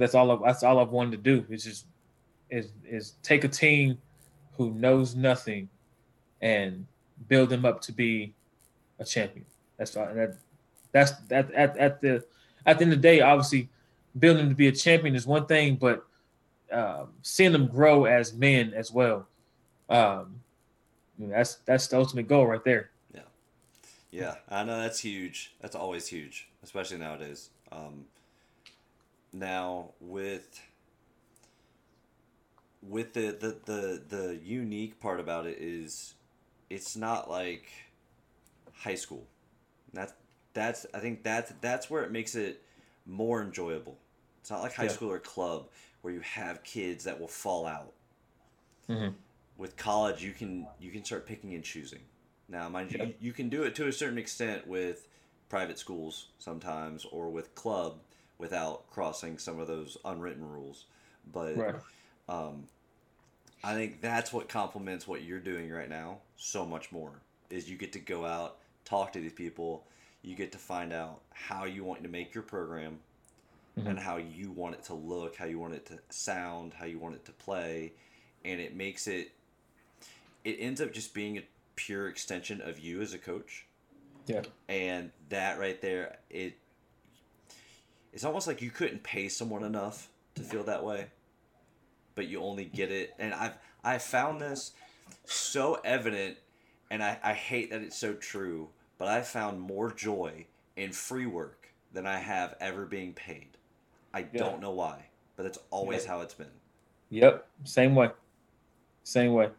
That's 0.00 0.14
all. 0.14 0.30
I, 0.30 0.46
that's 0.46 0.62
all 0.62 0.78
I've 0.78 0.90
wanted 0.90 1.12
to 1.12 1.16
do. 1.18 1.46
Is 1.48 1.64
just 1.64 1.86
is 2.50 2.72
is 2.84 3.14
take 3.22 3.44
a 3.44 3.48
team 3.48 3.98
who 4.56 4.72
knows 4.72 5.14
nothing 5.14 5.68
and 6.42 6.86
build 7.28 7.50
them 7.50 7.64
up 7.64 7.80
to 7.82 7.92
be 7.92 8.34
a 8.98 9.04
champion. 9.04 9.46
That's 9.76 9.96
all. 9.96 10.12
That, 10.14 10.36
that's 10.92 11.12
that 11.28 11.50
at, 11.52 11.76
at 11.76 12.00
the 12.00 12.24
at 12.66 12.78
the 12.78 12.84
end 12.84 12.92
of 12.92 12.98
the 12.98 13.02
day, 13.02 13.20
obviously, 13.20 13.68
building 14.18 14.48
to 14.48 14.54
be 14.54 14.68
a 14.68 14.72
champion 14.72 15.14
is 15.14 15.26
one 15.26 15.46
thing, 15.46 15.76
but 15.76 16.06
um, 16.72 17.08
seeing 17.22 17.52
them 17.52 17.66
grow 17.66 18.04
as 18.04 18.32
men 18.32 18.72
as 18.74 18.92
well. 18.92 19.26
Um, 19.88 20.40
that's 21.18 21.56
that's 21.66 21.86
the 21.88 21.98
ultimate 21.98 22.28
goal 22.28 22.46
right 22.46 22.64
there. 22.64 22.90
Yeah, 23.14 23.20
yeah, 24.10 24.34
I 24.48 24.64
know 24.64 24.80
that's 24.80 25.00
huge. 25.00 25.54
That's 25.60 25.76
always 25.76 26.06
huge, 26.06 26.48
especially 26.62 26.98
nowadays. 26.98 27.50
Um, 27.72 28.04
now 29.32 29.92
with 30.00 30.60
with 32.82 33.12
the, 33.12 33.36
the 33.38 33.56
the 33.64 34.02
the 34.16 34.40
unique 34.42 35.00
part 35.00 35.20
about 35.20 35.46
it 35.46 35.58
is 35.60 36.14
it's 36.68 36.96
not 36.96 37.30
like 37.30 37.70
high 38.72 38.94
school. 38.94 39.26
That's 39.92 40.12
that's 40.54 40.86
I 40.94 41.00
think 41.00 41.22
that's 41.22 41.52
that's 41.60 41.90
where 41.90 42.02
it 42.02 42.10
makes 42.10 42.34
it 42.34 42.62
more 43.06 43.42
enjoyable. 43.42 43.98
It's 44.40 44.50
not 44.50 44.62
like 44.62 44.74
high 44.74 44.84
yeah. 44.84 44.90
school 44.90 45.10
or 45.10 45.18
club 45.18 45.68
where 46.00 46.14
you 46.14 46.20
have 46.20 46.62
kids 46.64 47.04
that 47.04 47.20
will 47.20 47.28
fall 47.28 47.66
out. 47.66 47.92
Mm-hmm. 48.88 49.14
With 49.58 49.76
college, 49.76 50.22
you 50.22 50.32
can 50.32 50.66
you 50.80 50.90
can 50.90 51.04
start 51.04 51.26
picking 51.26 51.54
and 51.54 51.62
choosing. 51.62 52.00
Now, 52.48 52.68
mind 52.68 52.92
yeah. 52.92 53.04
you, 53.04 53.14
you 53.20 53.32
can 53.32 53.48
do 53.48 53.62
it 53.62 53.74
to 53.76 53.86
a 53.86 53.92
certain 53.92 54.18
extent 54.18 54.66
with 54.66 55.06
private 55.48 55.78
schools 55.78 56.28
sometimes, 56.38 57.04
or 57.04 57.28
with 57.28 57.54
club 57.54 57.98
without 58.40 58.90
crossing 58.90 59.38
some 59.38 59.60
of 59.60 59.68
those 59.68 59.96
unwritten 60.04 60.48
rules. 60.48 60.86
But 61.32 61.56
right. 61.56 61.74
um, 62.28 62.64
I 63.62 63.74
think 63.74 64.00
that's 64.00 64.32
what 64.32 64.48
complements 64.48 65.06
what 65.06 65.22
you're 65.22 65.38
doing 65.38 65.70
right 65.70 65.88
now 65.88 66.18
so 66.36 66.64
much 66.64 66.90
more. 66.90 67.12
Is 67.50 67.68
you 67.68 67.76
get 67.76 67.92
to 67.92 67.98
go 67.98 68.24
out, 68.24 68.56
talk 68.84 69.12
to 69.12 69.20
these 69.20 69.32
people, 69.32 69.84
you 70.22 70.34
get 70.34 70.52
to 70.52 70.58
find 70.58 70.92
out 70.92 71.20
how 71.32 71.64
you 71.64 71.84
want 71.84 72.02
to 72.02 72.08
make 72.08 72.34
your 72.34 72.42
program, 72.42 72.98
mm-hmm. 73.78 73.88
and 73.88 73.98
how 73.98 74.16
you 74.16 74.50
want 74.50 74.74
it 74.74 74.84
to 74.84 74.94
look, 74.94 75.36
how 75.36 75.44
you 75.44 75.58
want 75.58 75.74
it 75.74 75.86
to 75.86 75.98
sound, 76.08 76.72
how 76.74 76.86
you 76.86 76.98
want 76.98 77.14
it 77.14 77.24
to 77.26 77.32
play, 77.32 77.92
and 78.44 78.60
it 78.60 78.74
makes 78.74 79.06
it. 79.06 79.32
It 80.44 80.56
ends 80.58 80.80
up 80.80 80.92
just 80.94 81.12
being 81.12 81.36
a 81.36 81.42
pure 81.76 82.08
extension 82.08 82.62
of 82.62 82.78
you 82.78 83.02
as 83.02 83.12
a 83.12 83.18
coach. 83.18 83.66
Yeah. 84.26 84.42
And 84.68 85.10
that 85.28 85.58
right 85.58 85.80
there, 85.82 86.16
it. 86.30 86.56
It's 88.12 88.24
almost 88.24 88.46
like 88.46 88.60
you 88.60 88.70
couldn't 88.70 89.02
pay 89.02 89.28
someone 89.28 89.62
enough 89.62 90.08
to 90.34 90.42
feel 90.42 90.64
that 90.64 90.84
way, 90.84 91.06
but 92.14 92.26
you 92.26 92.40
only 92.40 92.64
get 92.64 92.90
it. 92.90 93.14
And 93.18 93.32
I've 93.32 93.56
I 93.84 93.98
found 93.98 94.40
this 94.40 94.72
so 95.24 95.80
evident, 95.84 96.36
and 96.90 97.02
I, 97.02 97.18
I 97.22 97.32
hate 97.32 97.70
that 97.70 97.82
it's 97.82 97.96
so 97.96 98.14
true, 98.14 98.68
but 98.98 99.08
I 99.08 99.22
found 99.22 99.60
more 99.60 99.92
joy 99.92 100.46
in 100.76 100.92
free 100.92 101.26
work 101.26 101.72
than 101.92 102.06
I 102.06 102.18
have 102.18 102.56
ever 102.60 102.84
being 102.84 103.12
paid. 103.12 103.56
I 104.12 104.20
yeah. 104.20 104.26
don't 104.32 104.60
know 104.60 104.72
why, 104.72 105.06
but 105.36 105.46
it's 105.46 105.58
always 105.70 106.04
how 106.04 106.20
it's 106.20 106.34
been. 106.34 106.46
Yep, 107.10 107.46
same 107.64 107.94
way. 107.94 108.10
Same 109.02 109.32
way. 109.32 109.50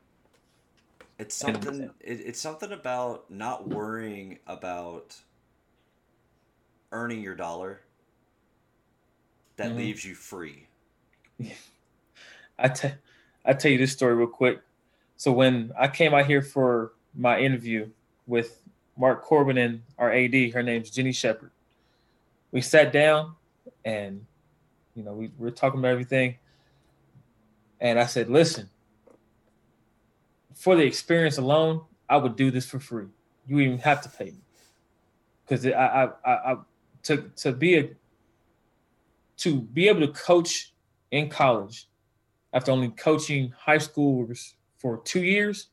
It's 1.18 1.36
something. 1.36 1.90
It, 2.00 2.22
it's 2.26 2.40
something 2.40 2.72
about 2.72 3.30
not 3.30 3.68
worrying 3.68 4.40
about 4.48 5.18
earning 6.92 7.22
your 7.22 7.36
dollar 7.36 7.82
that 9.62 9.70
mm-hmm. 9.70 9.78
leaves 9.78 10.04
you 10.04 10.16
free. 10.16 10.68
I 12.60 12.68
tell 12.68 12.94
I 13.46 13.54
tell 13.54 13.72
you 13.72 13.78
this 13.78 13.92
story 13.92 14.16
real 14.16 14.28
quick. 14.28 14.60
So 15.18 15.32
when 15.32 15.72
I 15.80 15.88
came 15.88 16.14
out 16.14 16.26
here 16.26 16.42
for 16.42 16.94
my 17.16 17.40
interview 17.40 17.90
with 18.28 18.62
Mark 18.98 19.24
Corbin 19.24 19.58
and 19.58 19.82
our 19.98 20.12
AD, 20.12 20.34
her 20.54 20.64
name's 20.64 20.90
Jenny 20.90 21.12
Shepard. 21.12 21.52
We 22.52 22.62
sat 22.62 22.92
down 22.92 23.36
and 23.86 24.26
you 24.96 25.04
know, 25.04 25.14
we, 25.14 25.28
we 25.38 25.46
were 25.46 25.52
talking 25.52 25.80
about 25.80 25.90
everything. 25.90 26.38
And 27.80 28.00
I 28.00 28.06
said, 28.06 28.30
listen, 28.30 28.70
for 30.54 30.76
the 30.76 30.84
experience 30.84 31.38
alone, 31.38 31.82
I 32.10 32.18
would 32.18 32.36
do 32.36 32.52
this 32.52 32.66
for 32.66 32.80
free. 32.80 33.08
You 33.48 33.60
even 33.60 33.80
have 33.80 34.02
to 34.02 34.10
pay 34.10 34.26
me. 34.26 34.42
Because 35.46 35.66
I, 35.66 35.72
I, 35.72 36.04
I, 36.26 36.52
I, 36.52 36.58
to, 37.04 37.32
to 37.38 37.52
be 37.52 37.78
a, 37.78 37.90
to 39.42 39.62
be 39.62 39.88
able 39.88 40.02
to 40.02 40.14
coach 40.14 40.74
in 41.12 41.30
college 41.30 41.88
after 42.54 42.72
only 42.72 42.90
coaching 42.90 43.54
high 43.58 43.78
schoolers 43.78 44.54
for 44.78 45.02
two 45.04 45.24
years, 45.24 45.68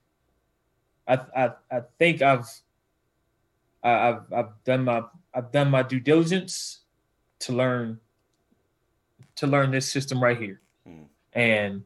I, 1.06 1.20
I, 1.36 1.50
I 1.70 1.80
think 1.98 2.22
I've, 2.22 2.48
I've, 3.82 4.32
I've 4.32 4.64
done 4.64 4.84
my, 4.84 5.02
I've 5.34 5.50
done 5.52 5.70
my 5.70 5.82
due 5.82 6.00
diligence 6.00 6.80
to 7.40 7.52
learn 7.52 8.00
to 9.36 9.46
learn 9.46 9.70
this 9.70 9.88
system 9.88 10.20
right 10.20 10.36
here. 10.36 10.60
Mm. 10.86 11.04
And 11.32 11.84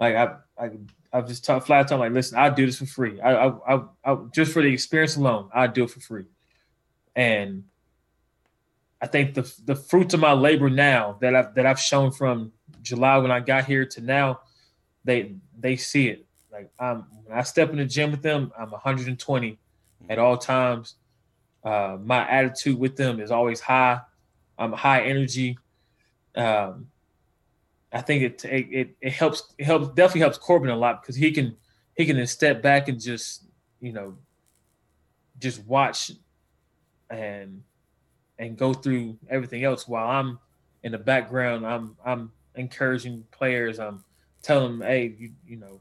like 0.00 0.16
I, 0.16 0.34
I, 0.58 0.70
I've 1.12 1.28
just 1.28 1.46
flat 1.46 1.92
out 1.92 2.00
like, 2.00 2.12
listen, 2.12 2.36
I 2.36 2.50
do 2.50 2.66
this 2.66 2.78
for 2.78 2.86
free. 2.86 3.20
I, 3.20 3.46
I, 3.46 3.74
I, 3.74 3.82
I, 4.04 4.16
just 4.34 4.52
for 4.52 4.60
the 4.60 4.72
experience 4.72 5.16
alone, 5.16 5.48
I 5.54 5.68
do 5.68 5.84
it 5.84 5.90
for 5.90 6.00
free. 6.00 6.24
And 7.14 7.64
I 9.00 9.06
think 9.06 9.34
the 9.34 9.52
the 9.64 9.76
fruits 9.76 10.14
of 10.14 10.20
my 10.20 10.32
labor 10.32 10.70
now 10.70 11.18
that 11.20 11.34
I've 11.34 11.54
that 11.54 11.66
I've 11.66 11.80
shown 11.80 12.10
from 12.10 12.52
July 12.82 13.18
when 13.18 13.30
I 13.30 13.40
got 13.40 13.66
here 13.66 13.84
to 13.84 14.00
now, 14.00 14.40
they 15.04 15.36
they 15.58 15.76
see 15.76 16.08
it. 16.08 16.26
Like 16.50 16.70
I'm 16.78 17.04
when 17.24 17.38
I 17.38 17.42
step 17.42 17.70
in 17.70 17.76
the 17.76 17.84
gym 17.84 18.10
with 18.10 18.22
them, 18.22 18.52
I'm 18.58 18.70
120 18.70 19.58
at 20.08 20.18
all 20.18 20.36
times. 20.38 20.94
Uh, 21.62 21.98
my 22.00 22.28
attitude 22.28 22.78
with 22.78 22.96
them 22.96 23.20
is 23.20 23.30
always 23.30 23.60
high. 23.60 24.00
I'm 24.56 24.72
high 24.72 25.02
energy 25.02 25.58
um, 26.36 26.88
I 27.92 28.02
think 28.02 28.22
it, 28.22 28.44
it 28.44 28.96
it 29.00 29.12
helps 29.12 29.54
it 29.58 29.64
helps 29.64 29.88
definitely 29.88 30.20
helps 30.20 30.38
Corbin 30.38 30.70
a 30.70 30.76
lot 30.76 31.02
because 31.02 31.16
he 31.16 31.32
can 31.32 31.56
he 31.94 32.04
can 32.04 32.16
then 32.16 32.26
step 32.26 32.62
back 32.62 32.88
and 32.88 33.00
just 33.00 33.44
you 33.80 33.92
know 33.92 34.16
just 35.38 35.64
watch 35.64 36.12
and 37.08 37.62
and 38.38 38.56
go 38.56 38.72
through 38.72 39.16
everything 39.28 39.64
else 39.64 39.88
while 39.88 40.08
I'm 40.08 40.38
in 40.82 40.92
the 40.92 40.98
background. 40.98 41.66
I'm 41.66 41.96
I'm 42.04 42.32
encouraging 42.54 43.24
players. 43.30 43.78
I'm 43.78 44.04
telling 44.42 44.78
them, 44.78 44.86
hey, 44.86 45.14
you 45.18 45.30
you 45.46 45.56
know, 45.56 45.80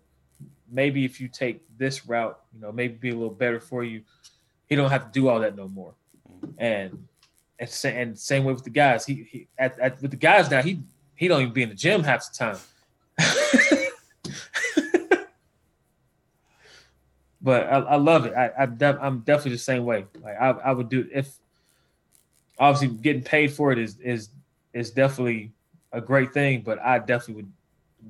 maybe 0.71 1.05
if 1.05 1.19
you 1.19 1.27
take 1.27 1.61
this 1.77 2.07
route, 2.07 2.39
you 2.53 2.61
know, 2.61 2.71
maybe 2.71 2.95
be 2.95 3.09
a 3.09 3.15
little 3.15 3.29
better 3.29 3.59
for 3.59 3.83
you. 3.83 4.01
He 4.67 4.75
don't 4.75 4.89
have 4.89 5.05
to 5.05 5.11
do 5.11 5.27
all 5.27 5.39
that 5.39 5.55
no 5.55 5.67
more. 5.67 5.93
And 6.57 7.07
and, 7.59 7.85
and 7.85 8.17
same 8.19 8.43
way 8.43 8.53
with 8.53 8.63
the 8.63 8.69
guys. 8.69 9.05
He, 9.05 9.27
he 9.29 9.47
at, 9.57 9.79
at, 9.79 10.01
with 10.01 10.11
the 10.11 10.17
guys 10.17 10.49
now, 10.49 10.61
he 10.61 10.79
he 11.15 11.27
don't 11.27 11.41
even 11.41 11.53
be 11.53 11.63
in 11.63 11.69
the 11.69 11.75
gym 11.75 12.03
half 12.03 12.29
the 12.31 12.37
time. 12.37 12.57
but 17.41 17.63
I, 17.63 17.77
I, 17.77 17.95
love 17.95 18.25
it. 18.25 18.33
I, 18.33 18.47
I 18.47 18.63
am 18.63 19.19
definitely 19.19 19.51
the 19.51 19.57
same 19.59 19.85
way. 19.85 20.05
Like 20.21 20.35
I, 20.39 20.49
I 20.49 20.71
would 20.73 20.89
do 20.89 21.07
if 21.13 21.37
obviously 22.57 22.95
getting 22.97 23.23
paid 23.23 23.51
for 23.51 23.71
it 23.71 23.79
is 23.79 23.99
is 23.99 24.29
is 24.73 24.91
definitely 24.91 25.51
a 25.91 26.01
great 26.01 26.33
thing. 26.33 26.61
But 26.61 26.79
I 26.79 26.99
definitely 26.99 27.35
would 27.35 27.51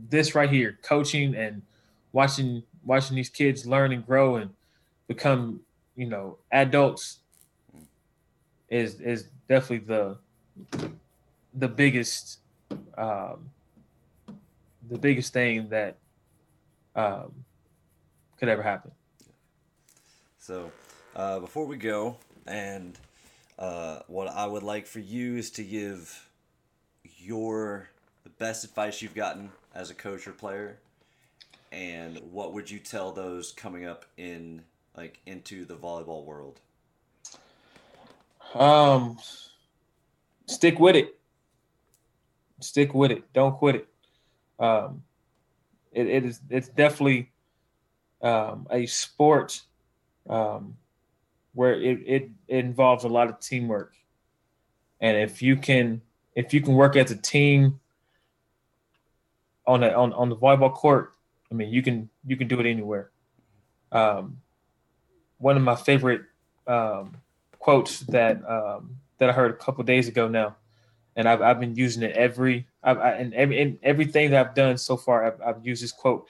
this 0.10 0.36
right 0.36 0.50
here, 0.50 0.78
coaching 0.82 1.36
and 1.36 1.62
watching 2.12 2.64
watching 2.84 3.16
these 3.16 3.30
kids 3.30 3.66
learn 3.66 3.92
and 3.92 4.06
grow 4.06 4.36
and 4.36 4.52
become 5.08 5.62
you 5.96 6.08
know 6.08 6.38
adults 6.52 7.20
is 8.70 9.00
is 9.02 9.30
definitely 9.48 9.86
the 9.86 10.18
the 11.54 11.68
biggest 11.68 12.40
um, 12.98 13.50
the 14.90 14.98
biggest 14.98 15.34
thing 15.34 15.70
that 15.70 15.98
um, 16.96 17.34
could 18.38 18.50
ever 18.50 18.62
happen. 18.62 18.92
So, 20.40 20.72
uh, 21.16 21.40
before 21.40 21.66
we 21.66 21.78
go, 21.78 22.18
and 22.46 22.98
uh, 23.58 24.00
what 24.08 24.28
I 24.28 24.46
would 24.46 24.64
like 24.64 24.88
for 24.88 25.00
you 25.00 25.38
is 25.38 25.52
to 25.52 25.64
give 25.64 26.30
your 27.18 27.90
the 28.24 28.30
best 28.30 28.64
advice 28.64 29.02
you've 29.02 29.16
gotten 29.16 29.52
as 29.74 29.90
a 29.90 29.94
coach 29.94 30.28
or 30.28 30.32
player, 30.32 30.78
and 31.72 32.20
what 32.32 32.54
would 32.54 32.70
you 32.70 32.80
tell 32.80 33.12
those 33.12 33.52
coming 33.52 33.86
up 33.86 34.06
in 34.18 34.64
like 34.96 35.20
into 35.26 35.66
the 35.66 35.76
volleyball 35.76 36.26
world? 36.26 36.60
Um, 38.54 39.18
stick 40.46 40.80
with 40.80 40.96
it. 40.96 41.20
Stick 42.62 42.94
with 42.94 43.12
it. 43.12 43.24
Don't 43.34 43.58
quit 43.58 43.76
it. 43.76 43.88
Um, 44.60 45.04
it, 45.92 46.08
it 46.08 46.26
is. 46.26 46.40
It's 46.50 46.70
definitely 46.70 47.32
um, 48.22 48.68
a 48.70 48.86
sport 48.86 49.62
um, 50.30 50.78
where 51.56 51.74
it, 51.74 52.00
it, 52.06 52.30
involves 52.48 53.06
a 53.06 53.08
lot 53.08 53.30
of 53.30 53.40
teamwork, 53.40 53.96
and 55.00 55.18
if 55.18 55.42
you 55.42 55.56
can 55.56 56.02
if 56.36 56.54
you 56.54 56.62
can 56.62 56.76
work 56.76 56.96
as 56.96 57.10
a 57.10 57.16
team 57.16 57.80
on 59.66 59.84
a, 59.84 59.90
on 59.90 60.14
on 60.14 60.30
the 60.30 60.36
volleyball 60.36 60.74
court, 60.74 61.14
I 61.52 61.56
mean 61.56 61.70
you 61.70 61.82
can 61.82 62.10
you 62.28 62.36
can 62.38 62.48
do 62.48 62.60
it 62.60 62.70
anywhere. 62.70 63.10
Um, 63.92 64.42
one 65.38 65.56
of 65.56 65.64
my 65.64 65.76
favorite 65.76 66.24
um, 66.68 67.18
quotes 67.58 68.02
that 68.02 68.48
um, 68.48 68.98
that 69.18 69.30
I 69.30 69.32
heard 69.32 69.52
a 69.52 69.56
couple 69.56 69.84
days 69.86 70.08
ago 70.08 70.28
now, 70.28 70.58
and 71.16 71.28
I've, 71.28 71.42
I've 71.42 71.60
been 71.60 71.76
using 71.76 72.04
it 72.04 72.16
every 72.16 72.68
I've, 72.84 73.00
I, 73.00 73.12
and 73.12 73.34
every 73.34 73.60
in 73.60 73.80
everything 73.82 74.32
that 74.32 74.46
I've 74.46 74.56
done 74.56 74.78
so 74.78 74.98
far. 74.98 75.26
I've, 75.26 75.42
I've 75.42 75.66
used 75.66 75.82
this 75.82 75.94
quote. 75.94 76.28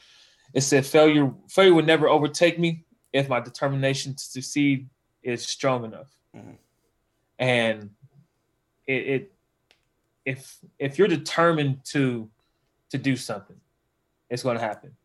It 0.53 0.61
said, 0.61 0.85
"Failure 0.85 1.33
failure 1.49 1.73
would 1.73 1.87
never 1.87 2.07
overtake 2.07 2.59
me 2.59 2.85
if 3.11 3.27
my 3.27 3.39
determination 3.39 4.13
to 4.13 4.23
succeed 4.23 4.87
is 5.25 5.45
strong 5.45 5.83
enough." 5.83 6.15
Mm-hmm. 6.35 6.51
And 7.39 7.89
it, 8.87 8.93
it 8.93 9.31
if 10.25 10.57
if 10.79 10.97
you're 10.97 11.07
determined 11.07 11.83
to 11.85 12.29
to 12.91 12.97
do 12.97 13.15
something, 13.15 13.57
it's 14.29 14.43
going 14.43 14.57
to 14.57 14.63
happen. 14.63 14.95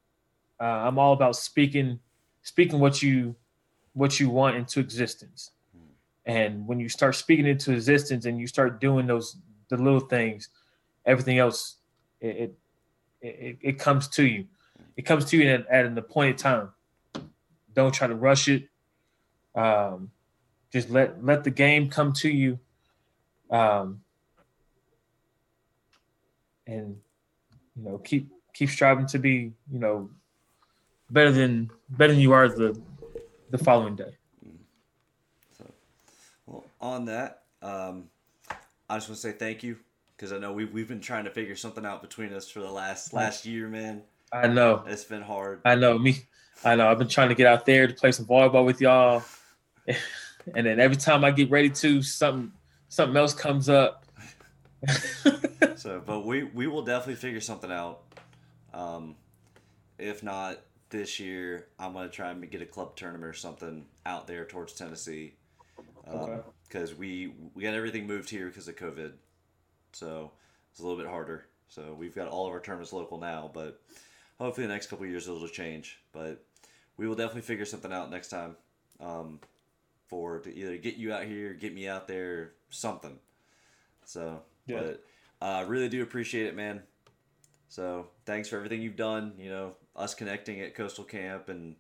Uh, 0.61 0.64
I'm 0.64 0.99
all 0.99 1.12
about 1.12 1.37
speaking 1.37 1.99
speaking 2.43 2.79
what 2.79 3.03
you 3.03 3.35
what 3.93 4.21
you 4.21 4.31
want 4.31 4.57
into 4.57 4.81
existence. 4.81 5.51
And 6.27 6.66
when 6.66 6.79
you 6.79 6.89
start 6.89 7.16
speaking 7.16 7.47
into 7.47 7.73
existence 7.73 8.25
and 8.25 8.39
you 8.39 8.47
start 8.47 8.81
doing 8.81 9.07
those 9.07 9.37
the 9.68 9.77
little 9.77 10.01
things, 10.01 10.49
everything 11.05 11.39
else 11.39 11.77
it 12.21 12.55
it, 13.21 13.29
it, 13.29 13.59
it 13.61 13.79
comes 13.79 14.09
to 14.09 14.25
you. 14.25 14.47
It 14.97 15.03
comes 15.03 15.25
to 15.27 15.37
you 15.37 15.49
at, 15.49 15.66
at 15.68 15.87
an 15.87 15.97
appointed 15.99 16.39
time. 16.39 16.71
Don't 17.75 17.93
try 17.93 18.07
to 18.07 18.14
rush 18.14 18.49
it. 18.49 18.68
Um, 19.55 20.11
just 20.72 20.90
let 20.90 21.24
let 21.24 21.44
the 21.44 21.51
game 21.51 21.88
come 21.88 22.12
to 22.14 22.28
you. 22.28 22.59
Um, 23.51 24.03
and 26.66 26.96
you 27.76 27.82
know 27.82 27.98
keep 27.98 28.28
keep 28.55 28.70
striving 28.70 29.07
to 29.07 29.18
be 29.18 29.53
you 29.72 29.78
know 29.78 30.11
better 31.11 31.32
than 31.32 31.70
better 31.90 32.12
than 32.12 32.22
you 32.22 32.32
are 32.32 32.48
the 32.48 32.80
the 33.51 33.59
following 33.59 33.96
day. 33.96 34.16
So, 35.59 35.64
Well, 36.46 36.64
on 36.80 37.05
that, 37.07 37.42
um, 37.62 38.05
I 38.88 38.96
just 38.96 39.09
want 39.09 39.20
to 39.20 39.28
say 39.28 39.32
thank 39.32 39.64
you 39.64 39.76
because 40.16 40.32
I 40.32 40.38
know 40.38 40.53
we've, 40.53 40.72
we've 40.72 40.86
been 40.86 41.01
trying 41.01 41.24
to 41.24 41.30
figure 41.30 41.57
something 41.57 41.84
out 41.84 42.01
between 42.01 42.32
us 42.32 42.48
for 42.48 42.61
the 42.61 42.70
last 42.70 43.12
last 43.12 43.44
year, 43.44 43.68
man. 43.68 44.03
I 44.32 44.46
know 44.46 44.84
it's 44.86 45.05
been 45.05 45.22
hard. 45.22 45.61
I 45.64 45.74
know 45.74 45.98
me. 45.98 46.26
I 46.64 46.76
know 46.76 46.88
I've 46.88 46.98
been 46.98 47.09
trying 47.09 47.30
to 47.30 47.34
get 47.34 47.46
out 47.46 47.66
there 47.66 47.86
to 47.86 47.94
play 47.94 48.12
some 48.12 48.26
volleyball 48.26 48.64
with 48.64 48.80
y'all, 48.80 49.24
and 50.55 50.66
then 50.66 50.80
every 50.80 50.97
time 50.97 51.24
I 51.24 51.30
get 51.30 51.51
ready 51.51 51.70
to, 51.70 52.03
something 52.03 52.53
something 52.88 53.16
else 53.16 53.34
comes 53.34 53.68
up. 53.68 54.05
so, 55.76 56.03
but 56.05 56.24
we 56.24 56.45
we 56.45 56.66
will 56.66 56.82
definitely 56.82 57.16
figure 57.16 57.41
something 57.41 57.70
out. 57.70 58.03
Um, 58.72 59.16
if 59.99 60.22
not 60.22 60.61
this 60.91 61.20
year, 61.20 61.68
I'm 61.78 61.93
gonna 61.93 62.09
try 62.09 62.30
and 62.30 62.51
get 62.51 62.62
a 62.62 62.66
club 62.66 62.97
tournament 62.97 63.24
or 63.24 63.34
something 63.34 63.86
out 64.07 64.26
there 64.26 64.45
towards 64.45 64.72
Tennessee 64.72 65.34
because 66.05 66.93
um, 66.93 66.99
we 66.99 67.32
we 67.55 67.62
got 67.62 67.74
everything 67.74 68.07
moved 68.07 68.30
here 68.30 68.47
because 68.47 68.68
of 68.68 68.76
COVID, 68.76 69.12
so 69.93 70.32
it's 70.70 70.80
a 70.80 70.82
little 70.82 70.99
bit 70.99 71.07
harder. 71.07 71.47
So 71.68 71.95
we've 71.97 72.14
got 72.14 72.26
all 72.26 72.47
of 72.47 72.53
our 72.53 72.61
tournaments 72.61 72.93
local 72.93 73.18
now, 73.18 73.51
but 73.53 73.80
hopefully 74.38 74.66
the 74.66 74.72
next 74.72 74.88
couple 74.88 75.07
years 75.07 75.28
it'll 75.28 75.47
change. 75.47 76.01
But 76.12 76.45
we 76.97 77.07
will 77.07 77.14
definitely 77.14 77.43
figure 77.43 77.64
something 77.64 77.93
out 77.93 78.11
next 78.11 78.28
time 78.28 78.57
um, 79.01 79.41
for 80.11 80.41
to 80.41 80.55
either 80.55 80.77
get 80.77 80.97
you 80.97 81.15
out 81.15 81.25
here, 81.25 81.55
get 81.55 81.73
me 81.73 81.89
out 81.89 82.09
there, 82.09 82.51
something. 82.69 83.17
So, 84.05 84.43
yeah. 84.67 84.81
but 84.81 85.05
I 85.41 85.63
uh, 85.63 85.65
really 85.67 85.89
do 85.89 86.03
appreciate 86.03 86.47
it, 86.47 86.57
man. 86.57 86.83
So 87.69 88.09
thanks 88.27 88.49
for 88.49 88.57
everything 88.57 88.83
you've 88.83 88.97
done. 88.97 89.35
You 89.39 89.49
know, 89.49 89.73
us 89.95 90.15
connecting 90.15 90.61
at 90.61 90.75
Coastal 90.75 91.05
Camp, 91.05 91.49
and 91.49 91.77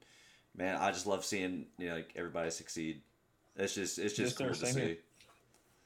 man, 0.56 0.76
I 0.76 0.92
just 0.92 1.06
love 1.08 1.24
seeing 1.24 1.66
you 1.76 1.88
know 1.88 1.96
like 1.96 2.12
everybody 2.14 2.50
succeed. 2.50 3.02
It's 3.56 3.74
just 3.74 3.98
it's 3.98 4.14
just 4.14 4.38
yes, 4.38 4.48
cool 4.48 4.54
sir, 4.54 4.66
to 4.66 4.72
see. 4.72 4.80
Here. 4.80 4.96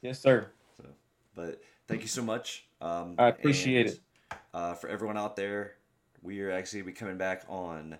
Yes, 0.03 0.21
sir. 0.21 0.47
So, 0.77 0.85
but 1.35 1.63
thank 1.89 2.03
you 2.03 2.09
so 2.09 2.23
much. 2.23 2.67
Um, 2.83 3.15
I 3.19 3.29
appreciate 3.29 3.87
and, 3.87 3.95
it. 3.97 4.01
Uh, 4.53 4.75
for 4.75 4.89
everyone 4.89 5.17
out 5.17 5.35
there, 5.35 5.77
we 6.23 6.41
are 6.43 6.51
actually 6.51 6.83
be 6.83 6.93
coming 6.93 7.17
back 7.17 7.45
on 7.49 7.97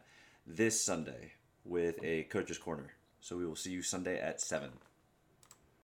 this 0.47 0.81
Sunday 0.81 1.33
with 1.65 1.97
a 2.05 2.25
coach's 2.25 2.59
corner. 2.59 2.93
So 3.25 3.39
we 3.39 3.47
will 3.47 3.57
see 3.57 3.70
you 3.70 3.81
Sunday 3.81 4.20
at 4.20 4.39
seven. 4.39 4.68